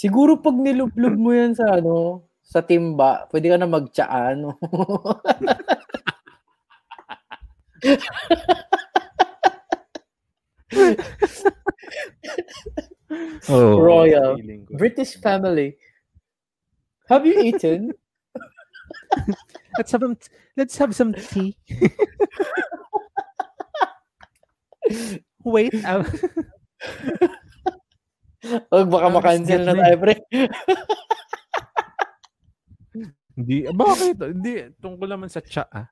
[0.01, 4.57] Siguro pag nilublog mo yan sa ano, sa timba, pwede ka na magtsaa, no?
[13.51, 14.39] Oo, Royal.
[14.71, 15.75] British family.
[17.09, 17.91] Have you eaten?
[19.77, 20.15] Have some,
[20.61, 21.57] let's have some tea.
[25.41, 25.73] Wait.
[25.81, 26.05] ah,
[28.69, 30.15] Huwag baka Ah, makancel na tayo, pre.
[33.33, 34.21] Hindi, bakit?
[34.21, 35.89] Hindi, tungkol naman sa tsa ah.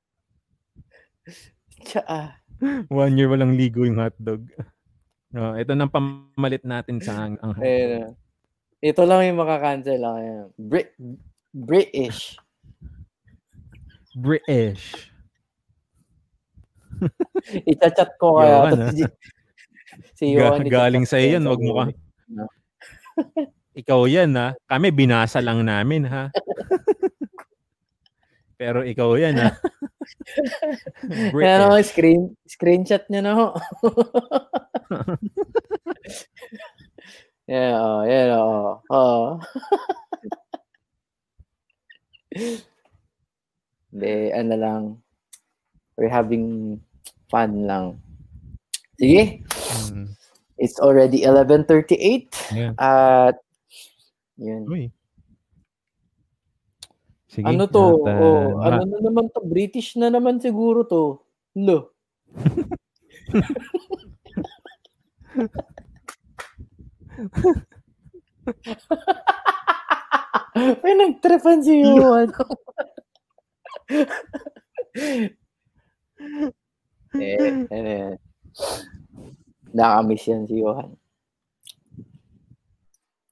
[1.82, 2.38] Tsaa.
[2.94, 4.46] One year walang ligo yung hotdog.
[5.34, 7.58] Oh, ito nang pamalit natin sa ang, ang.
[8.82, 10.02] Ito lang yung makakancel.
[10.58, 10.94] Brit
[11.50, 12.38] British.
[14.20, 15.12] British.
[17.72, 18.76] Icha-chat ko kaya.
[18.76, 18.92] To ah.
[18.92, 19.04] si,
[20.16, 21.86] si Yohan, galing sa sa wag mo ka.
[23.80, 24.52] Ikaw yan ha.
[24.68, 26.28] Kami binasa lang namin ha.
[28.60, 29.56] Pero ikaw yan ha.
[31.40, 31.96] Yan ako, British.
[31.96, 33.48] screen, screenshot niya na ho.
[37.48, 38.84] yeah, oh, yeah, oh.
[38.92, 39.40] oh.
[44.00, 44.96] Hindi, ano lang.
[46.00, 46.80] We're having
[47.28, 48.00] fun lang.
[48.96, 49.44] Sige.
[49.92, 50.16] Mm.
[50.56, 52.56] It's already 11.38.
[52.56, 52.72] Yeah.
[52.80, 53.44] At,
[54.40, 54.64] yun.
[54.72, 54.96] Uy.
[57.28, 57.44] Sige.
[57.44, 58.08] Ano to?
[58.08, 59.44] at, ah, oh, ano na naman to?
[59.44, 61.20] British na naman siguro to.
[61.60, 61.92] Lo.
[70.88, 72.32] May nagtripan si Yuan.
[77.20, 78.18] eh, eh,
[79.78, 80.90] nakamiss yan si Johan.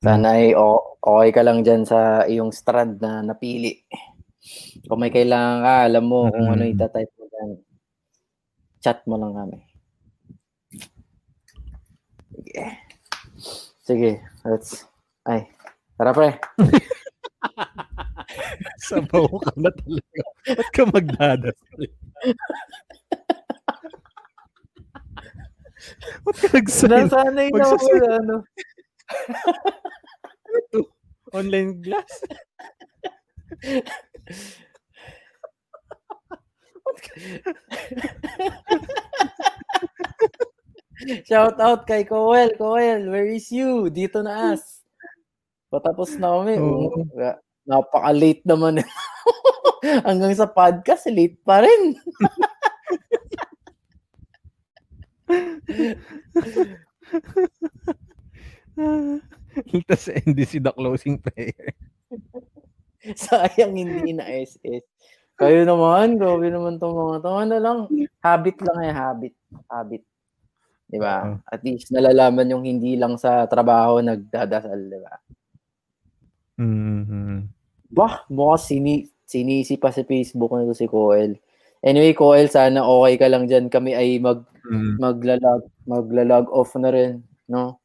[0.06, 2.00] Sana ay o- okay ka lang dyan sa
[2.34, 3.74] iyong strand na napili.
[4.88, 7.50] Kung may kailangan ka, alam mo kung ano itatype mo dyan.
[8.84, 9.60] Chat mo lang kami.
[12.34, 12.66] Sige.
[13.84, 14.12] Sige,
[14.46, 14.86] let's...
[15.26, 15.48] Ay,
[15.98, 16.40] tara pre.
[18.84, 20.24] Sabaw ka na talaga.
[20.48, 21.82] Ba't ka magdadasal?
[26.28, 27.08] Ba't ka nagsayin?
[27.08, 28.36] Nasanay na ako sa ano.
[31.36, 32.14] Online class?
[41.28, 42.52] Shout out kay Coel.
[42.58, 43.88] Coel, where is you?
[43.88, 44.84] Dito na as.
[45.68, 46.56] Patapos na kami.
[46.58, 47.06] Oo.
[47.16, 48.80] Uh, Napaka-late naman.
[50.08, 52.00] Hanggang sa podcast, late pa rin.
[59.88, 61.76] Tapos NDC the closing prayer.
[63.14, 64.86] Sayang hindi na SS.
[65.38, 67.30] Kayo naman, grabe naman tong mga to.
[67.30, 67.78] Ano lang,
[68.26, 69.34] habit lang eh, habit.
[69.70, 70.04] Habit.
[70.88, 71.38] Di ba?
[71.46, 75.14] At least nalalaman yung hindi lang sa trabaho nagdadasal, di ba?
[76.58, 77.57] Mm-hmm.
[77.88, 78.94] Bah, mukhang sini,
[79.24, 81.40] sinisi pa sa Facebook nito si Coel.
[81.84, 83.72] Anyway, Coel, sana okay ka lang dyan.
[83.72, 85.00] Kami ay mag, Mm.
[85.00, 87.80] maglalag, maglalag off na rin, no?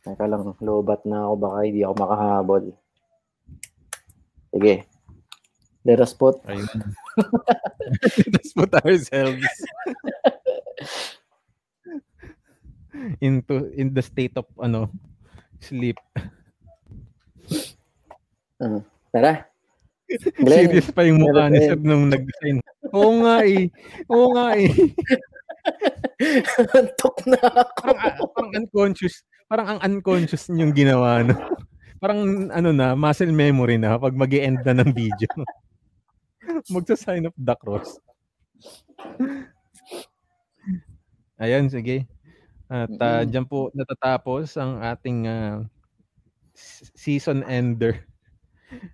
[0.00, 2.64] Teka lang, lobat na ako, baka hindi ako makahabol.
[4.48, 4.88] Sige.
[5.84, 6.68] Let us put Ayun.
[8.32, 9.48] Let's put ourselves
[13.24, 14.92] into in the state of ano
[15.60, 15.96] sleep.
[19.10, 19.46] Tara.
[20.42, 21.62] Glenn, Serious pa yung mukha ni.
[21.62, 22.58] Sir nung nag-design.
[22.90, 23.70] Oo nga eh.
[24.10, 24.70] Oo nga eh.
[26.78, 27.86] antok na ako.
[27.86, 29.14] Parang, ah, parang unconscious.
[29.46, 31.22] Parang ang unconscious yung ginawa.
[31.22, 31.34] No?
[32.00, 35.30] Parang ano na, muscle memory na pag mag end na ng video.
[36.74, 38.00] Magsa-sign up the cross.
[41.40, 42.10] Ayan, sige.
[42.70, 45.26] At uh, dyan po natatapos ang ating
[46.54, 48.09] s- season ender.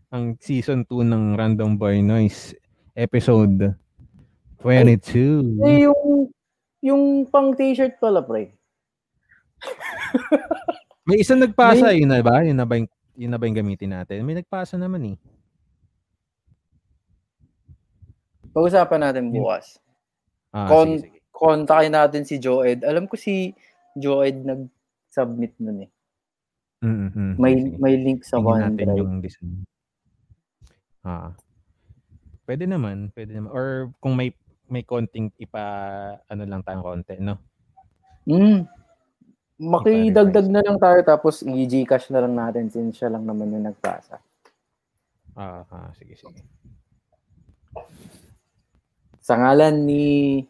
[0.08, 2.56] Ang season 2 ng Random Boy Noise
[2.96, 3.76] episode
[4.64, 5.60] 22.
[5.62, 6.32] Eh, yung,
[6.80, 8.56] yung pang t-shirt pala, pre.
[11.06, 12.42] May isang nagpasa, yun na ba?
[12.42, 14.24] Yun na ba yung, yun na ba yung gamitin natin?
[14.24, 15.16] May nagpasa naman eh.
[18.56, 19.76] Pag-usapan natin bukas.
[20.50, 21.20] Ah, Kon- sige, sige.
[21.36, 22.80] Kontakin natin si Joed.
[22.80, 23.52] Alam ko si
[23.92, 25.90] Joed nag-submit nun eh.
[26.86, 27.76] Mm, mm, May sige.
[27.82, 28.98] may link sa Tingnan natin OneDrive.
[29.02, 29.66] yung design.
[31.02, 31.34] Ah.
[32.46, 33.50] Pwede naman, pwede naman.
[33.50, 34.30] Or kung may
[34.70, 35.62] may konting ipa
[36.30, 37.42] ano lang tayong konti, no?
[38.30, 38.70] Mm.
[39.56, 44.20] Makidagdag na lang tayo tapos i-Gcash na lang natin since siya lang naman yung nagpasa.
[45.34, 46.44] Ah, ah sige, sige.
[49.24, 50.44] Sa ngalan ni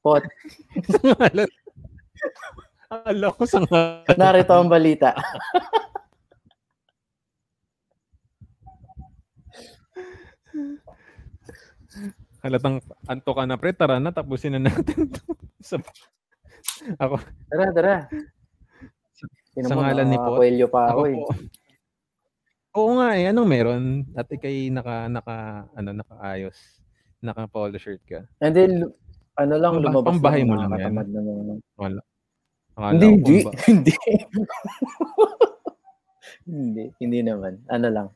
[0.00, 0.24] Pot,
[2.90, 3.62] Akala ko sa
[4.18, 5.14] narito ang balita.
[12.42, 15.22] Halatang anto ka na pre, tara na, tapusin na natin to.
[15.68, 15.76] sa,
[16.98, 17.94] ako, Tara, tara.
[19.54, 21.14] Sino sa mo, ngalan ni Pot, nakakwelyo pa ako, ako eh.
[21.14, 21.24] po.
[22.70, 23.82] Oo nga eh, anong meron?
[24.18, 25.36] At ikay naka, naka,
[25.78, 26.58] ano, nakaayos.
[27.22, 28.26] Naka polo shirt ka.
[28.42, 28.88] And then,
[29.38, 32.09] ano lang, lumabas pambahay mo lang na mga-
[32.74, 33.36] Akala Hindi, hindi.
[33.42, 33.94] ba- Hindi.
[36.44, 36.84] hindi.
[36.98, 37.52] Hindi naman.
[37.66, 38.08] Ano lang.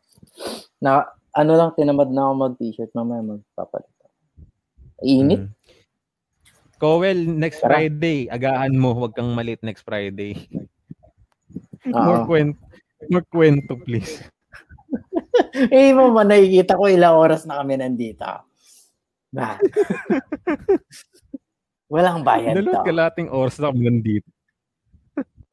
[0.79, 2.91] Na, ano lang, tinamad na ako mag-t-shirt.
[2.93, 3.91] Mamaya magpapalit.
[5.01, 5.43] Init.
[5.45, 5.51] Mm.
[6.77, 7.79] Kowel, next Tara.
[7.79, 10.35] Friday, agahan mo, wag kang malit next Friday.
[11.87, 12.01] Oo.
[12.01, 12.59] more kwento,
[13.09, 14.21] more kwento please.
[15.67, 18.23] Eh, mama, nakikita ko ilang oras na kami nandito.
[19.31, 19.59] Ba?
[21.91, 22.87] Walang bayad Dalawang to.
[22.87, 24.27] kalating oras na kami nandito.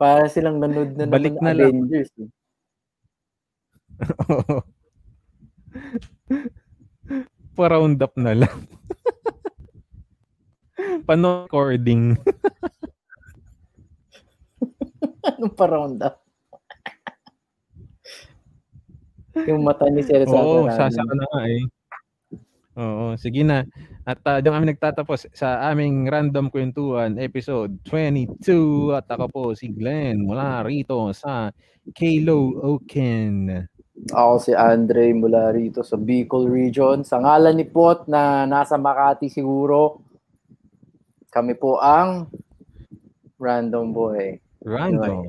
[0.01, 1.77] Para silang nanood na Balik na lang.
[1.77, 2.09] Avengers.
[2.17, 2.25] Eh.
[7.57, 8.49] Pa-round up na lang.
[11.07, 12.17] Pano-recording.
[15.29, 16.25] Anong pa-round up?
[19.45, 20.89] Yung mata ni Sir Oo, Sasa.
[20.89, 21.61] sasa ka na nga eh.
[22.79, 23.67] Oo, sige na.
[24.07, 29.67] At uh, diyan kami nagtatapos sa aming random kwentuhan episode 22 at ako po si
[29.75, 31.51] Glenn mula rito sa
[31.91, 33.67] Kalo Oken.
[34.15, 37.03] Ako si Andre mula rito sa Bicol region.
[37.03, 39.99] Sa ngalan ni Pot na nasa Makati siguro.
[41.27, 42.31] Kami po ang
[43.35, 44.39] Random Boy.
[44.63, 45.27] Random.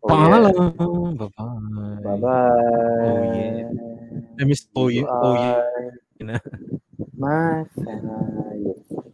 [0.00, 0.54] Oh, Paalam.
[0.54, 1.12] yeah.
[1.18, 2.02] Bye-bye.
[2.06, 2.30] Bye-bye.
[3.04, 4.40] Oh, yeah.
[4.40, 5.04] I miss oh, yeah.
[5.04, 5.60] Oh, yeah.
[7.18, 9.09] Mas, uh.